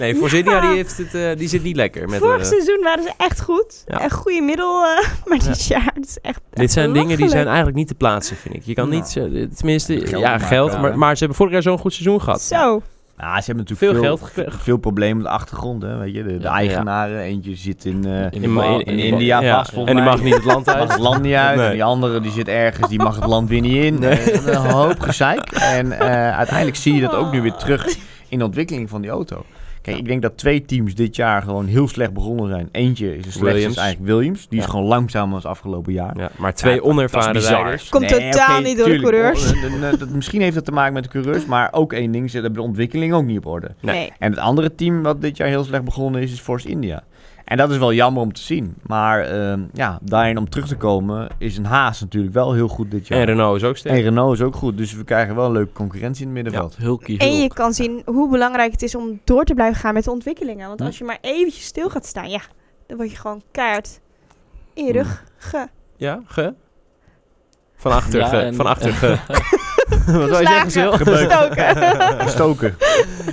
Nee, 0.00 0.14
voor 0.16 0.36
Ja. 0.36 0.60
die, 0.60 0.70
heeft 0.70 0.96
het, 0.96 1.14
eh, 1.14 1.36
die 1.36 1.48
zit 1.48 1.62
niet 1.62 1.76
lekker. 1.76 2.08
Met, 2.08 2.18
Vorig 2.18 2.40
eh, 2.40 2.46
seizoen 2.48 2.80
waren 2.82 3.02
ze 3.02 3.10
echt 3.16 3.40
goed. 3.40 3.84
Ja. 3.86 4.04
Een 4.04 4.10
goede 4.10 4.40
middel. 4.40 4.84
eh, 4.84 5.08
maar 5.28 5.38
dit 5.38 5.64
jaar, 5.66 5.90
het 5.94 6.06
is 6.06 6.18
echt 6.22 6.40
dit 6.50 6.72
zijn 6.72 6.92
dingen 6.92 7.16
die 7.16 7.28
zijn 7.28 7.46
eigenlijk 7.46 7.76
niet 7.76 7.88
te 7.88 7.94
plaatsen, 7.94 8.36
vind 8.36 8.54
ik. 8.54 8.62
Je 8.64 8.74
kan 8.74 8.88
Nou. 8.88 8.96
niet, 9.00 9.08
zo- 9.08 9.46
tenminste, 9.56 9.92
Geld 10.06 10.22
ja, 10.22 10.30
maken, 10.30 10.46
geld, 10.46 10.72
ja, 10.72 10.78
maar, 10.80 10.98
maar 10.98 11.12
ze 11.12 11.18
hebben 11.18 11.36
vorig 11.36 11.52
jaar 11.52 11.62
zo'n 11.62 11.78
goed 11.78 11.92
seizoen 11.92 12.20
gehad. 12.20 12.42
Zo. 12.42 12.82
Nou, 13.16 13.40
ze 13.40 13.44
hebben 13.46 13.64
natuurlijk 13.64 13.78
Veel 13.92 13.92
veel, 13.92 14.16
geld 14.16 14.22
gekregen. 14.32 14.60
veel 14.60 14.76
problemen 14.76 15.16
op 15.16 15.22
de 15.22 15.28
achtergrond. 15.34 15.82
Hè, 15.82 15.96
weet 15.98 16.14
je? 16.14 16.22
De, 16.22 16.36
de 16.36 16.42
Ja, 16.42 16.50
eigenaren, 16.52 17.20
eentje 17.20 17.54
zit 17.56 17.84
in, 17.84 18.04
eh, 18.04 18.24
In, 18.42 18.98
India 18.98 19.40
ja. 19.40 19.56
vast, 19.56 19.70
volgens 19.72 19.90
En 19.90 19.96
die 19.96 20.04
mij. 20.04 20.14
mag 20.14 20.22
niet 20.24 20.34
het 20.34 20.44
land 20.44 20.66
mag 20.66 20.74
uit. 20.74 20.90
het 20.90 20.98
land 21.00 21.22
niet 21.22 21.34
uit. 21.34 21.56
Nee. 21.56 21.66
En 21.66 21.72
die 21.72 21.84
andere 21.84 22.20
die 22.20 22.32
zit 22.32 22.48
ergens, 22.48 22.88
die 22.88 22.98
mag 22.98 23.14
het 23.14 23.26
land 23.26 23.48
weer 23.48 23.60
niet 23.60 23.84
in. 23.84 23.98
Nee. 23.98 24.32
Een 24.46 24.56
hoop 24.56 25.00
gezeik. 25.00 25.52
En 25.52 25.92
eh, 25.92 26.36
uiteindelijk 26.36 26.76
zie 26.76 26.94
je 26.94 27.00
dat 27.00 27.14
ook 27.14 27.32
nu 27.32 27.40
weer 27.42 27.54
terug 27.54 27.96
in 28.28 28.38
de 28.38 28.44
ontwikkeling 28.44 28.88
van 28.88 29.00
die 29.00 29.10
auto. 29.10 29.44
Kijk, 29.82 29.96
ik 29.96 30.06
denk 30.06 30.22
dat 30.22 30.36
twee 30.36 30.62
teams 30.64 30.94
dit 30.94 31.16
jaar 31.16 31.42
gewoon 31.42 31.66
heel 31.66 31.88
slecht 31.88 32.12
begonnen 32.12 32.48
zijn. 32.48 32.68
Eentje 32.72 33.16
is 33.16 33.24
de 33.24 33.30
slechtste, 33.30 33.68
is 33.68 33.76
eigenlijk 33.76 34.12
Williams. 34.12 34.48
Die 34.48 34.58
is 34.58 34.64
gewoon 34.66 34.84
langzamer 34.86 35.34
als 35.34 35.44
afgelopen 35.44 35.92
jaar. 35.92 36.18
Ja, 36.18 36.30
maar 36.38 36.54
twee 36.54 36.74
Ja, 36.74 36.80
onervaren 36.80 37.34
dat 37.34 37.42
rijders. 37.46 37.88
Komt 37.88 38.08
totaal 38.08 38.60
niet 38.60 38.78
door 38.78 38.88
de 38.88 39.00
coureurs. 39.00 39.52
Oh, 39.52 39.90
dat- 39.98 40.08
Misschien 40.10 40.40
heeft 40.40 40.54
het 40.54 40.64
te 40.64 40.72
maken 40.72 40.92
met 40.92 41.02
de 41.02 41.08
coureurs, 41.10 41.46
maar 41.46 41.68
ook 41.72 41.92
één 41.92 42.10
ding, 42.12 42.30
ze 42.30 42.34
hebben 42.36 42.54
de 42.60 42.62
ontwikkeling 42.62 43.12
ook 43.12 43.24
niet 43.24 43.38
op 43.38 43.46
orde. 43.46 43.70
Nee. 43.80 43.94
Nee. 43.94 44.12
En 44.18 44.30
het 44.30 44.40
andere 44.40 44.74
team 44.74 45.02
wat 45.02 45.20
dit 45.20 45.36
jaar 45.36 45.48
heel 45.48 45.64
slecht 45.64 45.84
begonnen 45.84 46.22
is, 46.22 46.32
is 46.32 46.40
Force 46.40 46.68
India. 46.68 47.02
En 47.50 47.56
dat 47.56 47.70
is 47.70 47.78
wel 47.78 47.92
jammer 47.92 48.22
om 48.22 48.32
te 48.32 48.40
zien. 48.40 48.74
Maar 48.86 49.20
ehm, 49.24 49.60
ja, 49.72 49.98
daarin 50.02 50.38
om 50.38 50.48
terug 50.48 50.66
te 50.68 50.76
komen 50.76 51.28
is 51.38 51.56
een 51.56 51.64
Haas 51.64 52.00
natuurlijk 52.00 52.34
wel 52.34 52.52
heel 52.52 52.68
goed 52.68 52.90
dit 52.90 53.06
jaar. 53.08 53.18
En 53.18 53.24
Renault 53.24 53.56
is 53.56 53.64
ook 53.64 53.76
sterk. 53.76 53.96
En 53.96 54.02
Renault 54.02 54.32
is 54.34 54.42
ook 54.42 54.54
goed. 54.54 54.76
Dus 54.76 54.94
we 54.94 55.04
krijgen 55.04 55.34
wel 55.34 55.46
een 55.46 55.52
leuke 55.52 55.72
concurrentie 55.72 56.20
in 56.26 56.34
het 56.34 56.42
middenveld. 56.42 56.76
Hulkie 56.76 57.18
En 57.18 57.36
je 57.40 57.48
kan 57.48 57.72
zien 57.74 58.02
hoe 58.04 58.30
belangrijk 58.30 58.72
het 58.72 58.82
is 58.82 58.94
om 58.94 59.20
door 59.24 59.44
te 59.44 59.54
blijven 59.54 59.80
gaan 59.80 59.94
met 59.94 60.04
de 60.04 60.10
ontwikkelingen. 60.10 60.66
Want 60.68 60.80
Hm. 60.80 60.86
als 60.86 60.98
je 60.98 61.04
maar 61.04 61.18
eventjes 61.20 61.64
stil 61.64 61.90
gaat 61.90 62.06
staan, 62.06 62.30
ja, 62.30 62.40
dan 62.86 62.96
word 62.96 63.10
je 63.10 63.16
gewoon 63.16 63.42
keihard 63.50 64.00
in 64.74 64.84
je 64.84 64.90
Hm. 64.92 64.96
rug 64.98 65.24
ge... 65.36 65.66
Ja, 65.96 66.20
ge? 66.26 66.54
Van 67.76 67.92
achter, 67.92 68.20
Ja, 68.20 68.26
ge. 68.26 68.52
Van 68.54 68.66
achter, 68.66 68.92
ge. 68.92 69.18
Wat 70.06 70.28
wil 70.28 70.40
je 70.40 70.46
zeggen, 70.46 70.70
Sil? 70.76 70.92
Gestoken. 70.92 71.76
Gestoken. 72.20 72.76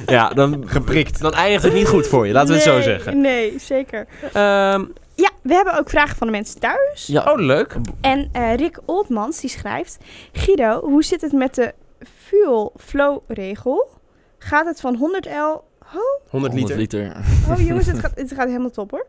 Ja, 0.06 0.30
dan, 0.30 0.64
Geprikt. 0.70 1.22
dan 1.22 1.34
eindigt 1.34 1.64
het 1.64 1.74
niet 1.74 1.88
goed 1.88 2.08
voor 2.08 2.28
je, 2.28 2.34
laten 2.34 2.50
we 2.50 2.56
het 2.56 2.64
zo 2.64 2.82
zeggen. 2.82 3.22
Nee, 3.22 3.60
zeker. 3.60 4.08
Ehm, 4.34 4.86
Ja, 5.16 5.30
we 5.42 5.54
hebben 5.54 5.78
ook 5.78 5.90
vragen 5.90 6.16
van 6.18 6.28
de 6.28 6.34
mensen 6.34 6.60
thuis. 6.60 7.08
Ja, 7.08 7.24
oh, 7.24 7.40
leuk. 7.40 7.76
En 8.02 8.30
eh, 8.32 8.56
Rick 8.56 8.80
Oldmans 8.86 9.40
die 9.40 9.50
schrijft... 9.50 9.98
Guido, 10.34 10.80
hoe 10.82 11.04
zit 11.04 11.22
het 11.22 11.32
met 11.32 11.56
de 11.56 11.74
fuel 12.16 12.74
flow 12.78 13.20
regel? 13.28 13.90
Gaat 14.38 14.66
het 14.66 14.80
van 14.82 14.96
100 14.96 15.26
L... 15.26 15.64
Oh, 15.96 16.30
100 16.30 16.54
liter. 16.54 17.16
oh 17.50 17.60
jongens, 17.68 17.86
het 17.88 18.00
gaat, 18.00 18.12
het 18.16 18.34
gaat 18.34 18.48
helemaal 18.48 18.70
top 18.70 18.92
hoor. 18.92 19.06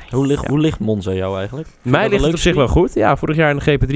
Hoe 0.09 0.25
ligt, 0.27 0.41
Ja. 0.41 0.49
hoe 0.49 0.59
ligt 0.59 0.79
Monza 0.79 1.13
jou 1.13 1.37
eigenlijk? 1.37 1.67
Vind 1.67 1.83
je 1.83 1.89
Mij 1.89 2.09
ligt 2.09 2.23
het 2.23 2.33
op 2.33 2.39
zich 2.39 2.55
wel 2.55 2.67
goed. 2.67 2.93
Ja, 2.93 3.17
vorig 3.17 3.35
jaar 3.35 3.49
in 3.49 3.57
de 3.57 3.79
GP3 3.79 3.93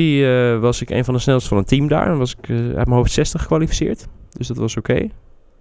eh, 0.55 0.61
was 0.61 0.81
ik 0.81 0.89
een 0.89 1.05
van 1.05 1.13
de 1.13 1.19
snelste 1.19 1.49
van 1.49 1.57
het 1.57 1.67
team 1.67 1.87
daar. 1.87 2.07
En 2.07 2.17
was 2.17 2.35
ik 2.41 2.49
eh, 2.49 2.55
uit 2.55 2.73
mijn 2.73 2.89
hoofd 2.89 3.11
60 3.11 3.41
gekwalificeerd. 3.41 4.07
Dus 4.31 4.47
dat 4.47 4.57
was 4.57 4.77
oké. 4.77 5.07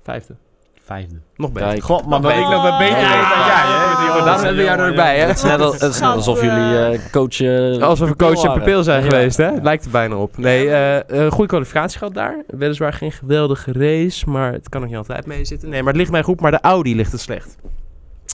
Vijfde. 0.02 0.36
Vijfde. 0.84 1.14
Nog 1.36 1.52
beter. 1.52 1.68
Kijk. 1.68 1.82
God, 1.82 2.06
man, 2.06 2.22
dat 2.22 2.30
ik 2.30 2.38
nog 2.38 2.62
maar 2.62 2.78
beter 2.78 2.94
dan 2.94 3.02
jij, 3.02 3.16
hè? 3.16 4.24
Daarom 4.24 4.42
hebben 4.44 4.56
we 4.56 4.62
jou 4.62 4.78
er 4.80 4.88
ook 4.88 4.94
bij, 4.94 5.18
hè? 5.18 5.26
Het 5.26 5.36
is 5.36 5.42
net, 5.42 5.60
als, 5.60 5.80
het 5.80 5.92
is 5.94 6.00
net 6.00 6.10
alsof 6.10 6.40
jullie 6.40 6.78
eh 6.78 6.98
coach... 7.12 7.40
eh, 7.40 7.82
Alsof 7.82 8.08
we 8.08 8.16
coach 8.16 8.44
en 8.44 8.52
pupil 8.52 8.82
zijn 8.82 9.04
Ja. 9.04 9.10
geweest, 9.10 9.36
hè? 9.36 9.50
Lijkt 9.62 9.84
er 9.84 9.90
bijna 9.90 10.14
op. 10.16 10.36
Nee, 10.38 10.68
eh 10.70 10.96
eh, 11.26 11.32
goede 11.32 11.48
kwalificatie 11.48 11.98
gehad 11.98 12.14
daar. 12.14 12.42
Weliswaar 12.46 12.92
geen 12.92 13.12
geweldige 13.12 13.72
race, 13.72 14.30
maar 14.30 14.52
het 14.52 14.68
kan 14.68 14.80
nog 14.80 14.88
niet 14.90 14.98
altijd 14.98 15.26
mee 15.26 15.44
zitten. 15.44 15.68
Nee, 15.68 15.78
maar 15.82 15.88
het 15.92 15.96
ligt 16.00 16.10
mij 16.10 16.22
goed, 16.22 16.40
maar 16.40 16.50
de 16.50 16.60
Audi 16.60 16.96
ligt 16.96 17.12
het 17.12 17.20
slecht. 17.20 17.56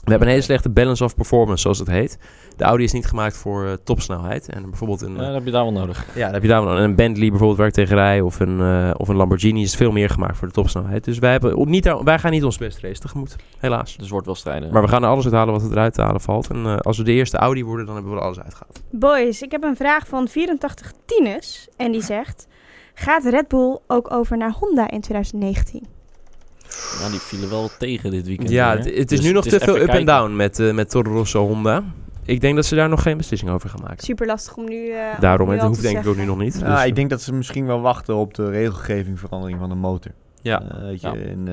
We 0.03 0.09
hebben 0.09 0.27
een 0.27 0.33
hele 0.33 0.45
slechte 0.45 0.69
balance 0.69 1.03
of 1.03 1.15
performance, 1.15 1.61
zoals 1.61 1.79
het 1.79 1.87
heet. 1.87 2.17
De 2.57 2.63
Audi 2.63 2.83
is 2.83 2.91
niet 2.91 3.05
gemaakt 3.05 3.37
voor 3.37 3.65
eh, 3.65 3.73
topsnelheid. 3.83 4.49
En 4.49 4.69
bijvoorbeeld 4.69 5.01
een, 5.01 5.15
Ja, 5.15 5.25
dat 5.25 5.33
heb 5.33 5.45
je 5.45 5.51
daar 5.51 5.63
wel 5.63 5.71
nodig. 5.71 6.05
ja, 6.15 6.23
dat 6.23 6.33
heb 6.33 6.41
je 6.41 6.47
daar 6.47 6.63
wel. 6.65 6.79
Een 6.79 6.95
Bentley 6.95 7.29
bijvoorbeeld 7.29 7.57
waar 7.57 7.67
ik 7.67 7.73
tegen 7.73 7.95
rij 7.95 8.21
of 8.21 8.39
een, 8.39 8.61
eh, 8.61 8.91
of 8.97 9.07
een 9.07 9.15
Lamborghini 9.15 9.61
is 9.61 9.75
veel 9.75 9.91
meer 9.91 10.09
gemaakt 10.09 10.37
voor 10.37 10.47
de 10.47 10.53
topsnelheid. 10.53 11.03
Dus 11.03 11.19
wij, 11.19 11.31
hebben 11.31 11.69
niet, 11.69 11.95
wij 12.03 12.19
gaan 12.19 12.31
niet 12.31 12.43
ons 12.43 12.57
beste 12.57 12.87
race 12.87 13.01
tegemoet, 13.01 13.35
helaas. 13.57 13.91
Dus 13.91 13.95
het 14.01 14.09
wordt 14.09 14.25
wel 14.25 14.35
strijden. 14.35 14.73
Maar 14.73 14.81
we 14.81 14.87
gaan 14.87 15.03
er 15.03 15.09
alles 15.09 15.23
uithalen 15.23 15.53
wat 15.53 15.63
er 15.63 15.71
eruit 15.71 15.93
te 15.93 16.01
halen 16.01 16.21
valt. 16.21 16.49
En 16.49 16.65
eh, 16.65 16.77
als 16.77 16.97
we 16.97 17.03
de 17.03 17.11
eerste 17.11 17.37
Audi 17.37 17.63
worden, 17.63 17.85
dan 17.85 17.95
hebben 17.95 18.13
we 18.13 18.19
er 18.19 18.25
alles 18.25 18.39
uitgehaald. 18.39 18.81
Boys, 18.89 19.41
ik 19.41 19.51
heb 19.51 19.63
een 19.63 19.75
vraag 19.75 20.07
van 20.07 20.27
84 20.27 20.91
Tines. 21.05 21.67
En 21.77 21.91
die 21.91 22.03
zegt... 22.03 22.47
Gaat 22.93 23.25
Red 23.25 23.47
Bull 23.47 23.77
ook 23.87 24.13
over 24.13 24.37
naar 24.37 24.51
Honda 24.51 24.89
in 24.89 25.01
2019? 25.01 25.87
Ja, 27.01 27.09
die 27.09 27.19
vielen 27.19 27.49
wel 27.49 27.69
tegen 27.79 28.11
dit 28.11 28.27
weekend. 28.27 28.49
Ja, 28.49 28.71
het, 28.77 28.85
het 28.85 29.11
is 29.11 29.17
Dus 29.19 29.21
nu 29.21 29.31
nog 29.31 29.45
te 29.45 29.59
veel 29.59 29.77
up 29.77 29.87
en 29.89 30.05
down 30.05 30.35
met, 30.35 30.59
eh 30.59 30.73
met 30.73 30.89
Toro 30.89 31.11
Rosso 31.11 31.47
Honda. 31.47 31.83
Ik 32.25 32.41
denk 32.41 32.55
dat 32.55 32.65
ze 32.65 32.75
daar 32.75 32.89
nog 32.89 33.01
geen 33.01 33.17
beslissing 33.17 33.51
over 33.51 33.69
gaan 33.69 33.81
maken. 33.81 34.03
Super 34.03 34.27
lastig 34.27 34.55
om 34.55 34.65
nu. 34.69 34.89
eh, 34.89 35.19
Daarom, 35.19 35.47
nu 35.47 35.53
al 35.53 35.59
dat 35.59 35.67
hoeft 35.67 35.81
te 35.81 35.87
denk 35.87 36.03
ik 36.03 36.07
ook 36.09 36.15
nu 36.17 36.25
nog 36.25 36.37
niet. 36.37 36.59
Ja, 36.59 36.75
Dus, 36.75 36.85
ik 36.85 36.95
denk 36.95 37.09
dat 37.09 37.21
ze 37.21 37.33
misschien 37.33 37.65
wel 37.65 37.81
wachten 37.81 38.15
op 38.15 38.33
de 38.33 38.49
regelgevingverandering 38.49 39.59
van 39.59 39.69
de 39.69 39.75
motor. 39.75 40.11
ja. 40.41 40.61
Eh, 40.61 40.81
weet 40.81 41.01
je, 41.01 41.07
Ja. 41.07 41.13
en, 41.15 41.47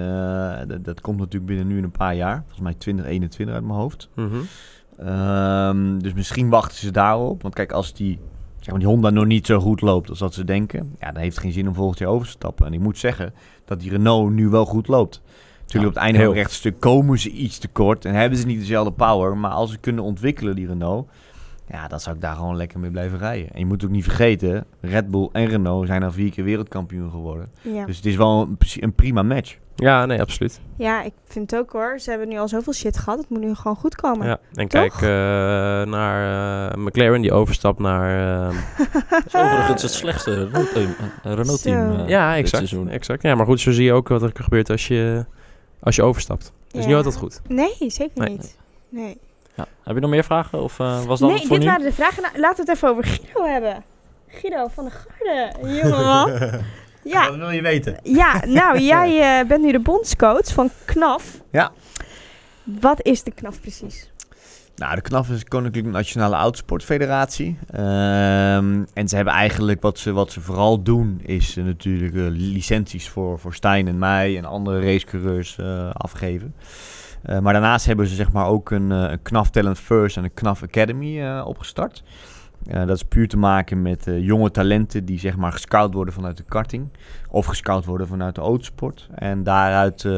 eh, 0.60 0.68
dat, 0.68 0.84
dat 0.84 1.00
komt 1.00 1.18
natuurlijk 1.18 1.46
binnen 1.46 1.66
nu 1.66 1.82
een 1.82 1.90
paar 1.90 2.14
jaar. 2.14 2.36
Volgens 2.40 2.60
mij 2.60 2.74
2021 2.74 3.54
uit 3.56 3.64
mijn 3.64 3.78
hoofd. 3.78 4.08
Mhm. 4.14 4.36
Ehm, 4.98 5.98
dus 5.98 6.12
misschien 6.12 6.48
wachten 6.48 6.78
ze 6.78 6.90
daarop. 6.90 7.42
Want 7.42 7.54
kijk, 7.54 7.72
als 7.72 7.92
die, 7.94 8.18
zeg 8.68 8.76
maar, 8.76 8.86
die 8.86 8.94
Honda 8.94 9.10
nog 9.10 9.26
niet 9.26 9.46
zo 9.46 9.60
goed 9.60 9.80
loopt 9.80 10.10
als 10.10 10.18
dat 10.18 10.34
ze 10.34 10.44
denken... 10.44 10.96
Ja, 11.00 11.12
dan 11.12 11.22
heeft 11.22 11.34
het 11.34 11.44
geen 11.44 11.52
zin 11.52 11.68
om 11.68 11.74
volgend 11.74 11.98
jaar 11.98 12.08
over 12.08 12.26
te 12.26 12.32
stappen. 12.32 12.66
En 12.66 12.72
ik 12.72 12.80
moet 12.80 12.98
zeggen 12.98 13.34
dat 13.64 13.80
die 13.80 13.90
Renault 13.90 14.32
nu 14.32 14.48
wel 14.48 14.64
goed 14.64 14.88
loopt. 14.88 15.22
Natuurlijk 15.60 15.88
op 15.88 15.94
het 15.94 16.04
einde 16.04 16.18
van 16.18 16.26
heel. 16.26 16.36
het 16.36 16.46
rechtstuk 16.46 16.80
komen 16.80 17.18
ze 17.18 17.30
iets 17.30 17.58
tekort. 17.58 18.04
En 18.04 18.14
hebben 18.14 18.38
ze 18.38 18.46
niet 18.46 18.58
dezelfde 18.58 18.92
power. 18.92 19.36
Maar 19.36 19.50
als 19.50 19.70
ze 19.70 19.78
kunnen 19.78 20.04
ontwikkelen, 20.04 20.54
die 20.54 20.66
Renault... 20.66 21.08
Ja, 21.70 21.88
dan 21.88 22.00
zou 22.00 22.14
ik 22.16 22.22
daar 22.22 22.34
gewoon 22.36 22.56
lekker 22.56 22.78
mee 22.78 22.90
blijven 22.90 23.18
rijden. 23.18 23.50
En 23.52 23.58
je 23.58 23.66
moet 23.66 23.84
ook 23.84 23.90
niet 23.90 24.04
vergeten... 24.04 24.64
Red 24.80 25.10
Bull 25.10 25.28
en 25.32 25.46
Renault 25.46 25.86
zijn 25.86 26.02
al 26.02 26.12
vier 26.12 26.30
keer 26.30 26.44
wereldkampioen 26.44 27.10
geworden. 27.10 27.50
Ja. 27.60 27.86
Dus 27.86 27.96
het 27.96 28.06
is 28.06 28.16
wel 28.16 28.40
een, 28.40 28.56
een 28.80 28.92
prima 28.94 29.22
match. 29.22 29.56
ja, 29.76 30.06
nee, 30.06 30.20
absoluut. 30.20 30.60
ja, 30.76 31.02
ik 31.02 31.12
vind 31.24 31.50
het 31.50 31.60
ook 31.60 31.72
hoor. 31.72 31.98
Ze 32.00 32.10
hebben 32.10 32.28
nu 32.28 32.38
al 32.38 32.48
zoveel 32.48 32.72
shit 32.72 32.98
gehad. 32.98 33.18
Het 33.18 33.28
moet 33.28 33.40
nu 33.40 33.54
gewoon 33.54 33.76
goed 33.76 33.94
komen. 33.94 34.26
Ja. 34.26 34.38
En 34.54 34.68
Toch? 34.68 34.80
kijk 34.80 34.92
eh, 34.94 35.90
naar 35.92 36.70
eh, 36.72 36.76
McLaren 36.84 37.20
die 37.20 37.32
overstapt 37.32 37.78
naar... 37.78 38.08
Dat 39.10 39.24
is 39.26 39.34
overigens 39.34 39.82
het 39.82 39.90
slechtste 39.92 40.34
Renault-team. 41.22 41.86
eh, 41.92 42.00
eh, 42.02 42.08
ja, 42.08 42.28
dit 42.34 42.38
exact, 42.44 42.48
seizoen. 42.68 42.88
exact. 42.88 43.22
Ja, 43.22 43.34
maar 43.34 43.46
goed, 43.46 43.60
zo 43.60 43.70
zie 43.72 43.84
je 43.84 43.92
ook 43.92 44.08
wat 44.08 44.22
er 44.22 44.30
gebeurt 44.34 44.70
als 44.70 44.88
je, 44.88 45.24
als 45.80 45.96
je 45.96 46.02
overstapt. 46.02 46.52
Is 46.70 46.80
Ja. 46.80 46.86
niet 46.86 46.96
altijd 46.96 47.16
goed. 47.16 47.40
Nee, 47.48 47.74
zeker 47.78 48.20
Nee. 48.20 48.28
niet. 48.30 48.56
Nee, 48.88 49.18
Ja. 49.58 49.66
Heb 49.84 49.94
je 49.94 50.00
nog 50.00 50.10
meer 50.10 50.24
vragen? 50.24 50.62
Of 50.62 50.80
eh, 50.80 51.04
was 51.04 51.20
dat 51.20 51.30
nee 51.30 51.38
voor 51.38 51.48
dit 51.48 51.58
nu? 51.58 51.64
waren 51.64 51.86
de 51.86 51.92
vragen. 51.92 52.22
Nou, 52.22 52.38
laten 52.38 52.64
we 52.64 52.70
het 52.70 52.76
even 52.76 52.88
over 52.88 53.04
Guido 53.04 53.44
hebben. 53.44 53.84
Guido 54.28 54.68
van 54.74 54.84
de 54.84 54.90
Garde, 54.90 55.52
jongeman. 55.82 56.32
Ja, 57.02 57.36
wil 57.36 57.50
je 57.50 57.62
weten? 57.62 57.96
ja, 58.02 58.42
nou, 58.46 58.80
jij 58.94 59.40
eh, 59.40 59.46
bent 59.46 59.62
nu 59.62 59.72
de 59.72 59.80
bondscoach 59.80 60.52
van 60.52 60.70
KNAF. 60.84 61.40
Ja. 61.50 61.72
Wat 62.64 63.02
is 63.02 63.22
de 63.22 63.30
KNAF 63.30 63.60
precies? 63.60 64.10
Nou, 64.76 64.94
de 64.94 65.00
KNAF 65.00 65.30
is 65.30 65.44
Koninklijke 65.44 65.90
Nationale 65.90 66.36
Autosportfederatie. 66.36 67.58
Ehm, 67.70 68.84
en 68.94 69.08
ze 69.08 69.16
hebben 69.16 69.34
eigenlijk, 69.34 69.82
wat 69.82 69.98
ze, 69.98 70.12
wat 70.12 70.32
ze 70.32 70.40
vooral 70.40 70.82
doen, 70.82 71.20
is 71.22 71.54
natuurlijk 71.54 72.14
eh, 72.14 72.22
licenties 72.28 73.08
voor, 73.08 73.38
voor 73.38 73.54
Stijn 73.54 73.88
en 73.88 73.98
mij 73.98 74.36
en 74.36 74.44
andere 74.44 74.80
racecoureurs 74.80 75.58
eh, 75.58 75.90
afgeven. 75.92 76.54
Eh, 77.22 77.38
maar 77.38 77.52
daarnaast 77.52 77.86
hebben 77.86 78.06
ze 78.06 78.14
zeg 78.14 78.32
maar 78.32 78.46
ook 78.46 78.70
een, 78.70 78.92
eh, 78.92 79.10
een 79.10 79.22
KNAF 79.22 79.50
Talent 79.50 79.78
First 79.78 80.16
en 80.16 80.24
een 80.24 80.34
KNAF 80.34 80.62
Academy 80.62 81.20
eh, 81.20 81.44
opgestart. 81.46 82.04
Dat 82.62 82.96
is 82.96 83.02
puur 83.02 83.28
te 83.28 83.36
maken 83.36 83.82
met 83.82 84.06
jonge 84.20 84.50
talenten 84.50 85.04
die 85.04 85.18
zeg 85.18 85.36
maar 85.36 85.52
gescout 85.52 85.94
worden 85.94 86.14
vanuit 86.14 86.36
de 86.36 86.42
karting. 86.42 86.88
Of 87.30 87.46
gescout 87.46 87.84
worden 87.84 88.06
vanuit 88.06 88.34
de 88.34 88.40
autosport. 88.40 89.08
En 89.14 89.42
daaruit 89.42 90.08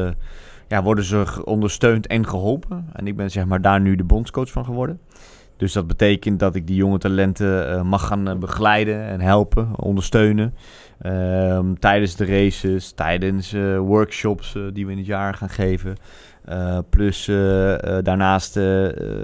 ja, 0.67 0.83
worden 0.83 1.03
ze 1.03 1.41
ondersteund 1.45 2.07
en 2.07 2.27
geholpen. 2.27 2.85
En 2.93 3.07
ik 3.07 3.15
ben 3.15 3.31
zeg 3.31 3.45
maar 3.45 3.61
daar 3.61 3.81
nu 3.81 3.95
de 3.95 4.03
bondscoach 4.03 4.51
van 4.51 4.65
geworden. 4.65 4.99
Dus 5.57 5.73
dat 5.73 5.87
betekent 5.87 6.39
dat 6.39 6.55
ik 6.55 6.67
die 6.67 6.75
jonge 6.75 6.97
talenten 6.97 7.87
mag 7.87 8.07
gaan 8.07 8.39
begeleiden 8.39 9.03
en 9.03 9.21
helpen, 9.21 9.79
ondersteunen. 9.79 10.53
Ehm, 10.99 11.73
tijdens 11.73 12.15
de 12.15 12.25
races, 12.25 12.91
tijdens 12.91 13.55
workshops 13.77 14.57
die 14.73 14.85
we 14.85 14.91
in 14.91 14.97
het 14.97 15.07
jaar 15.07 15.33
gaan 15.33 15.49
geven. 15.49 15.95
Eh, 16.45 16.77
plus 16.89 17.27
eh, 17.27 17.97
eh, 17.97 18.03
daarnaast 18.03 18.59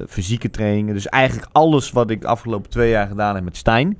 fysieke 0.07 0.49
trainingen. 0.49 0.93
Dus 0.93 1.07
eigenlijk 1.07 1.49
alles 1.51 1.91
wat 1.91 2.09
ik 2.09 2.21
de 2.21 2.27
afgelopen 2.27 2.69
twee 2.69 2.89
jaar 2.89 3.07
gedaan 3.07 3.35
heb 3.35 3.43
met 3.43 3.57
Stijn. 3.57 3.97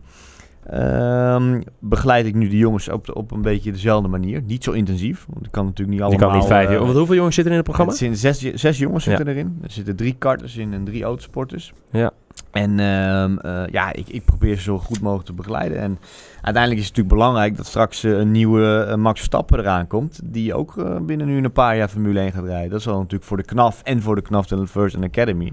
ehm, 0.69 1.61
begeleid 1.79 2.25
ik 2.25 2.35
nu 2.35 2.47
de 2.49 2.57
jongens 2.57 2.89
op, 2.89 3.05
de- 3.05 3.13
op 3.13 3.31
een 3.31 3.41
beetje 3.41 3.71
dezelfde 3.71 4.07
manier. 4.07 4.41
Niet 4.41 4.63
zo 4.63 4.71
intensief, 4.71 5.25
want 5.33 5.45
ik 5.45 5.51
kan 5.51 5.65
natuurlijk 5.65 5.89
niet 5.89 5.99
Je 5.99 6.05
allemaal... 6.05 6.29
kan 6.29 6.37
niet 6.39 6.47
vijf. 6.47 6.79
Want 6.79 6.97
hoeveel 6.97 7.15
jongens 7.15 7.35
zitten 7.35 7.53
er 7.53 7.59
in 7.59 7.65
het 7.65 7.75
programma? 7.75 7.91
het 7.91 7.99
zijn 8.01 8.35
zes, 8.35 8.53
zes 8.61 8.77
jongens 8.77 9.03
zitten 9.03 9.27
erin. 9.27 9.59
Er 9.63 9.71
zitten 9.71 9.95
drie 9.95 10.15
karters 10.17 10.57
in 10.57 10.73
en 10.73 10.83
drie 10.83 11.03
autosporters. 11.03 11.73
Ja. 11.91 12.11
En 12.51 12.79
ehm, 12.79 13.37
eh, 13.37 13.63
ja, 13.71 13.93
ik, 13.93 14.07
ik 14.09 14.25
probeer 14.25 14.55
ze 14.55 14.61
zo 14.61 14.77
goed 14.77 15.01
mogelijk 15.01 15.25
te 15.27 15.33
begeleiden. 15.33 15.77
En 15.79 15.99
uiteindelijk 16.41 16.81
is 16.81 16.87
het 16.87 16.95
natuurlijk 16.97 17.15
belangrijk 17.15 17.57
dat 17.57 17.65
straks 17.65 18.03
eh, 18.03 18.11
een 18.17 18.31
nieuwe 18.31 18.85
eh, 18.89 18.95
Max 18.95 19.17
Verstappen 19.19 19.59
eraan 19.59 19.87
komt. 19.87 20.19
Die 20.23 20.53
ook 20.53 20.73
binnen 21.05 21.27
nu 21.27 21.43
een 21.43 21.51
paar 21.51 21.77
jaar 21.77 21.87
Formule 21.87 22.19
1 22.19 22.31
gaat 22.31 22.45
rijden. 22.45 22.69
Dat 22.69 22.81
zal 22.81 22.97
natuurlijk 22.97 23.23
voor 23.23 23.37
de 23.37 23.43
KNAF 23.43 23.81
en 23.83 24.01
voor 24.01 24.15
de 24.15 24.21
KNAF 24.21 24.47
Talent 24.47 24.69
First 24.69 24.95
Academy 25.03 25.51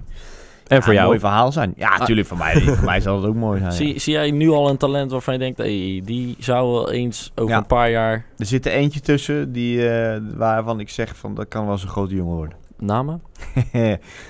En 0.66 0.82
voor 0.82 0.92
jou? 0.92 1.02
een 1.04 1.08
mooi 1.08 1.18
verhaal 1.20 1.52
zijn. 1.52 1.72
Ja, 1.76 1.98
natuurlijk 1.98 2.28
voor 2.28 2.38
mij. 2.38 2.60
voor 2.76 2.84
mij 2.84 3.00
zal 3.00 3.16
het 3.16 3.26
ook 3.26 3.34
mooi 3.34 3.58
zijn. 3.58 3.70
ja. 3.70 3.76
Zie, 3.76 3.98
zie 4.00 4.12
jij 4.12 4.30
nu 4.30 4.48
al 4.50 4.68
een 4.68 4.76
talent 4.76 5.10
waarvan 5.10 5.34
je 5.34 5.40
denkt, 5.40 5.58
hey, 5.58 6.02
die 6.04 6.36
zou 6.38 6.72
wel 6.72 6.90
eens 6.90 7.32
over 7.34 7.50
Ja. 7.52 7.58
een 7.58 7.66
paar 7.66 7.90
jaar 7.90 8.24
Er 8.38 8.46
zit 8.46 8.66
er 8.66 8.72
eentje 8.72 9.00
tussen 9.00 9.52
die, 9.52 9.88
waarvan 10.34 10.80
ik 10.80 10.88
zeg 10.88 11.16
van 11.16 11.34
dat 11.34 11.48
kan 11.48 11.62
wel 11.64 11.72
eens 11.72 11.82
een 11.82 11.88
grote 11.88 12.14
jongen 12.14 12.36
worden. 12.36 12.56
Namen? 12.84 13.22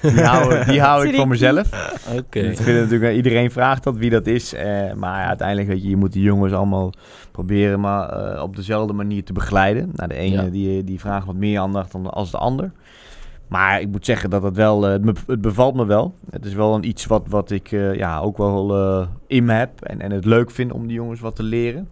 die 0.02 0.22
hou, 0.24 0.64
die 0.64 0.80
hou 0.80 1.08
ik 1.08 1.14
voor 1.14 1.28
mezelf. 1.28 1.68
Oké. 2.18 2.38
Ik 2.38 2.56
vind 2.56 2.78
het 2.78 2.90
natuurlijk, 2.90 3.14
iedereen 3.14 3.50
vraagt 3.50 3.84
dat 3.84 3.96
wie 3.96 4.10
dat 4.10 4.26
is. 4.26 4.54
eh, 4.54 4.92
maar 4.92 5.20
ja, 5.20 5.26
uiteindelijk 5.28 5.68
weet 5.68 5.82
je, 5.82 5.88
je 5.88 5.96
moet 5.96 6.12
die 6.12 6.22
jongens 6.22 6.52
allemaal 6.52 6.92
proberen 7.32 7.80
maar, 7.80 8.08
eh, 8.08 8.42
op 8.42 8.56
dezelfde 8.56 8.92
manier 8.92 9.24
te 9.24 9.32
begeleiden. 9.32 9.90
Nou, 9.94 10.08
de 10.08 10.14
ene 10.14 10.42
Ja. 10.42 10.48
die, 10.50 10.84
die 10.84 11.00
vraagt 11.00 11.26
wat 11.26 11.34
meer 11.34 11.60
aandacht 11.60 11.92
dan 11.92 12.10
als 12.12 12.30
de 12.30 12.38
ander. 12.38 12.72
Maar 13.48 13.80
ik 13.80 13.88
moet 13.88 14.04
zeggen 14.04 14.30
dat 14.30 14.42
het 14.42 14.56
wel, 14.56 14.86
eh, 14.88 14.92
het, 15.26 15.40
bevalt 15.40 15.74
me 15.74 15.86
wel. 15.86 16.14
Het 16.30 16.44
is 16.44 16.54
wel 16.54 16.74
een 16.74 16.88
iets 16.88 17.06
wat, 17.06 17.22
wat 17.28 17.50
ik 17.50 17.72
eh, 17.72 17.94
ja, 17.94 18.18
ook 18.18 18.36
wel 18.36 18.74
eh, 18.76 19.06
in 19.26 19.44
me 19.44 19.52
heb. 19.52 19.70
En, 19.82 20.00
en 20.00 20.10
het 20.10 20.24
leuk 20.24 20.50
vind 20.50 20.72
om 20.72 20.86
die 20.86 20.96
jongens 20.96 21.20
wat 21.20 21.36
te 21.36 21.42
leren. 21.42 21.88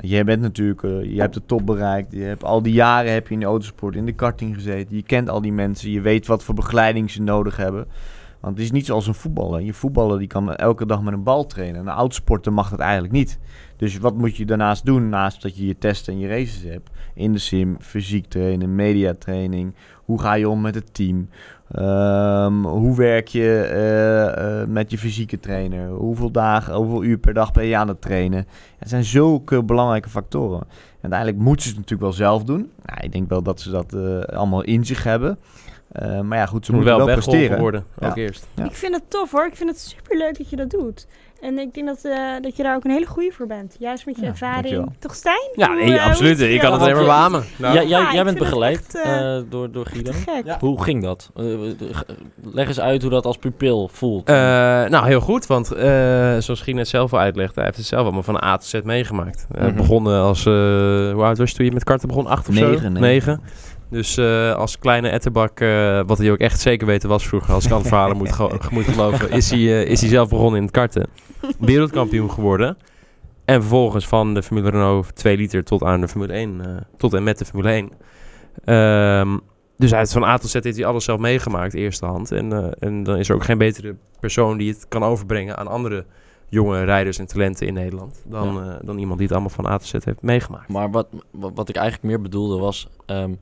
Jij 0.00 0.24
bent 0.24 0.42
natuurlijk, 0.42 0.82
eh, 0.82 1.14
je 1.14 1.20
hebt 1.20 1.34
de 1.34 1.42
top 1.46 1.66
bereikt. 1.66 2.12
Je 2.12 2.22
hebt 2.22 2.44
al 2.44 2.62
die 2.62 2.72
jaren 2.72 3.12
heb 3.12 3.28
je 3.28 3.34
in 3.34 3.40
de 3.40 3.46
autosport, 3.46 3.96
in 3.96 4.06
de 4.06 4.12
karting 4.12 4.54
gezeten. 4.54 4.96
Je 4.96 5.02
kent 5.02 5.28
al 5.28 5.40
die 5.40 5.52
mensen. 5.52 5.90
Je 5.90 6.00
weet 6.00 6.26
wat 6.26 6.44
voor 6.44 6.54
begeleiding 6.54 7.10
ze 7.10 7.22
nodig 7.22 7.56
hebben. 7.56 7.86
Want 8.40 8.56
het 8.58 8.66
is 8.66 8.72
niet 8.72 8.86
zoals 8.86 9.06
een 9.06 9.14
voetballer. 9.14 9.60
Je 9.60 9.74
voetballer 9.74 10.18
die 10.18 10.28
kan 10.28 10.54
elke 10.54 10.86
dag 10.86 11.02
met 11.02 11.12
een 11.12 11.22
bal 11.22 11.46
trainen. 11.46 11.80
Een 11.80 11.88
oudsporter 11.88 12.52
mag 12.52 12.70
dat 12.70 12.78
eigenlijk 12.78 13.12
niet. 13.12 13.38
Dus 13.76 13.98
wat 13.98 14.16
moet 14.16 14.36
je 14.36 14.44
daarnaast 14.44 14.84
doen? 14.84 15.08
Naast 15.08 15.42
dat 15.42 15.56
je 15.56 15.66
je 15.66 15.78
testen 15.78 16.12
en 16.12 16.18
je 16.18 16.28
races 16.28 16.62
hebt. 16.62 16.90
In 17.14 17.32
de 17.32 17.38
sim, 17.38 17.76
fysiek 17.80 18.26
trainen, 18.26 18.74
mediatraining. 18.74 19.74
Hoe 20.04 20.20
ga 20.20 20.34
je 20.34 20.48
om 20.48 20.60
met 20.60 20.74
het 20.74 20.94
team? 20.94 21.28
Ehm, 21.70 22.62
hoe 22.62 22.96
werk 22.96 23.28
je 23.28 23.60
eh, 23.60 24.60
eh, 24.60 24.68
met 24.68 24.90
je 24.90 24.98
fysieke 24.98 25.40
trainer? 25.40 25.88
Hoeveel 25.88 26.30
dagen, 26.30 26.74
hoeveel 26.74 27.02
uur 27.04 27.18
per 27.18 27.34
dag 27.34 27.52
ben 27.52 27.64
je 27.66 27.76
aan 27.76 27.88
het 27.88 28.00
trainen? 28.00 28.46
Het 28.78 28.88
zijn 28.88 29.04
zulke 29.04 29.62
belangrijke 29.62 30.08
factoren. 30.08 30.60
En 30.60 31.12
uiteindelijk 31.12 31.40
moeten 31.42 31.62
ze 31.62 31.68
het 31.68 31.78
natuurlijk 31.78 32.02
wel 32.08 32.28
zelf 32.28 32.44
doen. 32.44 32.70
Nou, 32.84 33.00
ik 33.00 33.12
denk 33.12 33.28
wel 33.28 33.42
dat 33.42 33.60
ze 33.60 33.70
dat 33.70 33.92
eh, 33.94 34.20
allemaal 34.20 34.62
in 34.62 34.84
zich 34.84 35.02
hebben. 35.04 35.38
Eh, 35.92 36.20
maar 36.20 36.38
ja, 36.38 36.46
goed, 36.46 36.64
ze 36.66 36.70
Ze 36.72 36.76
moet 36.76 36.86
moeten 36.86 37.04
wel 37.06 37.14
presteren. 37.14 37.58
worden, 37.58 37.84
Ja. 38.00 38.08
ook 38.08 38.16
eerst. 38.16 38.46
Ja. 38.54 38.64
Ik 38.64 38.74
vind 38.74 38.94
het 38.94 39.10
tof 39.10 39.30
hoor. 39.30 39.46
Ik 39.46 39.56
vind 39.56 39.70
het 39.70 39.80
super 39.80 40.16
leuk 40.16 40.38
dat 40.38 40.50
je 40.50 40.56
dat 40.56 40.70
doet. 40.70 41.06
En 41.40 41.58
ik 41.58 41.74
denk 41.74 41.86
dat, 41.86 42.04
eh, 42.04 42.18
dat 42.42 42.56
je 42.56 42.62
daar 42.62 42.74
ook 42.76 42.84
een 42.84 42.90
hele 42.90 43.06
goede 43.06 43.30
voor 43.32 43.46
bent. 43.46 43.76
Juist 43.78 44.06
met 44.06 44.16
je 44.16 44.22
Ja, 44.22 44.28
ervaring. 44.28 44.62
dankjewel. 44.62 44.92
Toch 44.98 45.14
Stijn? 45.14 45.50
Ja, 45.54 45.72
nee, 45.72 45.98
eh, 45.98 46.06
absoluut. 46.06 46.40
Ik 46.40 46.60
kan 46.60 46.72
het 46.72 46.80
alleen 46.80 46.94
maar 46.94 47.04
beamen. 47.04 47.44
Nou, 47.56 47.74
jij, 47.74 47.86
jij, 47.86 48.12
Ja, 48.14 48.24
bent 48.24 48.38
begeleid 48.38 48.94
echt, 48.94 49.04
eh, 49.04 49.36
door, 49.48 49.70
door 49.70 49.86
Guido. 49.86 50.12
Ja. 50.44 50.56
Hoe 50.60 50.82
ging 50.82 51.02
dat? 51.02 51.30
Leg 52.52 52.68
eens 52.68 52.80
uit 52.80 53.02
hoe 53.02 53.10
dat 53.10 53.24
als 53.26 53.36
pupil 53.36 53.88
voelt. 53.92 54.28
Eh, 54.28 54.34
nou, 54.34 55.06
heel 55.06 55.20
goed, 55.20 55.46
want 55.46 55.72
eh, 55.72 55.84
zoals 56.38 56.60
Gien 56.60 56.76
net 56.76 56.88
zelf 56.88 57.12
al 57.12 57.18
uitlegde, 57.18 57.54
hij 57.54 57.64
heeft 57.64 57.76
het 57.76 57.86
zelf 57.86 58.02
allemaal 58.02 58.22
van 58.22 58.42
A 58.44 58.56
tot 58.56 58.66
Z 58.66 58.80
meegemaakt. 58.84 59.46
Hij 59.56 59.66
Mhm. 59.68 59.76
begonnen 59.76 60.20
als, 60.20 60.46
eh, 60.46 60.52
hoe 61.12 61.22
oud 61.22 61.38
was 61.38 61.50
je 61.50 61.56
toen 61.56 61.64
je 61.66 61.72
met 61.72 61.84
karten 61.84 62.08
begon? 62.08 62.26
Acht 62.26 62.48
of 62.48 62.54
zo? 62.54 62.68
Negen, 62.70 62.92
negen. 62.92 63.40
Dus 63.90 64.16
eh, 64.16 64.54
als 64.54 64.78
kleine 64.78 65.08
etterbak, 65.08 65.60
eh, 65.60 66.00
wat 66.06 66.18
hij 66.18 66.30
ook 66.30 66.38
echt 66.38 66.60
zeker 66.60 66.86
weten 66.86 67.08
was 67.08 67.26
vroeger, 67.28 67.54
als 67.54 67.64
ik 67.66 67.70
alle 67.72 67.84
verhalen 67.84 68.16
moet, 68.16 68.32
ge- 68.32 68.58
moet 68.72 68.84
geloven, 68.84 69.30
is 69.30 69.50
hij, 69.50 69.58
eh, 69.58 69.90
is 69.90 70.00
hij 70.00 70.08
zelf 70.10 70.28
begonnen 70.28 70.56
in 70.56 70.62
het 70.62 70.72
karten. 70.72 71.06
Wereldkampioen 71.58 72.30
geworden. 72.30 72.76
En 73.44 73.60
vervolgens 73.60 74.06
van 74.08 74.34
de 74.34 74.42
Formule 74.42 74.70
Renault 74.70 75.14
2 75.16 75.36
liter 75.36 75.64
tot 75.64 75.82
aan 75.82 76.00
de 76.00 76.08
Formule 76.08 76.32
1, 76.32 76.60
eh, 76.60 76.76
tot 76.96 77.14
en 77.14 77.22
met 77.22 77.38
de 77.38 77.44
Formule 77.44 77.70
1. 77.72 77.90
Ehm, 78.64 79.38
dus 79.78 79.90
hij 79.90 79.98
heeft 79.98 80.12
van 80.12 80.24
A 80.24 80.38
tot 80.38 80.50
Z 80.50 80.52
heeft 80.52 80.76
hij 80.76 80.86
alles 80.86 81.04
zelf 81.04 81.20
meegemaakt, 81.20 81.74
eerste 81.74 82.06
hand. 82.06 82.32
En, 82.32 82.74
en 82.78 83.02
dan 83.02 83.16
is 83.16 83.28
er 83.28 83.34
ook 83.34 83.44
geen 83.44 83.58
betere 83.58 83.96
persoon 84.20 84.56
die 84.58 84.72
het 84.72 84.86
kan 84.88 85.02
overbrengen 85.02 85.56
aan 85.56 85.66
andere 85.66 86.04
jonge 86.48 86.84
rijders 86.84 87.18
en 87.18 87.26
talenten 87.26 87.66
in 87.66 87.74
Nederland. 87.74 88.22
Dan, 88.26 88.54
Ja. 88.54 88.78
dan 88.84 88.98
iemand 88.98 89.18
die 89.18 89.26
het 89.26 89.36
allemaal 89.36 89.54
van 89.54 89.66
A 89.66 89.76
tot 89.78 89.86
Z 89.86 89.92
heeft 89.92 90.22
meegemaakt. 90.22 90.68
Maar 90.68 90.90
wat, 90.90 91.06
wat, 91.30 91.52
wat 91.54 91.68
ik 91.68 91.76
eigenlijk 91.76 92.06
meer 92.08 92.20
bedoelde 92.22 92.58
was... 92.58 92.88
ehm, 93.06 93.32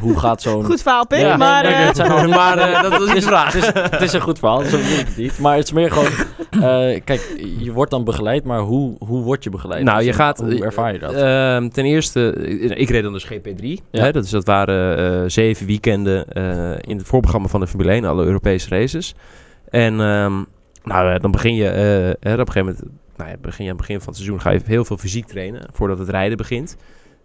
hoe 0.00 0.18
gaat 0.18 0.42
zo'n... 0.42 0.64
Goed 0.64 0.82
verhaal, 0.82 1.06
Pim, 1.06 1.18
Ja, 1.18 1.36
maar... 1.36 1.62
nee, 1.62 1.72
nee, 1.72 1.80
eh, 1.80 1.86
het 1.86 1.96
zijn 2.06 2.28
maar 2.28 2.58
eh, 2.58 2.82
dat 2.82 3.00
is, 3.00 3.14
de 3.14 3.22
vraag. 3.22 3.52
het, 3.52 3.62
is, 3.62 3.70
het 3.90 4.02
is 4.02 4.12
een 4.12 4.20
goed 4.20 4.38
verhaal, 4.38 4.60
zo 4.60 4.76
bedoel 4.76 4.98
ik 4.98 5.06
het 5.06 5.16
niet. 5.16 5.38
Maar 5.38 5.56
het 5.56 5.64
is 5.64 5.72
meer 5.72 5.90
gewoon... 5.90 6.10
eh, 6.50 7.00
kijk, 7.04 7.36
je 7.58 7.72
wordt 7.72 7.90
dan 7.90 8.04
begeleid, 8.04 8.44
maar 8.44 8.60
hoe, 8.60 8.96
hoe 8.98 9.22
word 9.22 9.44
je 9.44 9.50
begeleid? 9.50 9.84
Nou, 9.84 10.02
je 10.02 10.12
gaat... 10.12 10.38
Hoe 10.38 10.64
ervaar 10.64 10.92
je 10.92 10.98
dat? 10.98 11.12
Ehm, 11.12 11.68
ten 11.68 11.84
eerste, 11.84 12.30
eh, 12.32 12.80
ik 12.80 12.90
reed 12.90 13.02
dan 13.02 13.12
dus 13.12 13.26
GP3. 13.32 13.64
Ja. 13.90 14.02
Hè, 14.02 14.12
dat, 14.12 14.24
is, 14.24 14.30
dat 14.30 14.44
waren 14.44 15.22
eh, 15.22 15.28
zeven 15.30 15.66
weekenden 15.66 16.28
eh, 16.28 16.90
in 16.90 16.96
het 16.96 17.06
voorprogramma 17.06 17.48
van 17.48 17.60
de 17.60 17.66
Formule 17.66 17.90
1, 17.92 18.04
alle 18.04 18.24
Europese 18.24 18.68
races. 18.68 19.14
En 19.70 20.00
ehm, 20.00 20.42
nou, 20.84 21.12
eh, 21.14 21.20
dan 21.20 21.30
begin 21.30 21.54
je 21.54 21.68
eh, 21.68 22.30
hè, 22.30 22.32
op 22.32 22.46
een 22.46 22.52
gegeven 22.52 22.64
moment... 22.64 22.82
Nou 23.16 23.30
ja, 23.30 23.36
begin 23.40 23.64
je 23.64 23.70
aan 23.70 23.76
het 23.76 23.86
begin 23.86 23.98
van 23.98 24.06
het 24.06 24.16
seizoen 24.16 24.40
ga 24.40 24.50
je 24.50 24.60
heel 24.64 24.84
veel 24.84 24.96
fysiek 24.96 25.26
trainen 25.26 25.68
voordat 25.72 25.98
het 25.98 26.08
rijden 26.08 26.36
begint. 26.36 26.76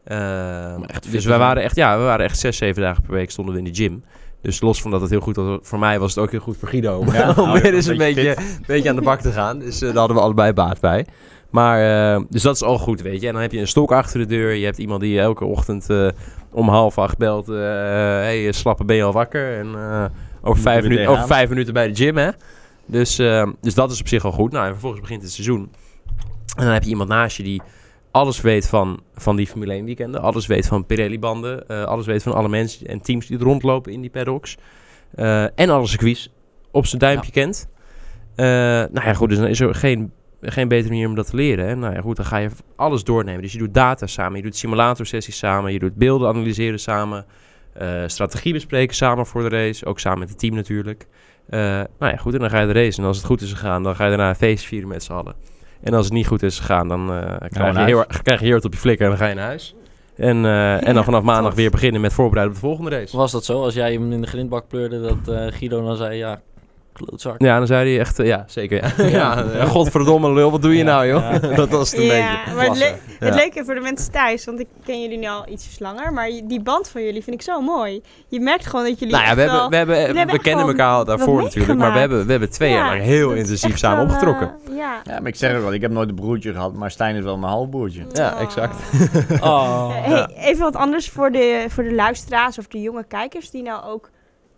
Ehm, 0.09 0.81
dus 1.11 1.25
wij 1.25 1.37
waren 1.37 1.63
echt, 1.63 1.75
ja, 1.75 1.97
we 1.97 2.03
waren 2.03 2.25
echt 2.25 2.39
zes, 2.39 2.57
zeven 2.57 2.81
dagen 2.81 3.03
per 3.03 3.13
week 3.13 3.31
stonden 3.31 3.53
we 3.53 3.59
in 3.59 3.65
de 3.65 3.73
gym. 3.73 4.03
Dus 4.41 4.61
los 4.61 4.81
van 4.81 4.91
dat 4.91 5.01
het 5.01 5.09
heel 5.09 5.19
goed 5.19 5.35
was 5.35 5.59
voor 5.61 5.79
mij, 5.79 5.99
was 5.99 6.15
het 6.15 6.23
ook 6.23 6.31
heel 6.31 6.39
goed 6.39 6.57
voor 6.57 6.67
Guido. 6.67 6.97
Om, 6.97 7.13
Ja, 7.13 7.29
om 7.37 7.47
nou, 7.47 7.61
weer 7.61 7.73
eens 7.73 7.85
een 7.85 7.97
beetje 7.97 8.35
beetje, 8.35 8.43
beetje 8.67 8.89
aan 8.89 8.95
de 8.95 9.01
bak 9.01 9.21
te 9.21 9.31
gaan. 9.31 9.59
Dus 9.59 9.81
eh, 9.81 9.87
daar 9.87 9.97
hadden 9.97 10.15
we 10.15 10.23
allebei 10.23 10.53
baat 10.53 10.79
bij. 10.79 11.05
Maar, 11.49 12.13
eh, 12.15 12.21
dus 12.29 12.41
dat 12.41 12.55
is 12.55 12.63
al 12.63 12.77
goed, 12.77 13.01
weet 13.01 13.21
je. 13.21 13.27
En 13.27 13.33
dan 13.33 13.41
heb 13.41 13.51
je 13.51 13.59
een 13.59 13.67
stok 13.67 13.91
achter 13.91 14.19
de 14.19 14.25
deur. 14.25 14.53
Je 14.53 14.65
hebt 14.65 14.77
iemand 14.77 15.01
die 15.01 15.13
je 15.13 15.19
elke 15.19 15.45
ochtend 15.45 15.89
eh, 15.89 16.07
om 16.51 16.69
half 16.69 16.97
acht 16.97 17.17
belt. 17.17 17.49
eh 17.49 17.55
hey, 17.55 18.51
slappe, 18.51 18.83
ben 18.83 18.95
je 18.95 19.03
al 19.03 19.11
wakker? 19.11 19.57
En 19.57 19.75
over, 20.41 20.61
vijf 20.61 20.83
minuten, 20.83 21.07
over 21.07 21.27
vijf 21.27 21.49
minuten 21.49 21.73
bij 21.73 21.87
de 21.87 21.95
gym, 21.95 22.17
hè. 22.17 22.29
Dus, 22.85 23.19
eh, 23.19 23.47
dus 23.61 23.73
dat 23.73 23.91
is 23.91 23.99
op 23.99 24.07
zich 24.07 24.25
al 24.25 24.31
goed. 24.31 24.51
Nou, 24.51 24.65
en 24.65 24.71
vervolgens 24.71 25.01
begint 25.01 25.21
het 25.21 25.31
seizoen. 25.31 25.71
En 26.57 26.63
dan 26.63 26.73
heb 26.73 26.83
je 26.83 26.89
iemand 26.89 27.09
naast 27.09 27.37
je 27.37 27.43
die 27.43 27.61
alles 28.11 28.41
weet 28.41 28.67
van, 28.67 28.99
van 29.13 29.35
die 29.35 29.47
Formule 29.47 29.73
1 29.73 29.85
weekenden. 29.85 30.21
Alles 30.21 30.47
weet 30.47 30.67
van 30.67 30.85
Pirelli-banden. 30.85 31.67
eh, 31.67 31.83
alles 31.83 32.05
weet 32.05 32.23
van 32.23 32.33
alle 32.33 32.49
mensen 32.49 32.87
en 32.87 33.01
teams 33.01 33.27
die 33.27 33.37
er 33.37 33.43
rondlopen 33.43 33.91
in 33.91 34.01
die 34.01 34.09
paddocks. 34.09 34.57
Eh, 35.15 35.43
en 35.43 35.69
alle 35.69 35.87
circuits 35.87 36.31
op 36.71 36.85
zijn 36.85 37.01
duimpje 37.01 37.31
kent. 37.31 37.69
Eh, 38.35 38.45
nou 38.45 39.01
ja, 39.05 39.13
goed, 39.13 39.29
dus 39.29 39.37
dan 39.37 39.47
is 39.47 39.59
er 39.59 39.75
geen, 39.75 40.11
geen 40.41 40.67
betere 40.67 40.89
manier 40.89 41.07
om 41.07 41.15
dat 41.15 41.29
te 41.29 41.35
leren. 41.35 41.67
Hè? 41.67 41.75
Nou 41.75 41.93
ja, 41.93 42.01
goed, 42.01 42.15
dan 42.15 42.25
ga 42.25 42.37
je 42.37 42.49
alles 42.75 43.03
doornemen. 43.03 43.41
Dus 43.41 43.51
je 43.51 43.57
doet 43.57 43.73
data 43.73 44.07
samen, 44.07 44.37
je 44.37 44.43
doet 44.43 44.55
simulatorsessies 44.55 45.37
samen, 45.37 45.73
je 45.73 45.79
doet 45.79 45.95
beelden 45.95 46.27
analyseren 46.27 46.79
samen, 46.79 47.25
strategie 48.05 48.53
bespreken 48.53 48.95
samen 48.95 49.25
voor 49.25 49.49
de 49.49 49.49
race, 49.49 49.85
ook 49.85 49.99
samen 49.99 50.19
met 50.19 50.29
het 50.29 50.39
team 50.39 50.55
natuurlijk. 50.55 51.07
Nou 51.49 51.87
ja, 51.99 52.15
goed, 52.15 52.33
en 52.33 52.39
dan 52.39 52.49
ga 52.49 52.59
je 52.59 52.67
de 52.67 52.73
race. 52.73 53.01
En 53.01 53.07
als 53.07 53.17
het 53.17 53.25
goed 53.25 53.41
is 53.41 53.51
gegaan, 53.51 53.83
dan 53.83 53.95
ga 53.95 54.03
je 54.03 54.09
daarna 54.09 54.29
een 54.29 54.35
feest 54.35 54.65
vieren 54.65 54.89
met 54.89 55.03
z'n 55.03 55.13
allen. 55.13 55.35
En 55.81 55.93
als 55.93 56.05
het 56.05 56.13
niet 56.13 56.27
goed 56.27 56.43
is 56.43 56.59
gegaan, 56.59 56.87
dan 56.87 57.13
eh, 57.13 57.35
krijg, 57.49 57.77
je 57.77 57.83
heel, 57.83 58.05
krijg 58.23 58.39
je 58.39 58.45
heel 58.45 58.57
op 58.57 58.73
je 58.73 58.79
flikker 58.79 59.05
en 59.05 59.11
dan 59.11 59.19
ga 59.19 59.27
je 59.27 59.35
naar 59.35 59.45
huis. 59.45 59.75
En, 60.15 60.45
eh, 60.45 60.87
en 60.87 60.93
dan 60.93 61.03
vanaf 61.03 61.23
maandag 61.23 61.53
weer 61.53 61.71
beginnen 61.71 62.01
met 62.01 62.13
voorbereiden 62.13 62.55
op 62.55 62.61
de 62.61 62.67
volgende 62.67 62.89
race. 62.89 63.17
Was 63.17 63.31
dat 63.31 63.45
zo? 63.45 63.63
Als 63.63 63.73
jij 63.73 63.93
hem 63.93 64.11
in 64.11 64.21
de 64.21 64.27
grindbak 64.27 64.67
pleurde, 64.67 65.01
dat 65.01 65.35
eh, 65.35 65.45
Guido 65.47 65.83
dan 65.83 65.95
zei, 65.95 66.17
ja, 66.17 66.41
klootzak. 67.05 67.41
Ja, 67.41 67.57
dan 67.57 67.67
zei 67.67 67.89
hij 67.91 67.99
echt, 67.99 68.19
eh, 68.19 68.25
ja, 68.27 68.43
zeker. 68.47 68.93
Ja, 68.97 69.05
ja, 69.19 69.43
ja, 69.53 69.65
godverdomme 69.65 70.33
lul, 70.33 70.51
wat 70.51 70.61
doe 70.61 70.71
je 70.71 70.77
Ja, 70.77 70.83
nou, 70.83 71.07
joh? 71.07 71.21
ja. 71.31 71.39
dat 71.55 71.69
was 71.69 71.91
het 71.91 71.99
een 71.99 72.07
beetje. 72.07 72.53
maar 72.55 72.65
het, 72.65 72.77
le- 72.77 72.97
het 73.19 73.35
leuke 73.35 73.65
voor 73.65 73.73
de 73.75 73.81
mensen 73.81 74.11
thuis, 74.11 74.45
want 74.45 74.59
ik 74.59 74.67
ken 74.85 75.01
jullie 75.01 75.17
nu 75.17 75.27
al 75.27 75.45
ietsjes 75.49 75.79
langer, 75.79 76.13
maar 76.13 76.29
die 76.43 76.61
band 76.61 76.89
van 76.89 77.03
jullie 77.03 77.23
vind 77.23 77.35
ik 77.35 77.41
zo 77.41 77.61
mooi. 77.61 78.01
Je 78.27 78.39
merkt 78.39 78.65
gewoon 78.65 78.85
dat 78.85 78.99
jullie 78.99 79.13
Nou 79.13 79.27
ja, 79.27 79.35
we, 79.35 79.41
hebben, 79.41 79.59
wel- 79.59 79.69
we, 79.69 79.75
hebben, 79.75 79.95
we, 80.13 80.17
hebben 80.17 80.41
kennen 80.41 80.65
elkaar 80.67 80.93
al 80.93 81.05
daarvoor 81.05 81.41
natuurlijk, 81.41 81.79
maar 81.79 81.93
we 81.93 81.99
hebben, 81.99 82.25
we 82.25 82.31
hebben 82.31 82.49
twee 82.49 82.71
jaar 82.71 82.83
Ja, 82.83 82.89
lang 82.89 83.01
heel 83.01 83.31
intensief 83.31 83.77
samen 83.77 83.97
wel, 83.97 84.05
opgetrokken. 84.05 84.51
eh, 84.69 84.75
ja. 84.77 85.01
Ja, 85.03 85.19
maar 85.19 85.27
ik 85.27 85.35
zeg 85.35 85.51
het 85.51 85.61
wel, 85.61 85.73
ik 85.73 85.81
heb 85.81 85.91
nooit 85.91 86.09
een 86.09 86.15
broertje 86.15 86.51
gehad, 86.53 86.73
maar 86.73 86.91
Stijn 86.91 87.15
is 87.15 87.23
wel 87.23 87.37
mijn 87.37 87.51
halfbroertje. 87.51 88.05
Ja, 88.13 88.33
Oh. 88.33 88.41
exact. 88.41 88.75
Oh. 89.41 89.89
Hey, 89.91 90.27
Even 90.37 90.63
wat 90.63 90.75
anders 90.75 91.09
voor 91.09 91.31
de, 91.31 91.65
voor 91.69 91.83
de 91.83 91.93
luisteraars 91.93 92.57
of 92.57 92.67
de 92.67 92.81
jonge 92.81 93.03
kijkers 93.03 93.49
die 93.51 93.63
nou 93.63 93.83
ook 93.85 94.09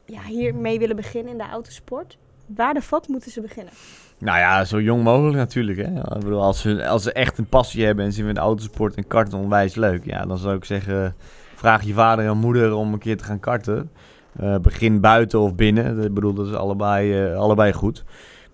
ja, 0.05 0.21
hiermee 0.27 0.79
willen 0.79 0.95
beginnen 0.95 1.31
in 1.31 1.37
de 1.37 1.43
autosport. 1.51 2.17
Waar 2.55 2.73
de 2.73 2.81
fuck 2.81 3.07
moeten 3.07 3.31
ze 3.31 3.41
beginnen? 3.41 3.73
Nou 4.17 4.37
ja, 4.39 4.65
zo 4.65 4.81
jong 4.81 5.03
mogelijk 5.03 5.37
natuurlijk. 5.37 5.77
Hè? 5.77 5.97
Ik 5.97 6.19
bedoel, 6.23 6.41
als, 6.43 6.61
ze, 6.61 6.87
als 6.87 7.03
ze 7.03 7.11
echt 7.13 7.37
een 7.37 7.45
passie 7.49 7.85
hebben 7.85 8.05
en 8.05 8.13
ze 8.13 8.23
vinden 8.23 8.43
autosport 8.43 8.95
en 8.95 9.07
karten 9.07 9.37
onwijs 9.37 9.75
leuk, 9.75 10.05
ja, 10.05 10.25
dan 10.25 10.37
zou 10.37 10.55
ik 10.55 10.65
zeggen, 10.65 11.15
vraag 11.55 11.83
je 11.83 11.93
vader 11.93 12.25
en 12.25 12.37
moeder 12.37 12.73
om 12.73 12.93
een 12.93 12.99
keer 12.99 13.17
te 13.17 13.23
gaan 13.23 13.39
karten. 13.39 13.91
Eh, 14.39 14.57
begin 14.57 14.99
buiten 15.01 15.39
of 15.39 15.55
binnen. 15.55 15.99
Ik 16.03 16.13
bedoel, 16.13 16.33
dat 16.33 16.47
is 16.47 16.53
allebei, 16.53 17.25
eh, 17.25 17.37
allebei 17.37 17.73
goed. 17.73 18.03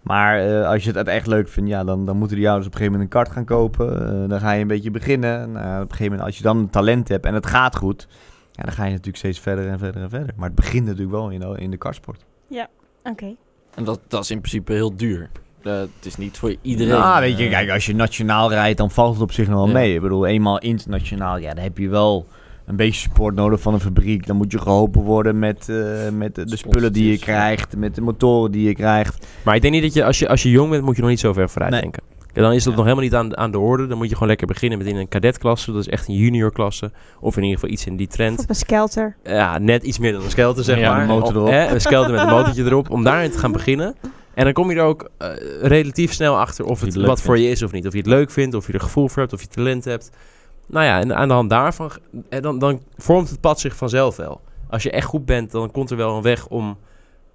Maar 0.01 0.39
eh, 0.39 0.67
als 0.67 0.83
je 0.83 0.91
het 0.91 1.07
echt 1.07 1.27
leuk 1.27 1.47
vindt, 1.47 1.69
ja, 1.69 1.83
dan, 1.83 2.05
dan 2.05 2.17
moeten 2.17 2.38
die 2.38 2.47
ouders 2.47 2.67
op 2.67 2.73
een 2.73 2.77
gegeven 2.79 2.99
moment 2.99 3.15
een 3.15 3.21
kart 3.23 3.36
gaan 3.36 3.45
kopen. 3.45 4.29
Dan 4.29 4.39
ga 4.39 4.51
je 4.51 4.62
een 4.62 4.67
beetje 4.67 4.91
beginnen. 4.91 5.51
Nou, 5.51 5.65
op 5.75 5.81
een 5.81 5.95
gegeven 5.95 6.03
moment, 6.05 6.21
als 6.21 6.38
je 6.38 6.43
dan 6.43 6.57
een 6.57 6.69
talent 6.69 7.07
hebt 7.07 7.25
en 7.25 7.33
het 7.33 7.45
gaat 7.45 7.75
goed, 7.75 8.07
ja, 8.51 8.63
dan 8.63 8.71
ga 8.73 8.83
je 8.83 8.89
natuurlijk 8.89 9.17
steeds 9.17 9.39
verder 9.39 9.67
en 9.67 9.79
verder 9.79 10.01
en 10.01 10.10
verder. 10.10 10.33
Maar 10.36 10.45
het 10.47 10.55
begint 10.55 10.86
natuurlijk 10.86 11.12
wel 11.12 11.29
in, 11.29 11.39
de- 11.39 11.55
in 11.57 11.71
de 11.71 11.77
kartsport. 11.77 12.25
Oké. 13.03 13.36
En 13.77 13.83
dat, 13.83 13.99
dat 14.07 14.23
is 14.23 14.31
in 14.31 14.39
principe 14.39 14.73
heel 14.73 14.95
duur. 14.95 15.29
Eh, 15.63 15.73
het 15.73 16.05
is 16.05 16.15
niet 16.17 16.37
voor 16.37 16.55
iedereen. 16.61 16.99
Nou, 16.99 17.19
weet 17.21 17.37
je, 17.37 17.49
kijk, 17.49 17.69
als 17.69 17.85
je 17.85 17.95
nationaal 17.95 18.49
rijdt, 18.49 18.77
dan 18.77 18.91
valt 18.91 19.13
het 19.13 19.21
op 19.23 19.31
zich 19.31 19.47
nog 19.47 19.57
wel 19.57 19.67
Ja. 19.67 19.73
mee. 19.73 19.93
Ik 19.95 20.01
bedoel, 20.01 20.25
eenmaal 20.25 20.59
internationaal, 20.59 21.37
ja, 21.37 21.53
dan 21.53 21.63
heb 21.63 21.77
je 21.77 21.89
wel 21.89 22.27
een 22.65 22.75
beetje 22.75 23.01
support 23.01 23.35
nodig 23.35 23.59
van 23.61 23.73
een 23.73 23.79
fabriek. 23.79 24.27
Dan 24.27 24.35
moet 24.35 24.51
je 24.51 24.59
geholpen 24.59 25.01
worden 25.01 25.39
met, 25.39 25.69
eh, 25.69 26.09
met 26.13 26.35
de, 26.35 26.45
de 26.45 26.55
spullen 26.57 26.93
die 26.93 27.11
je 27.11 27.17
krijgt, 27.19 27.75
met 27.75 27.95
de 27.95 28.01
motoren 28.01 28.51
die 28.51 28.67
je 28.67 28.73
krijgt. 28.73 29.27
Maar 29.43 29.55
ik 29.55 29.61
denk 29.61 29.73
niet 29.73 29.83
dat 29.83 29.93
je, 29.93 30.05
als 30.05 30.19
je, 30.19 30.27
als 30.27 30.43
je 30.43 30.49
jong 30.49 30.69
bent, 30.69 30.83
moet 30.83 30.95
je 30.95 31.01
nog 31.01 31.09
niet 31.09 31.19
zo 31.19 31.33
ver 31.33 31.49
vooruit 31.49 31.71
Nee. 31.71 31.81
denken. 31.81 32.03
Dan 32.41 32.54
is 32.54 32.63
dat 32.63 32.71
Ja. 32.73 32.78
nog 32.80 32.88
helemaal 32.88 33.04
niet 33.04 33.15
aan, 33.15 33.38
aan 33.38 33.52
de 33.52 33.60
orde. 33.60 33.88
Dan 33.88 33.97
moet 33.97 34.08
je 34.08 34.13
gewoon 34.13 34.28
lekker 34.28 34.47
beginnen 34.47 34.78
met 34.78 34.88
in 34.88 34.95
een 34.95 35.08
kadetklasse. 35.08 35.71
Dat 35.71 35.82
is 35.82 35.88
echt 35.88 36.08
een 36.08 36.13
juniorklasse. 36.15 36.91
Of 37.19 37.36
in 37.38 37.43
ieder 37.43 37.60
geval 37.60 37.73
iets 37.73 37.86
in 37.86 37.95
die 37.95 38.08
trend. 38.08 38.39
Op 38.39 38.50
een 38.50 38.56
skelter. 38.56 39.15
Ja, 39.23 39.58
net 39.58 39.84
iets 39.84 40.00
meer 40.00 40.12
dan 40.12 40.23
een 40.23 40.30
skelter, 40.30 40.63
zeg 40.63 40.80
Ja, 40.80 40.91
maar. 40.91 41.02
een 41.02 41.08
motor 41.08 41.28
Of- 41.28 41.34
erop. 41.36 41.47
Hè, 41.47 41.67
een 41.73 41.82
skelter 41.82 42.12
met 42.12 42.21
een 42.21 42.30
motortje 42.30 42.63
erop. 42.63 42.89
Om 42.89 43.04
daarin 43.04 43.32
te 43.32 43.38
gaan 43.38 43.52
beginnen. 43.52 43.95
En 44.34 44.43
dan 44.43 44.54
kom 44.54 44.69
je 44.71 44.76
er 44.78 44.84
ook 44.84 45.10
eh, 45.17 45.30
relatief 45.62 46.13
snel 46.13 46.38
achter 46.39 46.65
of 46.65 46.82
het 46.82 46.95
wat 46.95 47.21
voor 47.21 47.38
je 47.39 47.50
is 47.50 47.63
of 47.63 47.71
niet. 47.71 47.86
Of 47.88 47.91
je 47.91 47.97
het 47.97 48.08
leuk 48.08 48.32
vindt, 48.32 48.56
of 48.56 48.67
je 48.67 48.73
er 48.73 48.80
gevoel 48.80 49.08
voor 49.08 49.21
hebt, 49.21 49.34
of 49.34 49.41
je 49.41 49.47
talent 49.47 49.86
hebt. 49.86 50.10
Nou 50.67 50.86
ja, 50.86 51.00
en 51.00 51.15
aan 51.15 51.28
de 51.28 51.34
hand 51.34 51.50
daarvan, 51.50 51.91
eh, 52.30 52.41
dan, 52.41 52.60
dan 52.60 52.82
vormt 52.97 53.30
het 53.30 53.39
pad 53.41 53.60
zich 53.60 53.76
vanzelf 53.76 54.15
wel. 54.15 54.41
Als 54.69 54.84
je 54.84 54.91
echt 54.91 55.06
goed 55.08 55.26
bent, 55.26 55.52
dan 55.52 55.71
komt 55.71 55.89
er 55.91 55.97
wel 55.97 56.15
een 56.15 56.21
weg 56.21 56.47
om, 56.47 56.78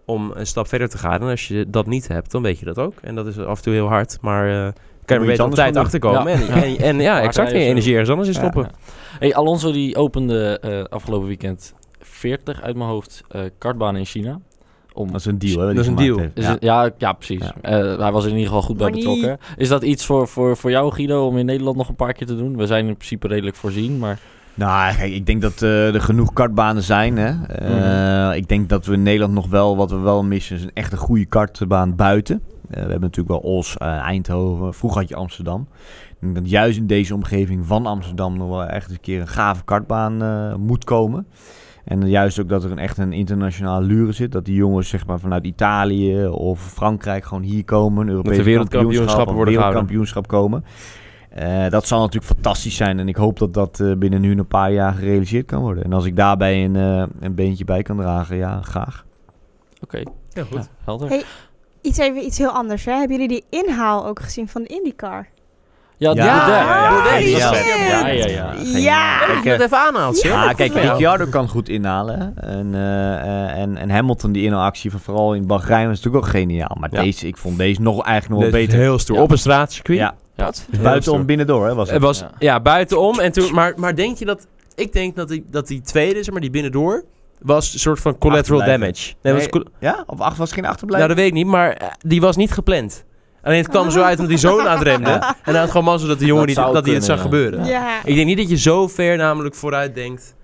om 0.04 0.30
een 0.34 0.46
stap 0.46 0.68
verder 0.68 0.88
te 0.88 0.98
gaan. 0.98 1.20
En 1.20 1.28
als 1.28 1.48
je 1.48 1.70
dat 1.70 1.86
niet 1.86 2.08
hebt, 2.08 2.30
dan 2.30 2.42
weet 2.42 2.58
je 2.58 2.64
dat 2.64 2.78
ook. 2.78 2.94
En 3.00 3.14
dat 3.14 3.26
is 3.26 3.38
af 3.38 3.56
en 3.56 3.62
toe 3.62 3.72
heel 3.72 3.88
hard, 3.88 4.18
maar 4.20 4.66
eh 4.66 4.72
kan 5.04 5.16
je 5.16 5.22
er 5.22 5.28
beter 5.30 5.44
op 5.44 5.54
tijd 5.54 5.76
achterkomen. 5.76 6.38
Ja. 6.40 6.48
En, 6.48 6.62
en, 6.62 6.76
en 6.78 7.00
ja, 7.00 7.20
exact. 7.20 7.50
En 7.52 7.56
energie 7.60 7.92
ergens 7.92 8.10
anders 8.10 8.28
in 8.28 8.34
stoppen. 8.34 8.62
Ja. 8.62 8.70
Hey, 9.18 9.34
Alonso 9.34 9.72
die 9.72 9.96
opende 9.96 10.58
eh, 10.60 10.84
afgelopen 10.84 11.26
weekend 11.26 11.74
40 12.00 12.62
uit 12.62 12.76
mijn 12.76 12.88
hoofd 12.88 13.22
eh 13.28 13.40
kartbanen 13.58 14.00
in 14.00 14.06
China. 14.06 14.40
Om, 14.94 15.06
Dat 15.12 15.20
is 15.20 15.26
een 15.26 15.38
deal, 15.38 15.60
hè? 15.60 15.66
Dat 15.74 15.82
is 15.82 15.86
een 15.86 15.94
deal. 15.94 16.18
is 16.34 16.44
ja. 16.44 16.50
het- 16.52 16.62
ja. 16.62 16.90
Ja, 16.98 17.12
precies. 17.12 17.40
Ja. 17.40 17.54
Eh, 17.60 17.98
hij 17.98 18.12
was 18.12 18.24
er 18.24 18.30
in 18.30 18.36
ieder 18.36 18.52
geval 18.52 18.62
goed 18.66 18.76
bij 18.76 18.90
Money. 18.90 19.04
betrokken. 19.04 19.38
Is 19.56 19.68
dat 19.68 19.82
iets 19.82 20.06
voor, 20.06 20.28
voor, 20.28 20.56
voor 20.56 20.70
jou, 20.70 20.92
Guido, 20.92 21.26
om 21.26 21.38
in 21.38 21.46
Nederland 21.46 21.76
nog 21.76 21.88
een 21.88 21.94
paar 21.96 22.12
keer 22.12 22.26
te 22.26 22.36
doen? 22.36 22.56
We 22.56 22.66
zijn 22.66 22.86
in 22.86 22.96
principe 22.96 23.26
redelijk 23.28 23.56
voorzien, 23.56 23.98
maar... 23.98 24.18
Nou, 24.54 24.94
kijk, 24.96 25.12
ik 25.12 25.26
denk 25.26 25.42
dat 25.42 25.62
eh, 25.62 25.94
er 25.94 26.00
genoeg 26.00 26.32
kartbanen 26.32 26.82
zijn. 26.82 27.16
Hè? 27.16 27.46
Eh, 27.46 28.26
Mhm. 28.28 28.36
Ik 28.36 28.48
denk 28.48 28.68
dat 28.68 28.86
we 28.86 28.92
in 28.92 29.02
Nederland 29.02 29.32
nog 29.32 29.48
wel, 29.48 29.76
wat 29.76 29.90
we 29.90 29.98
wel 29.98 30.22
missen, 30.24 30.56
is 30.56 30.62
een 30.62 30.70
echt 30.74 30.92
een 30.92 30.98
goede 30.98 31.24
kartbaan 31.24 31.96
buiten. 31.96 32.42
Eh, 32.70 32.74
we 32.74 32.78
hebben 32.78 33.00
natuurlijk 33.00 33.42
wel 33.42 33.52
Os, 33.52 33.76
Eindhoven, 33.78 34.74
vroeger 34.74 35.00
had 35.00 35.08
je 35.08 35.16
Amsterdam. 35.16 35.66
Ik 36.08 36.16
denk 36.20 36.34
dat 36.34 36.50
juist 36.50 36.78
in 36.78 36.86
deze 36.86 37.14
omgeving 37.14 37.66
van 37.66 37.86
Amsterdam 37.86 38.36
nog 38.36 38.48
wel 38.48 38.64
echt 38.64 38.90
een 38.90 39.00
keer 39.00 39.20
een 39.20 39.28
gave 39.28 39.64
kartbaan 39.64 40.16
moet 40.60 40.84
komen. 40.84 41.26
En 41.84 42.08
juist 42.08 42.40
ook 42.40 42.48
dat 42.48 42.64
er 42.64 42.70
een 42.70 42.78
echt 42.78 42.98
een 42.98 43.12
internationale 43.12 43.86
lure 43.86 44.12
zit. 44.12 44.32
Dat 44.32 44.44
die 44.44 44.54
jongens 44.54 44.88
zeg 44.88 45.06
maar, 45.06 45.20
vanuit 45.20 45.44
Italië 45.44 46.26
of 46.26 46.60
Frankrijk 46.60 47.24
gewoon 47.24 47.42
hier 47.42 47.64
komen. 47.64 48.08
Europese 48.08 48.42
wereldkampioenschappen 48.42 49.06
kampioenschap 49.06 49.28
of 49.28 49.34
worden 49.34 49.54
gehouden. 49.54 49.86
wereldkampioenschap 49.86 50.26
komen. 50.26 50.64
Eh, 51.34 51.68
dat 51.68 51.86
zal 51.86 51.98
natuurlijk 52.00 52.32
fantastisch 52.32 52.76
zijn. 52.76 52.98
En 52.98 53.08
ik 53.08 53.16
hoop 53.16 53.38
dat 53.38 53.54
dat 53.54 53.80
eh, 53.80 53.92
binnen 53.96 54.20
nu 54.20 54.38
een 54.38 54.46
paar 54.46 54.72
jaar 54.72 54.92
gerealiseerd 54.92 55.46
kan 55.46 55.60
worden. 55.60 55.84
En 55.84 55.92
als 55.92 56.04
ik 56.04 56.16
daarbij 56.16 56.64
een, 56.64 56.76
eh, 56.76 57.04
een 57.20 57.34
beentje 57.34 57.64
bij 57.64 57.82
kan 57.82 57.96
dragen, 57.96 58.36
ja, 58.36 58.60
graag. 58.62 59.04
Oké, 59.82 59.98
Ja, 60.28 60.42
goed. 60.44 60.52
ja, 60.52 60.66
helder. 60.84 61.08
Hey. 61.08 61.22
Iets 61.80 61.98
even 61.98 62.24
iets 62.24 62.38
heel 62.38 62.50
anders. 62.50 62.84
Hè? 62.84 62.92
Hebben 62.92 63.20
jullie 63.20 63.28
die 63.28 63.60
inhaal 63.64 64.06
ook 64.06 64.20
gezien 64.20 64.48
van 64.48 64.62
de 64.62 64.68
IndyCar? 64.68 65.28
Ja, 65.96 66.12
Ja, 66.14 66.24
ja, 66.24 66.46
ja, 66.48 67.16
ja. 67.16 67.52
Ja. 67.52 68.06
ja, 68.06 68.26
ja, 68.26 68.26
ja. 68.78 69.18
Kijk, 69.26 69.44
het 69.44 69.60
even 69.60 69.78
aanhaalt. 69.78 70.20
Ja, 70.22 70.52
kijk. 70.52 70.72
Ricciardo 70.72 71.26
kan 71.26 71.48
goed 71.48 71.68
inhalen. 71.68 72.36
En, 72.36 72.74
eh, 72.74 73.14
eh, 73.14 73.60
en, 73.60 73.76
en 73.76 73.90
Hamilton, 73.90 74.32
die 74.32 74.44
inhaalactie 74.44 74.90
van 74.90 75.00
vooral 75.00 75.34
in 75.34 75.46
Bahrein, 75.46 75.88
was 75.88 75.96
natuurlijk 75.96 76.24
ook 76.24 76.30
geniaal. 76.30 76.76
Maar 76.80 76.88
Ja. 76.92 77.02
deze, 77.02 77.26
ik 77.26 77.36
vond 77.36 77.58
deze 77.58 77.80
nog 77.80 78.04
eigenlijk 78.04 78.40
nog 78.40 78.50
wel 78.50 78.60
beter. 78.60 78.78
heel 78.78 78.98
stoer. 78.98 79.16
Ja. 79.16 79.22
Op 79.22 79.30
een 79.30 79.38
straatcircuit. 79.38 79.98
Ja, 79.98 80.14
Ja. 80.44 80.52
Heel 80.70 80.82
buitenom 80.82 81.26
binnendoor 81.26 81.66
hè, 81.66 81.74
was 81.74 81.84
het. 81.84 81.94
Het 81.94 82.02
was, 82.02 82.18
ja. 82.18 82.30
Ja. 82.38 82.60
buitenom. 82.60 83.20
En 83.20 83.32
toen, 83.32 83.54
maar, 83.54 83.72
maar 83.76 83.94
denk 83.94 84.16
je 84.16 84.24
dat... 84.24 84.46
Ik 84.74 84.92
denk 84.92 85.16
dat 85.16 85.28
die, 85.28 85.44
dat 85.50 85.66
die 85.66 85.80
tweede, 85.80 86.22
zeg 86.22 86.30
maar, 86.32 86.40
die 86.40 86.50
binnendoor... 86.50 87.04
was 87.40 87.72
een 87.72 87.78
soort 87.78 88.00
van 88.00 88.18
collateral 88.18 88.58
damage. 88.58 89.14
Nee, 89.22 89.32
was 89.34 89.46
Nee, 89.46 89.62
Ja? 89.78 90.04
Of 90.06 90.20
acht 90.20 90.36
was 90.36 90.52
geen 90.52 90.62
nou, 90.62 90.72
achterblijven? 90.72 91.08
dat 91.08 91.18
weet 91.18 91.26
ik 91.26 91.32
niet, 91.32 91.46
maar 91.46 91.72
eh, 91.72 91.88
die 91.98 92.20
was 92.20 92.36
niet 92.36 92.52
gepland. 92.52 93.04
Alleen 93.42 93.58
het 93.58 93.68
kwam 93.68 93.90
zo 93.90 94.02
uit 94.02 94.18
omdat 94.18 94.40
hij 94.40 94.50
zo 94.50 94.60
aan 94.60 94.78
het 94.78 94.86
remde. 94.86 95.10
En 95.10 95.36
hij 95.42 95.58
had 95.58 95.70
gewoon 95.70 95.84
mazzel 95.84 96.08
dat 96.08 96.18
de 96.18 96.24
jongen 96.24 96.46
Dat 96.46 96.48
niet, 96.48 96.56
zou 96.56 96.74
dat 96.74 96.86
hij 96.86 96.94
het 96.94 97.04
zag 97.04 97.20
gebeuren. 97.20 97.64
Ja. 97.64 98.04
Ik 98.04 98.14
denk 98.14 98.26
niet 98.26 98.36
dat 98.36 98.48
je 98.48 98.58
zo 98.58 98.88
ver 98.88 99.16
namelijk 99.16 99.54
vooruit 99.54 99.94
denkt. 99.94 100.34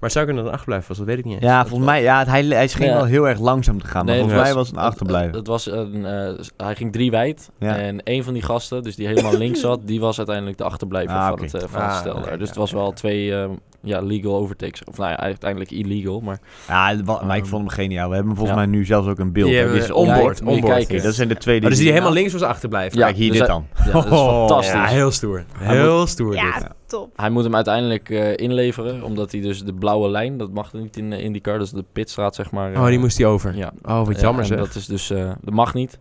Maar 0.00 0.10
zou 0.10 0.24
kunnen 0.24 0.42
dat 0.44 0.52
een 0.52 0.58
achterblijven 0.58 0.88
was, 0.88 0.98
dat 0.98 1.06
weet 1.06 1.18
ik 1.18 1.24
niet. 1.24 1.34
eens. 1.34 1.44
Ja, 1.44 1.66
volgens 1.66 1.90
mij, 1.90 2.02
ja, 2.02 2.18
het- 2.18 2.28
hij, 2.28 2.44
hij 2.44 2.68
scheen 2.68 2.86
Ja. 2.88 2.94
wel 2.94 3.04
heel 3.04 3.28
erg 3.28 3.40
langzaam 3.40 3.80
te 3.80 3.86
gaan. 3.86 4.04
Maar 4.04 4.14
Nee, 4.14 4.22
volgens 4.22 4.42
mij 4.42 4.54
was 4.54 4.66
het 4.68 4.76
een 4.76 4.82
achterblijven. 4.82 5.36
Het, 5.36 5.46
was 5.46 5.66
een, 5.70 6.06
eh, 6.06 6.44
hij 6.56 6.74
ging 6.76 6.92
drie 6.92 7.10
wijd. 7.10 7.50
Ja. 7.58 7.76
En 7.76 8.00
een 8.04 8.24
van 8.24 8.32
die 8.32 8.42
gasten, 8.42 8.82
dus 8.82 8.96
die 8.96 9.06
helemaal 9.06 9.36
links 9.36 9.60
zat, 9.68 9.80
die 9.84 10.00
was 10.00 10.16
uiteindelijk 10.18 10.58
de 10.58 10.64
achterblijver 10.64 11.16
Ah, 11.16 11.28
van, 11.28 11.42
het, 11.42 11.54
eh, 11.54 11.62
van 11.68 11.80
Ah, 11.80 11.88
het 11.88 11.96
stel. 11.96 12.14
Dus 12.14 12.24
ja, 12.24 12.36
het 12.38 12.56
was 12.56 12.70
ja. 12.70 12.76
wel 12.76 12.92
twee 12.92 13.34
ehm, 13.34 13.50
ja, 13.82 14.00
legal 14.00 14.36
overtakes. 14.36 14.84
Of 14.84 14.96
nou 14.98 15.10
ja, 15.10 15.16
uiteindelijk 15.16 15.70
illegal. 15.70 16.20
Maar 16.20 16.38
Ja, 16.68 16.96
maar 17.26 17.36
ik 17.36 17.46
vond 17.46 17.62
hem 17.66 17.70
geniaal. 17.70 18.08
We 18.08 18.14
hebben 18.14 18.36
volgens 18.36 18.58
Ja. 18.58 18.64
mij 18.64 18.72
nu 18.76 18.84
zelfs 18.84 19.08
ook 19.08 19.18
een 19.18 19.32
beeld. 19.32 19.48
Die 19.48 19.58
hebben 19.58 19.76
is 19.76 19.86
we 19.86 19.94
onboard, 19.94 20.40
onboard. 20.42 20.64
kijken. 20.72 21.02
Dat 21.02 21.14
zijn 21.14 21.28
de 21.28 21.36
twee 21.36 21.60
Oh, 21.62 21.68
dus 21.68 21.78
die 21.78 21.90
helemaal 21.90 22.12
links 22.12 22.32
was 22.32 22.42
achterblijven. 22.42 22.98
Ja, 22.98 23.04
Kijk, 23.04 23.16
hier 23.16 23.28
dus 23.30 23.38
dit 23.38 23.46
dan. 23.46 23.66
ja, 23.84 23.92
dat 23.92 24.04
is 24.04 24.10
Oh, 24.20 24.38
fantastisch. 24.38 24.72
Ja, 24.72 24.86
heel 24.86 25.10
stoer. 25.10 25.44
Heel 25.58 26.06
stoer 26.06 26.30
dit. 26.32 26.68
Top. 26.90 27.10
Hij 27.16 27.30
moet 27.30 27.44
hem 27.44 27.54
uiteindelijk 27.54 28.10
eh, 28.10 28.36
inleveren, 28.36 29.02
omdat 29.02 29.32
hij 29.32 29.40
dus 29.40 29.62
de 29.64 29.74
blauwe 29.74 30.08
lijn, 30.08 30.36
dat 30.38 30.50
mag 30.52 30.72
niet 30.72 30.96
in 30.96 31.10
de 31.10 31.22
IndyCar, 31.22 31.58
dat 31.58 31.66
is 31.66 31.72
de 31.72 31.84
pitstraat 31.92 32.34
zeg 32.34 32.50
maar. 32.50 32.70
Oh, 32.76 32.84
die 32.86 32.94
eh, 32.94 33.00
moest 33.00 33.18
hij 33.18 33.26
over. 33.26 33.56
Ja. 33.56 33.72
Oh, 33.82 34.06
wat 34.06 34.14
Ja, 34.16 34.20
jammer 34.22 34.42
en 34.42 34.46
zeg. 34.48 34.58
Dat 34.58 34.74
is 34.74 34.86
dus, 34.86 35.10
eh, 35.10 35.30
dat 35.40 35.54
mag 35.54 35.74
niet. 35.74 35.98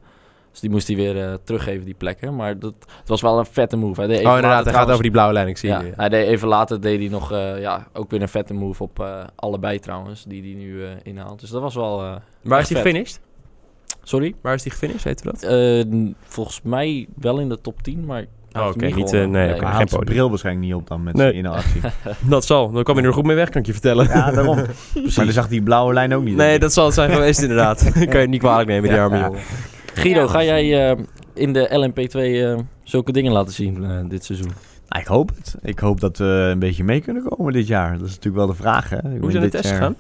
Dus 0.52 0.60
die 0.60 0.70
moest 0.70 0.88
hij 0.88 0.96
weer 0.96 1.24
eh, 1.28 1.34
teruggeven, 1.44 1.86
die 1.86 1.94
plekken. 1.94 2.36
Maar 2.36 2.60
dat, 2.60 2.74
het 3.00 3.08
was 3.08 3.22
wel 3.22 3.40
een 3.40 3.46
vette 3.46 3.76
move. 3.78 4.00
Hij 4.00 4.08
deed 4.10 4.18
even 4.20 4.30
Oh, 4.30 4.36
inderdaad, 4.36 4.58
later 4.66 4.72
hij 4.74 4.82
gaat 4.82 4.92
over 4.92 5.04
die 5.04 5.12
blauwe 5.12 5.34
lijn, 5.34 5.48
ik 5.48 5.58
zie 5.58 5.70
ja, 5.70 5.82
je. 5.82 5.92
hij 5.96 6.10
deed 6.10 6.28
even 6.28 6.48
later 6.48 6.82
deed 6.82 7.00
hij 7.00 7.10
nog 7.10 7.32
eh, 7.32 7.60
ja, 7.62 7.88
ook 7.94 8.12
weer 8.12 8.22
een 8.22 8.30
vette 8.30 8.54
move 8.54 8.84
op 8.84 9.00
eh, 9.00 9.24
allebei 9.36 9.80
trouwens, 9.80 10.24
die 10.28 10.42
hij 10.42 10.54
nu 10.64 10.84
eh, 10.84 10.90
inhaalt. 11.04 11.40
Dus 11.40 11.50
dat 11.50 11.62
was 11.62 11.76
wel... 11.76 12.02
eh, 12.02 12.16
Waar 12.44 12.60
is 12.60 12.70
hij 12.70 12.82
gefinished? 12.82 13.20
sorry? 14.04 14.36
Waar 14.42 14.54
is 14.54 14.64
hij 14.64 14.72
gefinished, 14.72 15.04
weten 15.04 15.26
we 15.26 15.32
dat? 15.32 15.44
Eh, 15.44 16.12
volgens 16.22 16.62
mij 16.64 17.08
wel 17.16 17.40
in 17.40 17.50
de 17.50 17.62
top 17.62 17.82
10, 17.84 18.06
maar... 18.06 18.18
hij 18.18 18.28
Oh, 18.62 18.68
oké, 18.68 18.86
niet, 18.86 19.14
eh, 19.14 19.26
nee, 19.26 19.48
geen 19.60 19.86
podium. 19.88 20.04
bril 20.06 20.30
waarschijnlijk 20.30 20.66
niet 20.66 20.76
op 20.76 20.88
dan 20.88 21.04
met 21.04 21.14
Nee. 21.16 21.24
zijn 21.26 21.38
inhaalactie. 21.38 21.82
Dat 22.30 22.46
zal, 22.46 22.72
dan 22.72 22.84
kwam 22.84 22.96
hij 22.98 23.06
er 23.06 23.14
goed 23.14 23.26
mee 23.26 23.36
weg, 23.36 23.50
kan 23.50 23.62
ik 23.62 23.68
je 23.68 23.74
vertellen. 23.74 24.08
ja, 24.08 24.32
daarom. 24.32 24.56
Maar 25.16 25.26
dan 25.26 25.32
zag 25.32 25.48
die 25.48 25.62
blauwe 25.62 25.94
lijn 25.94 26.14
ook 26.16 26.24
niet. 26.24 26.36
Nee, 26.36 26.60
dat 26.60 26.74
zal 26.74 26.86
het 26.86 26.94
zijn 26.94 27.12
geweest 27.12 27.42
inderdaad. 27.42 27.84
kan 27.94 28.02
je 28.10 28.18
het 28.18 28.30
niet 28.30 28.40
kwalijk 28.40 28.68
nemen, 28.68 28.90
die 28.90 28.98
Ja. 28.98 29.04
arme 29.04 29.20
jongen. 29.20 29.40
Guido, 29.94 30.22
Ja. 30.22 30.28
ga 30.28 30.44
jij 30.44 30.90
eh, 30.92 30.98
in 31.34 31.54
de 31.54 31.70
LMP2 31.92 32.20
eh, 32.20 32.58
zulke 32.84 33.12
dingen 33.12 33.32
laten 33.32 33.54
zien 33.54 34.06
dit 34.10 34.24
seizoen? 34.26 34.52
Nou, 34.90 35.02
ik 35.02 35.08
hoop 35.08 35.30
het. 35.36 35.56
Ik 35.62 35.80
hoop 35.80 36.00
dat 36.00 36.18
we 36.18 36.48
een 36.52 36.60
beetje 36.60 36.84
mee 36.84 37.02
kunnen 37.02 37.24
komen 37.24 37.54
dit 37.54 37.68
jaar. 37.68 37.92
Dat 37.98 38.08
is 38.08 38.16
natuurlijk 38.16 38.36
wel 38.36 38.48
de 38.48 38.54
vraag. 38.62 38.90
Hè. 38.90 38.98
Ik 38.98 39.04
Hoe 39.22 39.32
zijn 39.32 39.44
de 39.44 39.50
dit 39.50 39.52
tests 39.52 39.68
jaar- 39.70 39.78
gegaan? 39.78 39.96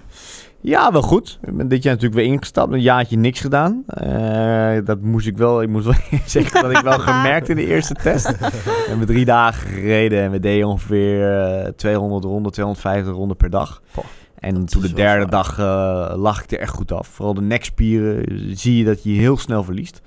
Ja, 0.61 0.91
wel 0.91 1.01
goed. 1.01 1.39
Ik 1.41 1.57
ben 1.57 1.67
dit 1.67 1.83
jaar 1.83 1.93
natuurlijk 1.93 2.21
weer 2.21 2.31
ingestapt. 2.31 2.73
Een 2.73 2.81
jaartje 2.81 3.17
niks 3.17 3.39
gedaan. 3.39 3.83
Eh, 3.87 4.77
dat 4.85 5.01
moest 5.01 5.27
ik 5.27 5.37
wel. 5.37 5.61
Ik 5.61 5.69
moet 5.69 5.83
wel 5.83 5.93
zeggen 6.25 6.61
dat 6.61 6.71
ik 6.71 6.83
wel 6.83 6.99
gemerkt 6.99 7.49
in 7.49 7.55
de 7.55 7.65
eerste 7.65 7.93
test. 7.93 8.27
We 8.39 8.85
hebben 8.87 9.07
drie 9.07 9.25
dagen 9.25 9.67
gereden 9.67 10.21
en 10.21 10.31
we 10.31 10.39
deden 10.39 10.67
ongeveer 10.67 11.41
eh, 11.41 11.71
200 11.75 12.23
ronden, 12.23 12.51
250 12.51 13.13
ronden 13.13 13.37
per 13.37 13.49
dag. 13.49 13.81
Poh, 13.91 14.03
en 14.39 14.53
dat 14.53 14.71
toen 14.71 14.81
de 14.81 14.93
derde 14.93 15.21
zwaar. 15.27 15.29
dag 15.43 15.59
eh, 15.59 16.17
lag 16.17 16.43
ik 16.43 16.51
er 16.51 16.59
echt 16.59 16.73
goed 16.73 16.91
af. 16.91 17.07
Vooral 17.07 17.33
de 17.33 17.41
nekspieren 17.41 18.23
eh, 18.25 18.37
zie 18.53 18.77
je 18.77 18.83
dat 18.83 19.03
je 19.03 19.09
heel 19.09 19.37
snel 19.37 19.63
verliest. 19.63 20.01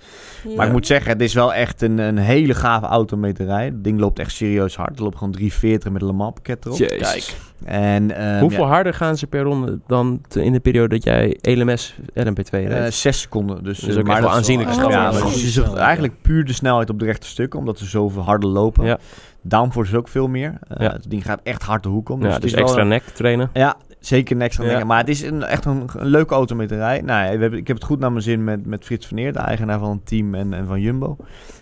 Maar 0.56 0.66
ik 0.66 0.72
moet 0.72 0.86
zeggen, 0.86 1.12
het 1.12 1.20
is 1.20 1.34
wel 1.34 1.54
echt 1.54 1.82
een, 1.82 1.98
een 1.98 2.18
hele 2.18 2.54
gave 2.54 2.86
auto 2.86 3.16
mee 3.16 3.32
te 3.32 3.44
rijden. 3.44 3.74
Het 3.74 3.84
ding 3.84 4.00
loopt 4.00 4.18
echt 4.18 4.30
serieus 4.32 4.76
hard. 4.76 4.90
Het 4.90 4.98
loopt 4.98 5.16
gewoon 5.16 5.32
340 5.32 5.90
met 5.92 6.00
een 6.02 6.06
Le 6.08 6.12
Mans 6.14 6.32
pakket 6.34 6.64
erop. 6.64 6.78
Jezus. 6.78 7.36
En, 7.64 8.16
ehm, 8.16 8.40
Hoeveel 8.40 8.64
ja, 8.64 8.68
harder 8.70 8.94
gaan 8.94 9.16
ze 9.16 9.26
per 9.26 9.42
ronde 9.42 9.78
dan 9.86 10.20
te- 10.28 10.44
in 10.44 10.52
de 10.52 10.60
periode 10.60 10.88
dat 10.88 11.04
jij 11.04 11.38
LMS 11.42 11.94
LMP2 12.14 12.50
eh, 12.50 12.66
rijdt? 12.68 12.94
zes 12.94 13.20
seconden. 13.20 13.64
Dus, 13.64 13.78
Dus 13.78 13.96
ook 13.96 14.08
echt 14.08 14.20
wel 14.20 14.30
aanzienlijk. 14.30 14.70
Ja, 14.72 14.88
maar 14.88 15.12
Goede 15.12 15.40
je 15.40 15.46
snelheid, 15.50 15.76
eigenlijk 15.76 16.14
puur 16.22 16.44
de 16.44 16.52
snelheid 16.52 16.90
op 16.90 16.98
de 16.98 17.04
rechte 17.04 17.26
stukken, 17.26 17.58
omdat 17.58 17.78
ze 17.78 17.86
zoveel 17.86 18.22
harder 18.22 18.48
lopen. 18.48 18.84
Ja. 18.84 18.98
Downforce 19.42 19.90
is 19.92 19.98
ook 19.98 20.08
veel 20.08 20.28
meer. 20.28 20.58
Ja. 20.78 20.92
Het 20.92 21.10
ding 21.10 21.24
gaat 21.24 21.40
echt 21.42 21.62
hard 21.62 21.82
de 21.82 21.88
hoek 21.88 22.08
om. 22.08 22.22
ja, 22.22 22.28
het 22.32 22.42
dus 22.42 22.50
is 22.50 22.56
wel 22.56 22.64
extra 22.66 22.82
nek 22.84 23.02
trainen. 23.02 23.50
Ja, 23.52 23.76
zeker 24.06 24.40
extra 24.40 24.64
Ja. 24.64 24.76
nek. 24.76 24.84
Maar 24.84 24.98
het 24.98 25.08
is 25.08 25.22
een, 25.22 25.42
echt 25.42 25.64
een, 25.64 25.88
een 25.96 26.06
leuke 26.06 26.34
auto 26.34 26.56
mee 26.56 26.66
te 26.66 26.76
rijden. 26.76 27.06
Nou, 27.06 27.24
ja, 27.24 27.36
we 27.36 27.40
hebben, 27.40 27.58
ik 27.58 27.66
heb 27.66 27.76
het 27.76 27.86
goed 27.86 27.98
naar 27.98 28.10
mijn 28.12 28.22
zin 28.22 28.44
met, 28.44 28.66
met 28.66 28.84
Frits 28.84 29.06
van 29.06 29.18
Eer, 29.18 29.32
de 29.32 29.38
eigenaar 29.38 29.78
van 29.78 29.90
het 29.90 30.06
team 30.06 30.34
en, 30.34 30.52
en 30.52 30.66
van 30.66 30.80
Jumbo. 30.80 31.16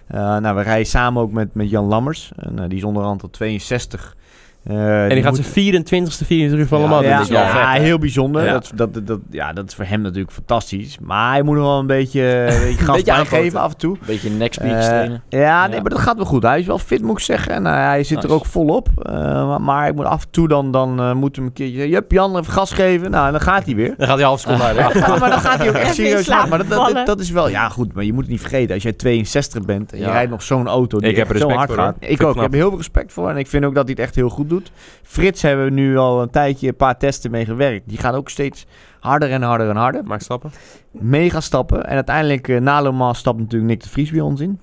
Eh, 0.06 0.36
nou, 0.38 0.56
we 0.56 0.62
rijden 0.62 0.86
samen 0.86 1.22
ook 1.22 1.32
met, 1.32 1.54
met 1.54 1.70
Jan 1.70 1.84
Lammers. 1.84 2.32
En, 2.36 2.58
eh, 2.58 2.68
die 2.68 2.78
is 2.78 2.84
onderhand 2.84 3.22
al 3.22 3.30
62. 3.30 4.16
Eh, 4.64 5.02
En 5.02 5.08
die 5.08 5.22
gaat 5.22 5.36
moet- 5.36 5.46
zijn 5.52 5.52
24ste 5.54 6.24
24 6.26 6.68
van 6.68 6.80
Le 6.80 6.86
Mans 6.86 7.00
doen. 7.00 7.10
ja, 7.10 7.16
Dat 7.16 7.24
is 7.26 7.32
wel 7.32 7.42
ja, 7.42 7.50
vet, 7.68 7.76
hè? 7.78 7.84
heel 7.84 7.98
bijzonder. 7.98 8.44
Ja. 8.44 8.52
Dat, 8.52 8.72
dat, 8.74 9.06
dat, 9.06 9.18
ja, 9.30 9.52
dat 9.52 9.68
is 9.68 9.74
voor 9.74 9.84
hem 9.84 10.00
natuurlijk 10.00 10.32
fantastisch. 10.32 10.98
Maar 11.00 11.30
hij 11.32 11.42
moet 11.42 11.54
nog 11.56 11.64
wel 11.64 11.78
een 11.78 11.86
beetje, 11.86 12.22
een 12.50 12.60
beetje 12.62 12.84
gas 12.84 13.04
aanpoten. 13.06 13.60
af 13.60 13.72
en 13.72 13.78
toe. 13.78 13.92
Een 13.94 14.06
beetje 14.06 14.30
nekspeakers 14.30 14.84
Eh, 14.84 14.90
trainen. 14.90 15.22
ja, 15.28 15.66
nee, 15.66 15.74
Ja. 15.76 15.80
maar 15.80 15.90
dat 15.90 15.98
gaat 15.98 16.16
wel 16.16 16.24
goed. 16.24 16.42
Hij 16.42 16.58
is 16.58 16.66
wel 16.66 16.78
fit, 16.78 17.02
moet 17.02 17.18
ik 17.18 17.24
zeggen. 17.24 17.52
En 17.52 17.66
eh, 17.66 17.72
hij 17.72 18.04
zit 18.04 18.24
er 18.24 18.32
ook 18.32 18.46
volop. 18.46 18.88
Eh, 19.02 19.12
maar, 19.48 19.60
maar 19.60 19.88
ik 19.88 19.94
moet 19.94 20.04
af 20.04 20.22
en 20.22 20.30
toe 20.30 20.48
dan, 20.48 20.70
dan 20.72 21.00
eh, 21.00 21.12
moet 21.14 21.36
hem 21.36 21.44
een 21.44 21.52
keertje. 21.52 21.88
Jup, 21.88 22.12
Jan, 22.12 22.38
even 22.38 22.52
gas 22.52 22.72
geven. 22.72 23.10
Nou, 23.10 23.26
en 23.26 23.32
dan 23.32 23.40
gaat 23.40 23.64
hij 23.64 23.74
weer. 23.74 23.94
Dan 23.96 24.06
gaat 24.06 24.16
hij 24.16 24.26
half 24.26 24.40
seconde 24.40 24.62
harder. 24.62 24.78
Ja, 25.00 25.16
maar 25.18 25.30
dan 25.30 25.40
gaat 25.40 25.58
hij 25.58 25.68
ook 25.68 25.74
echt 25.74 25.94
serieus 25.94 26.24
slaap. 26.24 26.48
Maar 26.48 26.58
dat, 26.58 26.68
dat, 26.68 26.78
vallen. 26.78 26.94
dat, 26.94 27.06
dat 27.06 27.20
is 27.20 27.30
wel... 27.30 27.48
Ja, 27.48 27.68
goed, 27.68 27.92
maar 27.94 28.04
je 28.04 28.12
moet 28.12 28.22
het 28.22 28.30
niet 28.30 28.40
vergeten. 28.40 28.74
Als 28.74 28.82
jij 28.82 28.92
62 28.92 29.64
bent 29.64 29.92
en 29.92 29.98
je 29.98 30.04
Ja. 30.04 30.10
rijdt 30.12 30.30
nog 30.30 30.42
zo'n 30.42 30.66
auto 30.68 30.98
die 30.98 31.10
Ik 31.10 31.16
heb 31.16 31.30
er 31.30 31.38
zo 31.38 31.46
respect 31.46 31.58
hard 31.58 31.72
voor, 31.80 31.82
gaat. 31.88 32.10
Ik 32.10 32.22
ook. 32.22 32.34
Ik 32.34 32.40
heb 32.40 32.50
er 32.52 32.56
heel 32.58 32.68
veel 32.68 32.76
respect 32.76 33.12
voor. 33.12 33.30
En 33.30 33.36
ik 33.36 33.46
vind 33.46 33.64
ook 33.64 33.74
dat 33.74 33.82
hij 33.84 33.92
het 33.92 34.02
echt 34.04 34.14
heel 34.14 34.28
goed 34.28 34.48
doet. 34.50 34.72
Frits 35.02 35.42
hebben 35.42 35.64
we 35.64 35.70
nu 35.70 35.96
al 35.96 36.22
een 36.22 36.30
tijdje 36.30 36.68
een 36.68 36.76
paar 36.76 36.98
testen 36.98 37.30
mee 37.30 37.44
gewerkt. 37.44 37.88
Die 37.88 37.98
gaan 37.98 38.14
ook 38.14 38.28
steeds 38.28 38.66
harder 39.00 39.30
en 39.30 39.42
harder 39.42 39.68
en 39.68 39.76
harder. 39.76 40.04
Maak 40.04 40.20
stappen. 40.20 40.50
Mega 40.90 41.40
stappen. 41.40 41.84
En 41.86 41.94
uiteindelijk, 41.94 42.48
eh, 42.48 42.60
na 42.60 43.12
stapt 43.12 43.38
natuurlijk 43.38 43.70
Nick 43.70 43.82
de 43.82 43.88
Vries 43.88 44.10
bij 44.10 44.20
ons 44.20 44.40
in. 44.40 44.60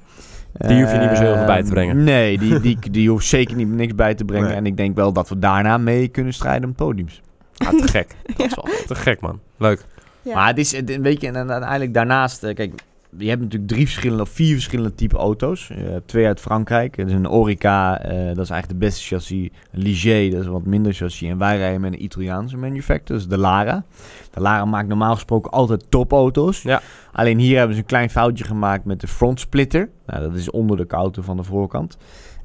Die 0.58 0.82
hoef 0.82 0.92
je 0.92 0.98
niet 0.98 1.08
meer 1.08 1.16
zo 1.16 1.24
heel 1.24 1.32
veel 1.34 1.42
Eh, 1.42 1.46
bij 1.48 1.64
te 1.64 1.70
brengen. 1.70 2.04
Nee, 2.04 2.38
die, 2.38 2.60
die, 2.68 2.78
die 2.92 3.10
hoeft 3.10 3.26
zeker 3.28 3.56
niet 3.56 3.68
niks 3.68 3.96
bij 3.96 4.14
te 4.16 4.26
brengen. 4.26 4.48
Nee. 4.48 4.56
En 4.58 4.66
ik 4.66 4.78
denk 4.78 4.96
wel 4.96 5.14
dat 5.14 5.30
we 5.30 5.40
daarna 5.40 5.78
mee 5.78 6.08
kunnen 6.08 6.34
strijden 6.34 6.70
om 6.70 6.76
podiums. 6.76 7.22
Ah, 7.58 7.70
te 7.70 7.88
gek. 7.88 8.16
Dat 8.38 8.46
is 8.46 8.56
wel 8.56 8.68
Te 8.88 8.96
gek, 8.96 9.20
man. 9.22 9.40
Leuk. 9.58 9.86
Ja. 10.22 10.34
Maar 10.36 10.48
het 10.48 10.58
is, 10.58 10.72
het- 10.72 10.90
een 10.90 11.02
beetje, 11.02 11.28
en 11.28 11.34
dan 11.34 11.52
uiteindelijk 11.52 11.94
daarnaast, 11.94 12.44
eh, 12.44 12.56
kijk, 12.56 12.74
je 13.18 13.30
hebt 13.30 13.42
natuurlijk 13.42 13.72
drie 13.72 13.86
verschillende 13.86 14.24
of 14.24 14.30
vier 14.30 14.54
verschillende 14.54 14.96
type 14.96 15.18
auto's. 15.18 15.68
Je 15.68 15.74
hebt 15.74 16.08
twee 16.08 16.26
uit 16.26 16.40
Frankrijk. 16.40 16.98
Dat 16.98 17.08
is 17.08 17.14
een 17.14 17.30
Orica, 17.30 18.02
eh, 18.02 18.12
dat 18.12 18.44
is 18.44 18.50
eigenlijk 18.50 18.68
de 18.68 18.86
beste 18.86 19.04
chassis. 19.04 19.50
Een 19.72 19.82
Ligier, 19.82 20.32
dat 20.32 20.40
is 20.40 20.46
een 20.46 20.52
wat 20.52 20.66
minder 20.66 20.94
chassis. 20.94 21.30
En 21.30 21.38
wij 21.38 21.58
rijden 21.58 21.82
met 21.82 21.94
een 21.94 22.04
Italiaanse 22.04 22.58
manufacturer, 22.58 23.22
dus 23.22 23.28
de 23.28 23.38
Lara. 23.38 23.84
De 24.32 24.42
Lara 24.42 24.66
maakt 24.66 24.88
normaal 24.88 25.14
gesproken 25.14 25.52
altijd 25.52 25.86
topauto's. 25.90 26.62
Ja. 26.62 26.82
Alleen 27.12 27.38
hier 27.38 27.58
hebben 27.58 27.76
ze 27.76 27.82
een 27.82 27.88
klein 27.88 28.10
foutje 28.10 28.44
gemaakt 28.44 28.86
met 28.86 29.02
de 29.02 29.08
front 29.08 29.40
splitter. 29.40 29.90
Nou, 30.06 30.22
dat 30.22 30.36
is 30.36 30.52
onder 30.52 30.78
de 30.78 30.86
auto 30.88 31.22
van 31.22 31.38
de 31.38 31.44
voorkant. 31.44 31.98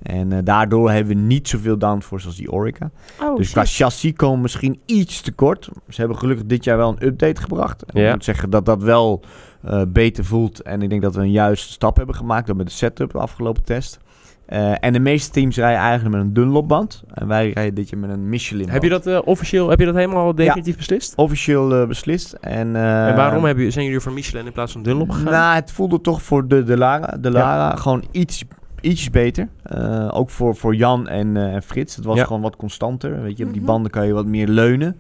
En 0.03 0.33
eh, 0.33 0.39
daardoor 0.45 0.91
hebben 0.91 1.17
we 1.17 1.23
niet 1.23 1.49
zoveel 1.49 1.79
downforce 1.79 2.27
als 2.27 2.37
die 2.37 2.53
Orica. 2.53 2.91
Oh, 3.21 3.37
dus 3.37 3.51
qua 3.51 3.65
chassis 3.65 4.13
komen 4.13 4.37
we 4.37 4.43
misschien 4.43 4.81
iets 4.87 5.21
te 5.21 5.33
kort. 5.33 5.69
Ze 5.89 6.01
hebben 6.01 6.19
gelukkig 6.19 6.47
dit 6.47 6.65
jaar 6.65 6.77
wel 6.77 6.89
een 6.89 7.07
update 7.07 7.41
gebracht. 7.41 7.83
En 7.83 8.01
Ja. 8.01 8.07
Ik 8.07 8.15
moet 8.15 8.25
zeggen 8.25 8.51
dat 8.51 8.67
dat 8.67 8.83
wel 8.83 9.23
eh, 9.65 9.83
beter 9.89 10.25
voelt. 10.25 10.61
En 10.63 10.83
ik 10.83 10.91
denk 10.91 11.03
dat 11.03 11.15
we 11.15 11.21
een 11.21 11.31
juiste 11.31 11.73
stap 11.73 11.97
hebben 11.97 12.15
gemaakt. 12.15 12.51
Ook 12.51 12.57
met 12.57 12.67
de 12.67 12.73
setup 12.73 13.13
de 13.13 13.19
afgelopen 13.19 13.65
test. 13.65 13.99
Eh, 14.47 14.73
en 14.85 14.93
de 14.93 14.99
meeste 14.99 15.31
teams 15.31 15.57
rijden 15.57 15.81
eigenlijk 15.81 16.17
met 16.17 16.25
een 16.25 16.33
Dunlopband. 16.33 17.03
En 17.15 17.27
wij 17.29 17.51
rijden 17.51 17.75
dit 17.75 17.89
jaar 17.91 18.01
met 18.01 18.11
een 18.11 18.29
Michelin. 18.29 18.69
Heb 18.69 18.83
je 18.83 18.89
dat 18.89 19.07
eh, 19.07 19.19
officieel, 19.25 19.69
heb 19.69 19.79
je 19.79 19.85
dat 19.87 19.95
helemaal 19.95 20.35
definitief 20.35 20.77
beslist? 20.77 21.15
Officieel 21.17 21.75
eh, 21.75 21.87
beslist. 21.87 22.33
En, 22.33 22.77
eh, 22.77 23.09
en 23.09 23.17
waarom 23.17 23.45
heb 23.45 23.59
je, 23.59 23.71
zijn 23.71 23.85
jullie 23.85 24.01
voor 24.01 24.13
Michelin 24.13 24.47
in 24.47 24.53
plaats 24.53 24.73
van 24.73 24.83
Dunlop 24.83 25.11
gegaan? 25.11 25.33
Nou, 25.33 25.55
het 25.55 25.73
voelde 25.73 26.01
toch 26.01 26.23
voor 26.23 26.49
de, 26.49 26.63
de 26.63 26.77
Lara, 26.77 27.17
de 27.21 27.31
Lara 27.31 27.77
gewoon 27.77 28.05
iets, 28.11 28.45
iets 28.81 29.11
beter. 29.11 29.49
Eh, 29.63 30.09
ook 30.13 30.31
voor, 30.31 30.57
voor 30.57 30.75
Jan 30.75 31.09
en, 31.09 31.37
eh, 31.55 31.61
Frits. 31.61 31.97
Het 31.97 32.05
was 32.05 32.17
Ja. 32.17 32.25
gewoon 32.25 32.43
wat 32.43 32.57
constanter. 32.57 33.23
Weet 33.23 33.39
je, 33.39 33.45
op 33.45 33.53
die 33.53 33.61
Mhm. 33.63 33.71
banden 33.71 33.91
kan 33.91 34.07
je 34.07 34.13
wat 34.13 34.27
meer 34.27 34.49
leunen. 34.49 34.97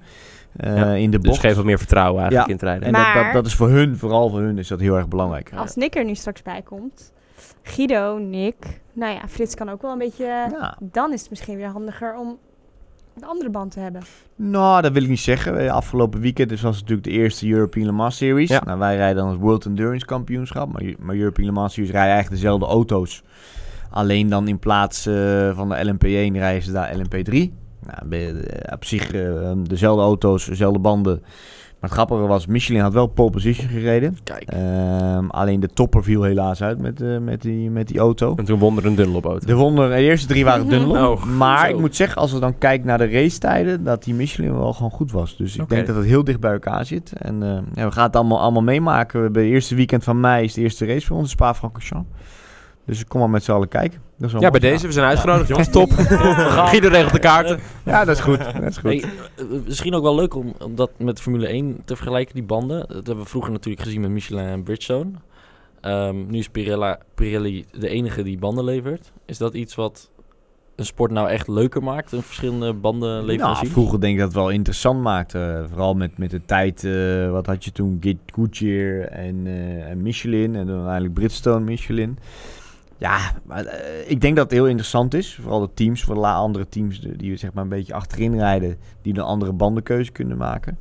Eh, 0.56 0.76
Ja, 0.76 0.92
in 0.92 1.10
de 1.10 1.18
dus 1.18 1.28
bocht. 1.30 1.40
geef 1.40 1.54
wat 1.56 1.64
meer 1.64 1.78
vertrouwen 1.78 2.20
eigenlijk 2.22 2.48
Ja. 2.50 2.54
in 2.54 2.60
het 2.60 2.68
rijden. 2.68 2.86
En 2.86 2.92
Maar- 2.92 3.14
dat, 3.14 3.24
dat, 3.24 3.32
dat 3.32 3.46
is 3.46 3.54
voor 3.54 3.68
hun, 3.68 3.96
vooral 3.96 4.28
voor 4.30 4.40
hun, 4.40 4.58
is 4.58 4.68
dat 4.68 4.80
heel 4.80 4.96
erg 4.96 5.08
belangrijk. 5.08 5.52
Als 5.56 5.74
Nick 5.76 5.94
er 5.96 6.04
nu 6.04 6.14
straks 6.14 6.42
bij 6.42 6.62
komt, 6.62 7.12
Guido, 7.62 8.18
Nick, 8.18 8.80
nou 8.92 9.12
ja, 9.14 9.20
Frits 9.28 9.54
kan 9.54 9.68
ook 9.68 9.82
wel 9.82 9.92
een 9.92 9.98
beetje... 9.98 10.24
Ja. 10.24 10.76
Dan 10.80 11.12
is 11.12 11.20
het 11.20 11.30
misschien 11.30 11.56
weer 11.56 11.68
handiger 11.68 12.16
om 12.16 12.38
een 13.16 13.24
andere 13.24 13.50
band 13.50 13.70
te 13.72 13.80
hebben. 13.80 14.02
Nou, 14.36 14.82
dat 14.82 14.92
wil 14.92 15.02
ik 15.02 15.08
niet 15.08 15.18
zeggen. 15.20 15.58
Eh, 15.58 15.72
Afgelopen 15.72 16.20
weekend 16.20 16.48
dus 16.48 16.60
was 16.60 16.76
het 16.76 16.80
natuurlijk 16.88 17.08
de 17.08 17.14
eerste 17.22 17.48
European 17.48 17.86
Le 17.86 17.92
Mans 17.92 18.16
Series. 18.16 18.48
Ja. 18.50 18.62
Nou, 18.64 18.78
wij 18.78 18.96
rijden 18.96 19.16
dan 19.22 19.28
het 19.30 19.40
World 19.40 19.64
Endurance 19.66 20.06
Kampioenschap. 20.06 20.72
Maar, 20.72 20.82
maar 20.98 21.16
European 21.16 21.46
Le 21.46 21.52
Mans 21.52 21.72
Series 21.72 21.90
rijden 21.92 22.12
eigenlijk 22.12 22.42
dezelfde 22.42 22.66
auto's. 22.66 23.22
Alleen 23.90 24.28
dan 24.28 24.48
in 24.48 24.58
plaats 24.58 25.06
eh, 25.06 25.56
van 25.56 25.68
de 25.68 25.92
LMP1 25.94 26.32
rijden 26.36 26.62
ze 26.62 26.72
daar 26.72 26.94
LMP3. 26.96 27.52
Nou, 27.86 28.22
eh, 28.22 28.72
op 28.72 28.84
zich 28.84 29.12
eh, 29.12 29.52
dezelfde 29.62 30.02
auto's, 30.02 30.44
dezelfde 30.44 30.78
banden. 30.78 31.22
Maar 31.82 31.90
het 31.90 32.00
grappige 32.00 32.26
was, 32.26 32.46
Michelin 32.46 32.80
had 32.80 32.92
wel 32.92 33.06
pole 33.06 33.30
position 33.30 33.68
gereden. 33.68 34.16
Kijk. 34.24 34.42
Ehm, 34.42 35.26
alleen 35.28 35.60
de 35.60 35.68
topper 35.68 36.04
viel 36.04 36.22
helaas 36.22 36.62
uit 36.62 36.78
met, 36.78 37.00
eh, 37.00 37.18
met, 37.18 37.42
die, 37.42 37.70
met 37.70 37.88
die 37.88 37.98
auto. 37.98 38.34
En 38.36 38.44
toen 38.44 38.58
won 38.58 38.76
er 38.76 38.86
een 38.86 38.94
Dunlop 38.94 39.24
auto. 39.24 39.46
De, 39.46 39.54
wonder, 39.54 39.88
de 39.88 39.96
eerste 39.96 40.26
drie 40.26 40.44
waren 40.44 40.68
Dunlop. 40.68 40.96
Oh, 40.96 41.24
maar 41.24 41.66
zo. 41.66 41.74
ik 41.74 41.80
moet 41.80 41.96
zeggen, 41.96 42.20
als 42.20 42.32
we 42.32 42.38
dan 42.38 42.58
kijken 42.58 42.86
naar 42.86 42.98
de 42.98 43.10
racetijden, 43.10 43.84
dat 43.84 44.04
die 44.04 44.14
Michelin 44.14 44.58
wel 44.58 44.72
gewoon 44.72 44.90
goed 44.90 45.12
was. 45.12 45.36
Dus 45.36 45.56
ik 45.56 45.68
denk 45.68 45.86
dat 45.86 45.96
het 45.96 46.04
heel 46.04 46.24
dicht 46.24 46.40
bij 46.40 46.52
elkaar 46.52 46.86
zit. 46.86 47.12
En 47.12 47.42
eh, 47.42 47.58
ja, 47.74 47.86
we 47.86 47.92
gaan 47.92 48.06
het 48.06 48.16
allemaal, 48.16 48.40
allemaal 48.40 48.62
meemaken. 48.62 49.18
We 49.18 49.24
hebben 49.24 49.42
het 49.42 49.52
eerste 49.52 49.74
weekend 49.74 50.04
van 50.04 50.20
mei 50.20 50.44
is 50.44 50.54
de 50.54 50.60
eerste 50.60 50.86
race 50.86 51.06
voor 51.06 51.16
ons, 51.16 51.30
Spa-Francorchamps. 51.30 52.08
Dus 52.84 53.00
ik 53.00 53.08
kom 53.08 53.20
maar 53.20 53.30
met 53.30 53.44
z'n 53.44 53.52
allen 53.52 53.68
kijken. 53.68 54.00
Dat 54.16 54.26
is 54.26 54.32
wel 54.32 54.42
Ja, 54.42 54.50
bij 54.50 54.60
deze. 54.60 54.86
We 54.86 54.92
zijn 54.92 55.06
uitgenodigd, 55.06 55.48
jongens. 55.48 55.70
Top. 55.70 55.90
gaan. 55.92 56.68
Guido 56.68 56.88
regelt 56.88 57.12
de 57.12 57.18
kaarten. 57.18 57.60
Ja, 57.84 58.04
dat 58.04 58.16
is 58.16 58.22
goed. 58.22 58.38
Dat 58.38 58.62
is 58.62 58.76
goed. 58.76 59.02
Hey, 59.02 59.04
eh, 59.36 59.44
misschien 59.64 59.94
ook 59.94 60.02
wel 60.02 60.14
leuk 60.14 60.34
om, 60.34 60.54
om 60.64 60.74
dat 60.74 60.90
met 60.98 61.20
Formule 61.20 61.46
1 61.46 61.82
te 61.84 61.96
vergelijken, 61.96 62.34
die 62.34 62.44
banden. 62.44 62.78
Dat 62.78 63.06
hebben 63.06 63.24
we 63.24 63.30
vroeger 63.30 63.52
natuurlijk 63.52 63.82
gezien 63.82 64.00
met 64.00 64.10
Michelin 64.10 64.44
en 64.44 64.62
Bridgestone. 64.62 65.10
Ehm, 65.80 66.26
nu 66.26 66.38
is 66.38 66.48
Pirella, 66.48 66.98
Pirelli 67.14 67.64
de 67.70 67.88
enige 67.88 68.22
die 68.22 68.38
banden 68.38 68.64
levert. 68.64 69.12
Is 69.26 69.38
dat 69.38 69.54
iets 69.54 69.74
wat 69.74 70.10
een 70.76 70.84
sport 70.84 71.10
nou 71.10 71.28
echt 71.28 71.48
leuker 71.48 71.82
maakt? 71.82 72.12
Een 72.12 72.22
verschillende 72.22 72.72
bandenleveranciers? 72.72 73.60
Nou, 73.60 73.72
vroeger 73.72 74.00
denk 74.00 74.12
ik 74.12 74.18
dat 74.18 74.28
het 74.28 74.36
wel 74.36 74.50
interessant 74.50 75.00
maakte. 75.02 75.64
vooral 75.68 75.94
met, 75.94 76.18
met 76.18 76.30
de 76.30 76.44
tijd, 76.44 76.84
eh, 76.84 77.30
wat 77.30 77.46
had 77.46 77.64
je 77.64 77.72
toen? 77.72 78.00
Goodyear 78.32 79.00
en, 79.00 79.46
eh, 79.46 79.90
en 79.90 80.02
Michelin. 80.02 80.56
En 80.56 80.66
dan 80.66 80.76
uiteindelijk 80.76 81.14
Bridgestone 81.14 81.64
Michelin. 81.64 82.18
Ja, 83.02 83.18
maar, 83.44 83.64
eh, 83.64 84.10
ik 84.10 84.20
denk 84.20 84.36
dat 84.36 84.44
het 84.44 84.52
heel 84.54 84.66
interessant 84.66 85.14
is. 85.14 85.38
Vooral 85.40 85.60
de 85.60 85.70
teams, 85.74 86.02
voor 86.02 86.14
de 86.14 86.20
andere 86.26 86.68
teams 86.68 87.00
die, 87.00 87.36
zeg 87.36 87.52
maar 87.52 87.62
een 87.62 87.68
beetje 87.68 87.94
achterin 87.94 88.34
rijden. 88.38 88.76
Die 89.02 89.14
een 89.14 89.20
andere 89.20 89.52
bandenkeuze 89.52 90.12
kunnen 90.12 90.36
maken. 90.36 90.78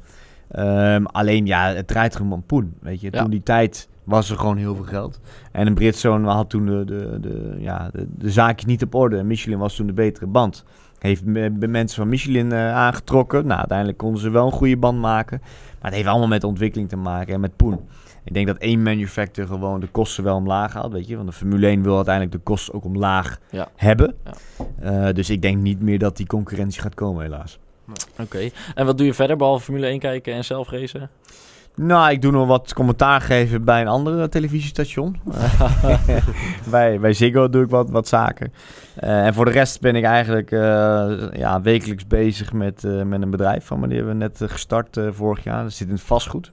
Ehm, 0.51 1.03
alleen 1.05 1.45
ja, 1.45 1.73
het 1.73 1.87
draait 1.87 2.15
gewoon 2.15 2.31
om 2.31 2.43
poen. 2.43 2.73
Weet 2.81 3.01
je, 3.01 3.07
Ja. 3.11 3.21
toen 3.21 3.29
die 3.29 3.43
tijd 3.43 3.89
was 4.03 4.29
er 4.29 4.37
gewoon 4.37 4.57
heel 4.57 4.75
veel 4.75 4.83
geld. 4.85 5.19
En 5.51 5.67
een 5.67 5.73
Bridgestone 5.73 6.29
had 6.29 6.49
toen 6.49 6.65
de, 6.65 6.85
de, 6.85 7.17
de, 7.21 7.55
ja, 7.59 7.89
de, 7.93 8.07
de 8.17 8.31
zaakjes 8.31 8.65
niet 8.65 8.83
op 8.83 8.95
orde. 8.95 9.17
En 9.17 9.27
Michelin 9.27 9.57
was 9.59 9.75
toen 9.75 9.87
de 9.87 9.93
betere 9.93 10.25
band. 10.27 10.63
Heeft 10.99 11.25
me- 11.25 11.49
me- 11.49 11.67
mensen 11.67 11.97
van 11.97 12.09
Michelin 12.09 12.51
eh, 12.51 12.75
aangetrokken. 12.75 13.45
Nou, 13.47 13.59
uiteindelijk 13.59 13.97
konden 13.97 14.21
ze 14.21 14.29
wel 14.29 14.45
een 14.45 14.51
goede 14.51 14.77
band 14.77 14.99
maken. 14.99 15.39
Maar 15.41 15.89
het 15.91 15.93
heeft 15.93 16.07
allemaal 16.07 16.27
met 16.27 16.43
ontwikkeling 16.43 16.89
te 16.89 16.95
maken 16.97 17.33
en 17.33 17.39
met 17.39 17.55
poen. 17.55 17.79
Ik 18.23 18.33
denk 18.33 18.47
dat 18.47 18.57
één 18.57 18.83
manufacturer 18.83 19.49
gewoon 19.49 19.79
de 19.79 19.87
kosten 19.87 20.23
wel 20.23 20.35
omlaag 20.35 20.73
haalt, 20.73 20.91
weet 20.91 21.07
je. 21.07 21.15
Want 21.15 21.27
de 21.27 21.33
Formule 21.35 21.67
1 21.67 21.83
wil 21.83 21.95
uiteindelijk 21.95 22.35
de 22.35 22.41
kosten 22.43 22.73
ook 22.73 22.85
omlaag 22.85 23.37
Ja. 23.49 23.67
hebben. 23.75 24.15
Ja. 24.25 25.07
Eh, 25.07 25.13
dus 25.13 25.29
ik 25.29 25.41
denk 25.41 25.57
niet 25.57 25.81
meer 25.81 25.99
dat 25.99 26.17
die 26.17 26.25
concurrentie 26.27 26.81
gaat 26.81 26.93
komen, 26.93 27.23
helaas. 27.23 27.59
Oké. 28.19 28.49
En 28.75 28.85
wat 28.85 28.97
doe 28.97 29.05
je 29.07 29.13
verder, 29.13 29.37
behalve 29.37 29.63
Formule 29.63 29.87
1 29.87 29.99
kijken 29.99 30.33
en 30.33 30.45
zelf 30.45 30.69
racen? 30.69 31.09
Nou, 31.75 32.11
ik 32.11 32.21
doe 32.21 32.31
nog 32.31 32.47
wat 32.47 32.73
commentaar 32.73 33.21
geven 33.21 33.63
bij 33.63 33.81
een 33.81 33.87
ander 33.87 34.29
televisiestation. 34.29 35.19
Eh, 35.33 36.07
bij, 36.71 36.99
bij 36.99 37.13
Ziggo 37.13 37.49
doe 37.49 37.63
ik 37.63 37.69
wat, 37.69 37.89
wat 37.89 38.07
zaken. 38.07 38.53
Eh, 38.95 39.25
en 39.25 39.33
voor 39.33 39.45
de 39.45 39.51
rest 39.51 39.81
ben 39.81 39.95
ik 39.95 40.03
eigenlijk 40.03 40.49
ja, 41.37 41.61
wekelijks 41.61 42.07
bezig 42.07 42.53
met, 42.53 42.83
met 43.05 43.21
een 43.21 43.29
bedrijf 43.29 43.65
van 43.65 43.79
me. 43.79 43.87
Die 43.87 43.97
hebben 43.97 44.17
we 44.17 44.23
net 44.23 44.51
gestart 44.51 44.97
vorig 45.11 45.43
jaar. 45.43 45.63
Dat 45.63 45.73
zit 45.73 45.87
in 45.87 45.93
het 45.93 46.03
vastgoed. 46.03 46.51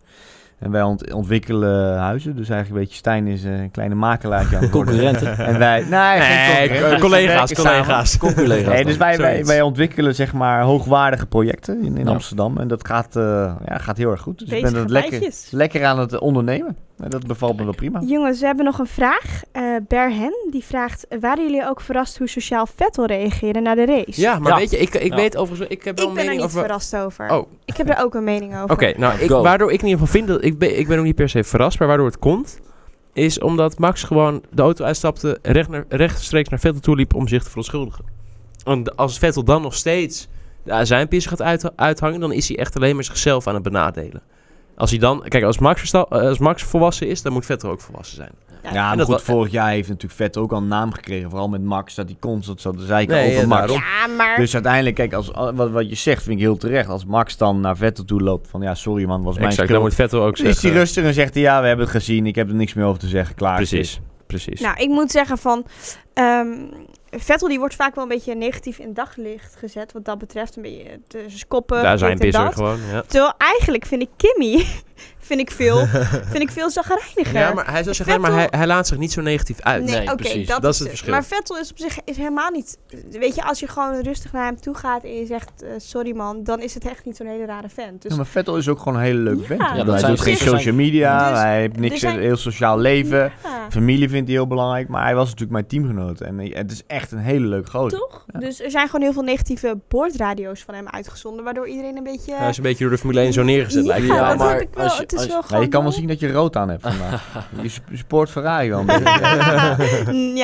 En 0.59 0.71
wij 0.71 0.83
ont- 0.83 1.13
ontwikkelen 1.13 1.99
huizen. 1.99 2.37
Dus 2.37 2.49
eigenlijk 2.49 2.69
een 2.81 2.87
beetje 2.87 2.99
Stijn 2.99 3.27
is 3.27 3.45
een 3.45 3.71
kleine 3.71 3.95
makelaartje 3.95 4.57
aan. 4.57 4.71
Concurrenten. 4.71 5.39
En 5.39 5.59
wij... 5.59 5.81
Nee, 5.91 6.21
geen 6.21 6.81
Nee, 6.91 6.99
collega's, 6.99 7.53
collega's. 7.53 8.17
Collega's 8.19 8.73
Nee, 8.75 8.85
dus 8.85 8.97
wij, 8.97 9.17
wij, 9.17 9.45
wij 9.45 9.63
ontwikkelen 9.63 10.15
zeg 10.15 10.33
maar 10.33 10.63
hoogwaardige 10.63 11.27
projecten 11.27 11.83
in, 11.83 11.97
in 11.97 12.05
Ja. 12.07 12.11
Amsterdam. 12.13 12.59
En 12.59 12.69
dat 12.69 12.87
gaat, 12.87 13.17
eh, 13.17 13.53
ja, 13.67 13.79
gaat 13.79 13.97
heel 13.97 14.11
erg 14.11 14.21
goed. 14.21 14.39
Dus 14.39 14.49
ik 14.51 14.63
ben 14.63 14.75
het 14.75 14.91
lekker, 14.91 15.33
lekker 15.51 15.85
aan 15.85 15.99
het 15.99 16.19
ondernemen. 16.19 16.77
En 16.99 17.11
dat 17.11 17.27
bevalt 17.27 17.57
me 17.57 17.65
wel 17.65 17.75
prima. 17.75 18.01
Jongens, 18.01 18.41
we 18.41 18.47
hebben 18.47 18.65
nog 18.65 18.79
een 18.79 18.87
vraag. 18.87 19.43
Eh 19.53 19.63
Berhen, 19.89 20.33
die 20.51 20.65
vraagt... 20.65 21.07
waren 21.21 21.45
jullie 21.45 21.69
ook 21.69 21.81
verrast 21.81 22.19
hoe 22.19 22.29
sociaal 22.29 22.67
Vettel 22.77 23.07
reageerde 23.07 23.61
na 23.61 23.75
de 23.75 23.85
race? 23.87 24.21
Ja, 24.21 24.39
maar 24.39 24.53
Ja. 24.53 24.59
weet 24.59 24.71
je, 24.71 24.79
ik, 24.79 24.95
ik 24.95 25.11
Ja. 25.11 25.17
weet 25.17 25.37
overigens... 25.37 25.69
Ik 25.71 25.85
heb 25.85 25.99
wel 25.99 26.09
Ik 26.09 26.15
ben 26.15 26.27
er 26.27 26.31
niet 26.35 26.41
over... 26.43 26.61
verrast 26.61 26.97
over. 26.97 27.31
Oh, 27.31 27.47
Ik 27.65 27.77
heb 27.77 27.89
er 27.89 27.99
ook 28.03 28.15
een 28.15 28.25
mening 28.25 28.55
over. 28.57 28.71
Oké, 28.71 28.93
nou, 28.97 29.19
ik, 29.19 29.29
waardoor 29.31 29.73
ik 29.73 29.81
in 29.83 29.87
ieder 29.89 29.99
geval 30.07 30.21
vind 30.21 30.29
dat... 30.29 30.45
Ik 30.45 30.59
ben, 30.59 30.79
ik 30.79 30.89
ben 30.89 30.99
ook 30.99 31.05
niet 31.05 31.15
per 31.15 31.29
se 31.29 31.45
verrast, 31.45 31.79
maar 31.79 31.89
waardoor 31.89 32.07
het 32.07 32.19
komt... 32.19 32.61
is 33.13 33.41
omdat 33.41 33.79
Max 33.79 34.03
gewoon 34.03 34.43
de 34.51 34.63
auto 34.63 34.85
uitstapte... 34.85 35.39
Recht 35.43 35.69
naar, 35.69 35.85
rechtstreeks 35.89 36.49
naar 36.49 36.61
Vettel 36.61 36.81
toe 36.81 36.97
liep 36.97 37.15
om 37.15 37.29
zich 37.29 37.43
te 37.43 37.49
verontschuldigen. 37.49 38.05
En 38.65 38.95
als 38.97 39.19
Vettel 39.19 39.45
dan 39.45 39.63
nog 39.63 39.75
steeds 39.75 40.29
de 40.63 40.73
azijnpisser 40.73 41.31
gaat 41.31 41.43
uit, 41.43 41.77
uithangen... 41.77 42.21
dan 42.21 42.33
is 42.33 42.49
hij 42.49 42.59
echt 42.59 42.77
alleen 42.77 42.95
maar 42.95 43.05
zichzelf 43.05 43.47
aan 43.47 43.55
het 43.55 43.63
benadelen. 43.63 44.23
Als 44.79 44.91
hij 44.91 44.99
dan... 44.99 45.25
Kijk, 45.29 45.45
als 45.45 45.59
Max, 45.59 45.93
eh, 45.93 46.03
als 46.09 46.39
Max 46.39 46.63
volwassen 46.63 47.09
is, 47.09 47.23
dan 47.23 47.33
moet 47.33 47.47
Vettel 47.47 47.71
ook 47.71 47.81
volwassen 47.81 48.17
zijn. 48.17 48.31
Ja, 48.63 48.73
Ja, 48.73 48.89
maar 48.89 48.97
dat 48.97 49.07
goed, 49.07 49.23
vorig 49.23 49.53
jaar 49.53 49.71
heeft 49.71 49.89
natuurlijk 49.89 50.15
Vet 50.15 50.37
ook 50.37 50.53
al 50.53 50.59
een 50.59 50.69
naam 50.69 50.93
gekregen. 50.93 51.31
Vooral 51.31 51.49
met 51.49 51.63
Max, 51.63 51.95
dat 51.95 52.09
hij 52.09 52.17
constant 52.21 52.61
zat 52.61 52.79
te 52.79 52.85
zeiken 52.85 53.17
Nee, 53.17 53.29
over 53.29 53.41
ja, 53.41 53.47
Max. 53.47 53.73
Ja, 53.73 54.07
maar... 54.17 54.37
Dus 54.37 54.55
uiteindelijk, 54.55 54.95
kijk, 54.95 55.13
als, 55.13 55.31
wat, 55.55 55.71
wat 55.71 55.89
je 55.89 55.95
zegt 55.95 56.23
vind 56.23 56.35
ik 56.35 56.43
heel 56.43 56.57
terecht. 56.57 56.89
Als 56.89 57.05
Max 57.05 57.37
dan 57.37 57.61
naar 57.61 57.77
Vettel 57.77 58.05
toe 58.05 58.21
loopt 58.21 58.49
van 58.49 58.61
ja, 58.61 58.75
sorry 58.75 59.05
man, 59.05 59.23
was 59.23 59.37
mijn 59.37 59.49
Exact, 59.49 59.69
dan 59.69 59.81
moet 59.81 59.95
Vettel 59.95 60.23
ook 60.23 60.37
Dan 60.37 60.47
is 60.47 60.53
hij 60.53 60.61
zeggen... 60.61 60.81
rustig 60.81 61.05
en 61.05 61.15
zegt 61.15 61.35
hij 61.35 61.43
ja, 61.43 61.61
we 61.61 61.67
hebben 61.67 61.87
het 61.87 61.95
gezien. 61.95 62.27
Ik 62.27 62.35
heb 62.35 62.49
er 62.49 62.55
niks 62.55 62.75
meer 62.75 62.85
over 62.85 63.01
te 63.01 63.09
zeggen. 63.09 63.35
Klaar. 63.35 63.57
Precies, 63.57 64.01
precies. 64.27 64.61
Nou, 64.61 64.77
ik 64.77 64.89
moet 64.89 65.11
zeggen 65.11 65.39
van... 65.39 65.67
ehm, 66.15 66.49
Vettel 67.11 67.49
die 67.49 67.59
wordt 67.59 67.75
vaak 67.75 67.95
wel 67.95 68.05
een 68.05 68.11
beetje 68.11 68.35
negatief 68.35 68.79
in 68.79 68.95
daglicht 68.95 69.57
gezet. 69.57 69.93
Wat 69.93 70.05
dat 70.05 70.19
betreft. 70.19 70.57
Een 70.57 70.63
beetje 70.63 71.01
tussen 71.07 71.49
koppen. 71.49 71.83
Daar 71.83 71.99
zijn 71.99 72.19
pisser 72.19 72.45
dat. 72.45 72.55
gewoon, 72.55 72.79
ja. 72.91 73.03
Terwijl 73.03 73.33
eigenlijk 73.39 73.87
vind 73.87 74.03
ik 74.03 74.09
Kimmy... 74.17 74.67
vind 75.19 75.41
ik 75.41 75.51
veel, 75.51 75.87
vind 76.33 76.41
ik 76.43 76.51
veel 76.51 76.71
zagrijniger. 76.71 77.33
Ja, 77.41 77.53
maar 77.53 77.71
hij 77.71 77.83
zou 77.83 77.95
zeggen, 77.95 78.21
maar 78.21 78.33
hij, 78.33 78.47
hij 78.51 78.67
laat 78.67 78.87
zich 78.87 78.99
niet 78.99 79.13
zo 79.13 79.21
negatief 79.21 79.61
uit. 79.61 79.85
Nee, 79.85 80.15
precies. 80.15 80.47
dat, 80.47 80.63
Dat 80.63 80.73
is 80.73 80.79
het 80.79 80.89
verschil. 80.89 81.13
Maar 81.13 81.25
Vettel 81.25 81.59
is 81.59 81.71
op 81.71 81.79
zich 81.79 81.99
is 82.05 82.17
helemaal 82.17 82.51
niet... 82.51 82.79
Weet 83.11 83.35
je, 83.35 83.45
als 83.45 83.61
je 83.61 83.69
gewoon 83.69 84.01
rustig 84.03 84.33
naar 84.33 84.45
hem 84.45 84.61
toe 84.61 84.75
gaat 84.75 85.05
en 85.05 85.15
je 85.15 85.27
zegt... 85.27 85.63
eh, 85.63 85.69
sorry 85.77 86.17
man, 86.17 86.45
dan 86.45 86.61
is 86.61 86.75
het 86.75 86.85
echt 86.89 87.05
niet 87.05 87.17
zo'n 87.17 87.27
hele 87.27 87.45
rare 87.45 87.69
vent. 87.69 88.03
Dus 88.03 88.11
Ja, 88.11 88.17
maar 88.17 88.27
Vettel 88.27 88.57
is 88.57 88.69
ook 88.69 88.79
gewoon 88.79 88.95
een 88.95 89.05
hele 89.05 89.19
leuke 89.21 89.41
Ja. 89.41 89.47
vent. 89.47 89.61
Ja, 89.61 89.69
Ja, 89.75 89.77
dat 89.77 89.87
hij 89.87 89.99
zijn 89.99 90.13
doet 90.15 90.21
geen 90.21 90.37
social 90.37 90.75
media. 90.75 91.31
Dus 91.31 91.39
hij 91.39 91.61
heeft 91.61 91.77
niks, 91.77 92.01
zijn- 92.01 92.15
een 92.17 92.21
heel 92.23 92.37
sociaal 92.37 92.79
leven. 92.79 93.33
ja, 93.45 93.67
Familie 93.71 94.09
vindt 94.09 94.27
hij 94.29 94.37
heel 94.37 94.47
belangrijk. 94.47 94.89
Maar 94.89 95.05
hij 95.05 95.15
was 95.15 95.25
natuurlijk 95.25 95.53
mijn 95.53 95.67
teamgenoot. 95.67 96.21
En 96.21 96.39
het 96.39 96.71
is 96.73 96.83
echt 96.87 97.13
een 97.13 97.19
hele 97.19 97.47
leuke 97.47 97.71
gozer. 97.71 97.99
toch? 97.99 98.25
Dus 98.39 98.61
er 98.63 98.71
zijn 98.71 98.87
gewoon 98.87 99.03
heel 99.03 99.13
veel 99.13 99.23
negatieve 99.23 99.79
boordradio's 99.89 100.63
van 100.63 100.75
hem 100.75 100.89
uitgezonden... 100.89 101.45
waardoor 101.45 101.69
iedereen 101.69 101.97
een 101.97 102.03
beetje... 102.05 102.35
Hij 102.35 102.49
is 102.49 102.57
een 102.57 102.63
beetje 102.63 102.85
door 102.85 102.93
de 102.93 102.99
Formule 102.99 103.21
1 103.21 103.33
zo 103.33 103.43
neergezet, 103.43 103.83
ja, 103.85 103.89
lijkt 103.89 104.07
Ja, 104.07 104.35
maar 104.35 104.49
vind 104.57 104.61
ik 104.69 104.75
wel. 104.75 104.85
Als 104.89 104.97
je- 104.97 105.03
het 105.03 105.13
is 105.13 105.19
als 105.19 105.29
wel 105.29 105.37
Ja, 105.37 105.43
gewoon 105.47 105.63
je 105.63 105.69
kan 105.69 105.83
wel 105.83 105.91
wel- 105.91 105.99
zien 105.99 106.09
dat 106.09 106.21
je 106.21 106.33
rood 106.33 106.57
aan 106.57 106.69
hebt 106.69 106.83
vandaag. 106.83 107.25
je 107.63 107.69
support 107.93 108.31
Ferrari 108.31 108.69
wel 108.69 108.85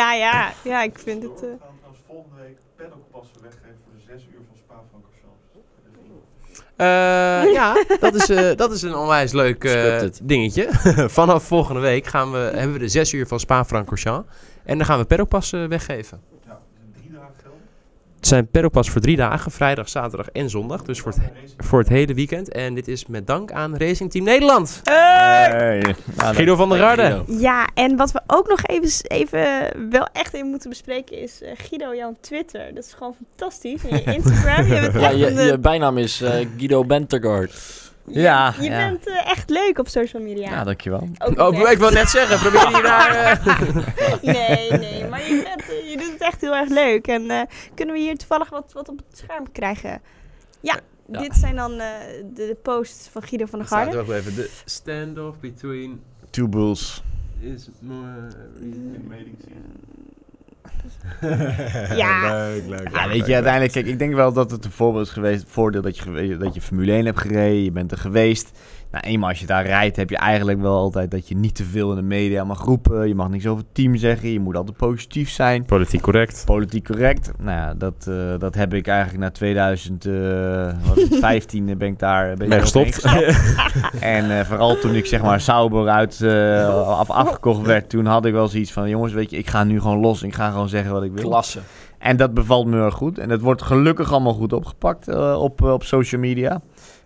ja, 0.01 0.13
ja, 0.15 0.53
ja, 0.65 0.83
ik 0.83 0.99
vind 0.99 1.23
het... 1.23 1.33
eh, 1.33 1.49
gaan 1.49 1.59
trouwens 1.79 2.01
volgende 2.07 2.37
week 2.43 2.57
paddockpassen 2.77 3.43
weggeven 3.43 3.77
voor 3.85 3.93
de 3.97 4.03
6 4.07 4.23
uur 4.33 4.41
van 4.49 4.57
Spa-Francorchamps. 4.57 5.43
Eh, 6.77 7.53
ja, 7.53 7.85
dat 8.11 8.15
is, 8.15 8.29
eh, 8.31 8.57
dat 8.57 8.73
is 8.73 8.83
een 8.83 8.95
onwijs 8.97 9.33
leuk 9.33 9.65
eh, 9.65 9.71
Scripted. 9.71 10.21
dingetje. 10.23 10.69
Vanaf 11.11 11.43
volgende 11.45 11.81
week 11.81 12.07
gaan 12.07 12.33
we, 12.33 12.39
hebben 12.39 12.73
we 12.73 12.79
de 12.79 12.89
zes 12.89 13.13
uur 13.13 13.27
van 13.27 13.41
Spa-Francorchamps. 13.41 14.29
En 14.65 14.77
dan 14.77 14.87
gaan 14.87 14.99
we 14.99 15.05
paddockpassen 15.05 15.69
weggeven. 15.69 16.21
Ja, 16.47 16.49
dat 16.51 16.59
is 16.95 17.01
drie 17.01 17.13
dagen 17.13 17.35
gelden. 17.43 17.61
Het 18.25 18.33
zijn 18.33 18.49
paddockpassen 18.49 18.93
voor 18.93 19.03
drie 19.03 19.17
dagen, 19.17 19.51
vrijdag, 19.51 19.89
zaterdag 19.89 20.29
en 20.29 20.51
zondag. 20.51 20.83
Dus 20.83 21.01
voor 21.01 21.13
het, 21.13 21.21
voor 21.59 21.79
het 21.79 21.89
hele 21.89 22.15
weekend. 22.15 22.49
En 22.49 22.75
dit 22.75 22.89
is 22.89 23.07
met 23.07 23.27
dank 23.27 23.53
aan 23.53 23.77
Racing 23.77 24.11
Team 24.11 24.25
Nederland. 24.25 24.81
Hey. 24.85 25.95
Guido 26.17 26.57
van 26.57 26.69
der 26.69 26.79
Garde. 26.79 27.23
Ja, 27.27 27.69
en 27.75 27.97
wat 27.97 28.13
we 28.13 28.21
ook 28.27 28.49
nog 28.49 28.63
even, 28.67 29.11
even 29.11 29.41
wel 29.91 30.09
echt 30.13 30.35
even 30.35 30.49
moeten 30.49 30.71
bespreken 30.71 31.19
is 31.19 31.43
eh, 31.43 31.51
Guido, 31.57 31.95
jouw 31.95 32.17
Twitter. 32.21 32.75
Dat 32.75 32.85
is 32.85 32.93
gewoon 32.93 33.15
fantastisch. 33.29 33.85
En 33.85 33.97
je 33.97 34.15
Instagram, 34.19 34.67
je 34.67 34.91
Ja, 34.99 35.11
je, 35.11 35.27
een, 35.27 35.47
je 35.47 35.59
bijnaam 35.59 35.99
is 35.99 36.23
Guido 36.57 36.85
Bentergaard. 36.85 37.53
Ja, 38.07 38.55
je 38.61 38.71
ja. 38.71 38.89
bent 38.89 39.07
eh, 39.07 39.31
echt 39.31 39.51
leuk 39.51 39.79
op 39.79 39.89
social 39.89 40.23
media. 40.23 40.51
Ja, 40.51 40.65
dankjewel. 40.65 41.09
Ook 41.19 41.39
Oh, 41.41 41.71
ik 41.71 41.79
wil 41.79 41.91
net 41.91 42.11
zeggen, 42.11 42.39
probeer 42.39 42.77
je 42.77 42.83
daar... 42.83 43.17
eh, 43.23 44.23
Nee, 44.23 44.71
nee, 44.71 45.09
maar 45.09 45.21
je, 45.21 45.43
bent, 45.43 45.65
echt 46.25 46.41
heel 46.41 46.55
erg 46.55 46.69
leuk. 46.69 47.07
En 47.07 47.31
eh, 47.31 47.41
kunnen 47.75 47.95
we 47.95 48.01
hier 48.01 48.17
toevallig 48.17 48.51
wat, 48.51 48.73
wat 48.73 48.89
op 48.89 48.97
het 49.09 49.19
scherm 49.19 49.53
krijgen? 49.53 50.01
Ja, 50.61 50.81
Ja. 51.11 51.19
dit 51.21 51.35
zijn 51.35 51.57
dan 51.57 51.73
eh, 51.73 51.87
de, 52.35 52.47
de 52.47 52.57
posts 52.63 53.09
van 53.09 53.23
Guido 53.23 53.47
van 53.47 53.59
der 53.59 53.69
staat 53.69 53.83
Garde. 53.83 53.97
er 53.99 54.03
ook 54.05 54.11
even. 54.11 54.35
De 54.35 54.51
standoff 54.65 55.39
between 55.41 56.01
Two 56.31 56.49
bulls. 56.49 57.03
is 57.41 57.69
more... 57.81 58.29
Ja. 61.97 62.31
Leuk, 62.49 62.67
leuk. 62.67 62.89
Ja, 62.93 63.09
weet 63.09 63.27
je, 63.27 63.35
uiteindelijk, 63.35 63.73
kijk, 63.73 63.87
ik 63.87 63.99
denk 63.99 64.15
wel 64.15 64.33
dat 64.33 64.51
het 64.51 64.65
een 64.65 64.71
voorbeeld 64.71 65.07
is 65.07 65.13
geweest. 65.13 65.41
Het 65.43 65.51
voordeel 65.51 65.83
dat 65.83 65.99
je, 65.99 66.37
dat 66.37 66.55
je 66.55 66.61
Formule 66.61 66.93
1 66.93 67.05
hebt 67.05 67.19
gereden, 67.21 67.63
je 67.65 67.71
bent 67.71 67.93
er 67.93 67.99
geweest. 67.99 68.51
Nou, 68.95 69.07
eenmaal 69.07 69.29
als 69.29 69.41
je 69.41 69.47
daar 69.47 69.67
rijdt, 69.67 69.97
heb 69.97 70.11
je 70.11 70.17
eigenlijk 70.17 70.61
wel 70.61 70.77
altijd 70.77 71.11
dat 71.11 71.29
je 71.29 71.37
niet 71.37 71.55
te 71.55 71.65
veel 71.65 71.91
in 71.91 71.97
de 71.97 72.03
media 72.03 72.45
mag 72.45 72.65
roepen. 72.65 73.09
Je 73.09 73.15
mag 73.15 73.29
niks 73.29 73.47
over 73.47 73.65
het 73.65 73.75
team 73.75 73.97
zeggen. 73.97 74.29
Je 74.29 74.41
moet 74.41 74.57
altijd 74.57 74.77
positief 74.77 75.31
zijn. 75.31 75.65
Politiek 75.65 76.01
correct. 76.01 76.43
Politiek 76.47 76.85
correct. 76.85 77.33
Nou 77.39 77.59
ja, 77.59 77.75
dat, 77.75 78.07
eh, 78.09 78.15
dat 78.39 78.55
heb 78.55 78.75
ik 78.75 78.87
eigenlijk 78.87 79.19
na 79.19 79.31
2015 79.31 81.67
ben 81.79 81.89
ik 81.89 81.99
daar 81.99 82.31
een 82.31 82.39
beetje 82.39 82.61
gestopt. 82.61 83.03
en 84.01 84.39
eh, 84.39 84.45
vooral 84.45 84.79
toen 84.79 84.95
ik 84.95 85.07
zeg 85.07 85.23
maar 85.23 85.41
Sauber 85.41 85.89
uit 85.89 86.21
eh, 86.21 86.99
af, 86.99 87.11
afgekocht 87.11 87.67
werd, 87.67 87.89
toen 87.89 88.07
had 88.07 88.25
ik 88.25 88.33
wel 88.33 88.49
zoiets 88.49 88.73
van, 88.73 88.89
jongens, 88.89 89.13
weet 89.13 89.31
je, 89.31 89.37
ik 89.37 89.49
ga 89.49 89.65
nu 89.65 89.81
gewoon 89.81 89.99
los. 89.99 90.23
Ik 90.23 90.35
ga 90.35 90.51
gewoon 90.51 90.69
zeggen 90.69 90.93
wat 90.93 91.03
ik 91.03 91.13
wil. 91.13 91.29
Klasse. 91.29 91.61
En 92.05 92.17
dat 92.17 92.35
bevalt 92.35 92.67
me 92.67 92.77
heel 92.77 92.85
erg 92.85 92.95
goed. 92.95 93.19
En 93.19 93.29
dat 93.29 93.41
wordt 93.41 93.63
gelukkig 93.63 94.13
allemaal 94.13 94.35
goed 94.35 94.53
opgepakt 94.53 95.09
eh, 95.09 95.41
op, 95.41 95.63
eh, 95.63 95.73
op 95.73 95.83
social 95.83 96.21
media. 96.21 96.61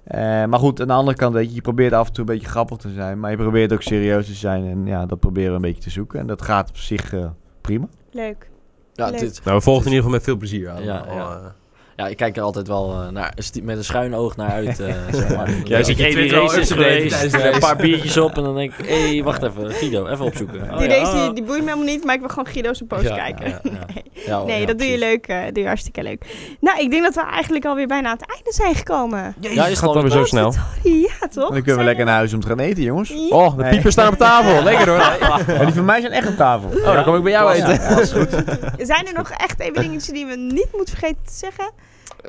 Eh, 0.09 0.21
maar 0.21 0.59
goed, 0.59 0.81
aan 0.81 0.87
de 0.87 0.93
andere 0.93 1.17
kant, 1.17 1.35
weet 1.35 1.49
je, 1.49 1.55
je 1.55 1.61
probeert 1.61 1.93
af 1.93 2.07
en 2.07 2.13
toe 2.13 2.25
een 2.25 2.35
beetje 2.35 2.49
grappig 2.49 2.77
te 2.77 2.91
zijn. 2.91 3.21
Maar 3.21 3.31
je 3.31 3.37
probeert 3.37 3.73
ook 3.73 3.83
serieus 3.83 4.27
te 4.27 4.35
zijn. 4.35 4.67
En 4.67 4.87
ja, 4.87 5.07
dat 5.07 5.21
proberen 5.21 5.51
we 5.51 5.57
een 5.57 5.63
beetje 5.63 5.83
te 5.83 5.91
zoeken. 5.91 6.21
En 6.21 6.27
dat 6.27 6.43
gaat 6.43 6.69
op 6.69 6.77
zich 6.77 7.13
eh, 7.13 7.27
prima. 7.61 7.89
Leuk. 8.11 8.51
Ja, 8.93 9.11
Leuk. 9.11 9.19
dit, 9.19 9.41
Nou, 9.45 9.57
we 9.57 9.63
volgen 9.63 9.85
het 9.85 9.93
in 9.93 9.97
ieder 9.97 9.97
geval 9.97 10.11
met 10.11 10.23
veel 10.23 10.37
plezier 10.37 10.71
aan. 10.71 10.83
Ja, 10.83 10.99
Al, 10.99 11.17
ja. 11.17 11.55
Ja, 11.99 12.07
ik 12.07 12.17
kijk 12.17 12.37
er 12.37 12.43
altijd 12.43 12.69
wel 12.69 12.93
eh, 12.93 13.09
naar, 13.09 13.35
met 13.63 13.77
een 13.77 13.85
schuin 13.85 14.15
oog 14.15 14.37
naar 14.37 14.51
uit. 14.51 14.81
eh, 14.81 14.95
zeg 15.13 15.37
maar. 15.37 15.51
Ja, 15.65 15.83
zit 15.83 15.97
die 15.97 16.37
al 16.37 16.43
race 16.43 16.61
is 16.61 16.71
geweest, 16.71 17.23
een 17.35 17.59
paar 17.59 17.77
biertjes 17.77 18.17
op 18.17 18.37
en 18.37 18.43
dan 18.43 18.55
denk 18.55 18.73
ik, 18.79 18.87
hé, 18.89 19.09
hey, 19.15 19.23
wacht 19.23 19.43
even, 19.43 19.71
Guido, 19.73 20.07
even 20.07 20.25
opzoeken. 20.25 20.71
Oh, 20.71 20.79
die 20.79 20.89
ja. 20.89 20.95
race 21.03 21.23
die, 21.25 21.33
die 21.33 21.45
boeit 21.45 21.61
me 21.63 21.65
helemaal 21.71 21.93
niet, 21.95 22.05
maar 22.05 22.15
ik 22.15 22.21
wil 22.21 22.29
gewoon 22.29 22.47
Guido's 22.47 22.83
post 22.89 23.03
Ja, 23.03 23.15
kijken. 23.17 23.49
ja, 23.49 23.61
ja. 23.63 23.87
Nee, 23.95 24.27
Ja, 24.27 24.43
nee 24.45 24.61
ja, 24.61 24.67
dat 24.67 24.79
doe 24.79 24.87
je 24.87 24.99
leuk. 24.99 25.27
eh, 25.27 25.43
doe 25.53 25.63
je 25.63 25.67
hartstikke 25.67 26.03
leuk. 26.03 26.25
Nou, 26.61 26.81
ik 26.81 26.91
denk 26.91 27.03
dat 27.03 27.15
we 27.15 27.21
eigenlijk 27.23 27.65
alweer 27.65 27.87
bijna 27.87 28.09
aan 28.09 28.17
het 28.21 28.31
einde 28.35 28.53
zijn 28.53 28.75
gekomen. 28.75 29.35
Ja, 29.41 29.51
is 29.67 29.79
gaat 29.79 29.89
het 29.89 29.97
alweer 29.97 30.11
zo 30.11 30.25
snel. 30.25 30.55
Ja, 30.83 31.29
toch? 31.33 31.51
Dan 31.51 31.63
kunnen 31.63 31.77
we 31.79 31.85
lekker 31.85 32.05
naar 32.05 32.15
huis 32.15 32.35
om 32.35 32.41
te 32.41 32.47
gaan 32.47 32.59
eten, 32.59 32.83
jongens. 32.83 33.09
Ja. 33.09 33.17
Oh, 33.29 33.57
de 33.57 33.65
piepers 33.69 33.93
staan 33.93 34.13
op 34.13 34.19
tafel. 34.19 34.63
Lekker 34.71 34.89
hoor. 34.89 34.97
Maar 35.47 35.65
die 35.65 35.75
van 35.75 35.85
mij 35.85 36.01
zijn 36.01 36.13
echt 36.13 36.29
op 36.29 36.37
tafel. 36.37 36.69
Oh, 36.69 36.93
dan 36.95 37.05
kom 37.05 37.15
ik 37.17 37.23
bij 37.23 37.33
jou 37.33 37.57
Ja, 37.57 37.65
eten. 37.71 37.83
ja, 37.83 37.89
dat 37.89 38.01
is 38.01 38.13
goed. 38.13 38.29
Zijn 38.79 39.07
er 39.07 39.13
nog 39.15 39.31
echt 39.31 39.61
even 39.61 39.83
dingetjes 39.83 40.07
die 40.07 40.27
we 40.27 40.37
niet 40.37 40.69
moeten 40.73 40.97
vergeten 40.97 41.23
te 41.27 41.33
zeggen? 41.33 41.71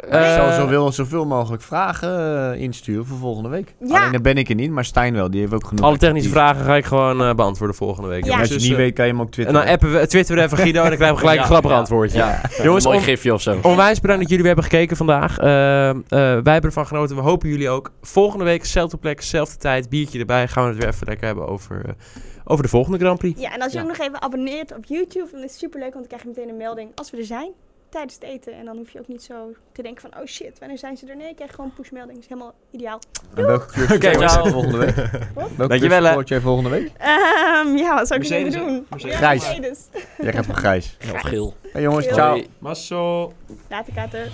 Eh, 0.10 0.30
ik 0.30 0.36
zal 0.36 0.52
zoveel, 0.52 0.92
zoveel 0.92 1.26
mogelijk 1.26 1.62
vragen 1.64 2.10
eh, 2.54 2.62
insturen 2.62 3.06
voor 3.06 3.18
volgende 3.18 3.50
week. 3.50 3.76
Ja. 3.80 4.00
Alleen 4.00 4.12
dan 4.12 4.22
ben 4.22 4.38
ik 4.38 4.50
er 4.50 4.56
niet, 4.56 4.72
maar 4.72 4.86
Stijn 4.86 5.14
wel. 5.14 5.32
Die 5.32 5.40
heeft 5.40 5.54
ook 5.54 5.66
genoeg. 5.68 5.86
Alle 5.86 5.98
technische 5.98 6.30
vragen 6.30 6.66
ga 6.66 6.76
ik 6.76 6.86
gewoon 6.86 7.22
eh, 7.24 7.34
beantwoorden 7.34 7.76
volgende 7.76 8.10
week. 8.10 8.26
Ja. 8.26 8.34
En 8.34 8.40
als 8.40 8.48
je 8.48 8.54
Dus, 8.54 8.64
het 8.64 8.72
niet 8.72 8.80
eh, 8.80 8.86
weet, 8.86 8.96
kan 8.96 9.06
je 9.06 9.12
hem 9.12 9.20
ook 9.22 9.28
En 9.28 9.34
twitteren. 9.34 9.62
dan 9.66 9.72
appen 9.74 9.92
we, 9.94 10.08
twitteren 10.08 10.38
we 10.42 10.46
even 10.48 10.58
Guido 10.58 10.82
en 10.82 10.88
dan 10.88 10.96
krijgen 10.96 11.16
we 11.16 11.22
gelijk 11.22 11.40
een 11.44 11.46
grappig 11.46 11.72
ja. 11.72 11.78
antwoordje. 11.78 12.18
Ja, 12.18 12.42
Jongens, 12.64 12.86
een 12.86 12.92
mooi 12.92 13.04
gifje 13.04 13.34
of 13.34 13.42
zo. 13.42 13.60
Onwijs 13.62 14.00
bedankt 14.00 14.22
dat 14.22 14.30
jullie 14.30 14.46
weer 14.46 14.54
hebben 14.56 14.72
gekeken 14.72 14.98
vandaag. 14.98 15.36
Wij 15.38 16.54
hebben 16.54 16.62
ervan 16.62 16.88
genoten. 16.88 17.16
We 17.16 17.22
hopen 17.22 17.50
jullie 17.50 17.70
ook. 17.70 17.92
Volgende 18.02 18.44
week, 18.46 18.66
zelfde 18.66 18.98
plek, 18.98 19.22
zelfde 19.22 19.58
tijd. 19.58 19.90
Biertje 19.90 20.20
erbij. 20.20 20.48
Gaan 20.48 20.64
we 20.64 20.70
het 20.70 20.78
weer 20.80 20.88
even 20.94 21.08
lekker 21.08 21.26
hebben 21.28 21.48
over, 21.48 21.82
over 22.46 22.64
de 22.64 22.70
volgende 22.70 22.98
Grand 22.98 23.18
Prix. 23.20 23.42
Ja, 23.42 23.54
en 23.54 23.62
als 23.62 23.72
je 23.72 23.78
Ja. 23.78 23.84
ook 23.84 23.90
nog 23.90 24.08
even 24.08 24.22
abonneert 24.22 24.76
op 24.76 24.86
YouTube, 24.86 25.28
dan 25.32 25.40
is 25.44 25.50
het 25.52 25.60
superleuk, 25.60 25.94
want 25.94 26.10
dan 26.10 26.20
krijg 26.20 26.22
je 26.22 26.28
meteen 26.28 26.50
een 26.50 26.58
melding 26.58 26.92
als 26.96 27.12
we 27.12 27.18
er 27.18 27.26
zijn. 27.26 27.52
Tijdens 27.90 28.14
het 28.14 28.24
eten. 28.24 28.54
En 28.54 28.66
dan 28.66 28.78
hoef 28.78 28.92
je 28.92 29.00
ook 29.00 29.08
niet 29.08 29.24
zo 29.24 29.54
te 29.72 29.82
denken 29.82 30.02
van, 30.02 30.22
oh 30.22 30.26
shit, 30.26 30.60
wanneer 30.60 30.78
zijn 30.78 30.98
ze 30.98 31.08
er? 31.08 31.16
Nee, 31.16 31.28
je 31.28 31.36
krijgt 31.36 31.56
gewoon 31.56 31.74
pushmelding. 31.74 32.14
Dat 32.14 32.24
is 32.24 32.30
helemaal 32.30 32.54
ideaal. 32.72 33.00
En 33.36 33.46
welke 33.46 33.66
cursus 33.66 33.96
okay, 33.96 34.28
ciao. 34.28 34.48
volgende 34.48 34.78
week? 34.78 34.96
Welke 35.36 35.68
Dankjewel, 35.68 36.04
hè. 36.04 36.14
cursus 36.16 36.30
jij 36.30 36.40
volgende 36.40 36.70
week? 36.70 36.92
Ehm, 36.98 37.78
ja, 37.78 37.96
wat 37.96 38.08
zou 38.08 38.22
ik 38.22 38.30
nu 38.30 38.36
hè? 38.36 38.50
doen? 38.50 38.86
Mercedes. 38.90 39.14
Ja, 39.14 39.18
Grijs. 39.18 39.44
Mercedes. 39.44 39.88
Jij 40.18 40.34
gaat 40.34 40.46
voor 40.46 40.56
Grijs. 40.56 40.98
Of 41.14 41.22
geel. 41.22 41.56
Hey 41.72 41.82
jongens, 41.82 42.06
Heel 42.06 42.14
ciao. 42.16 42.42
Masso. 42.60 43.34
Later, 43.70 43.94
kater. 43.94 44.32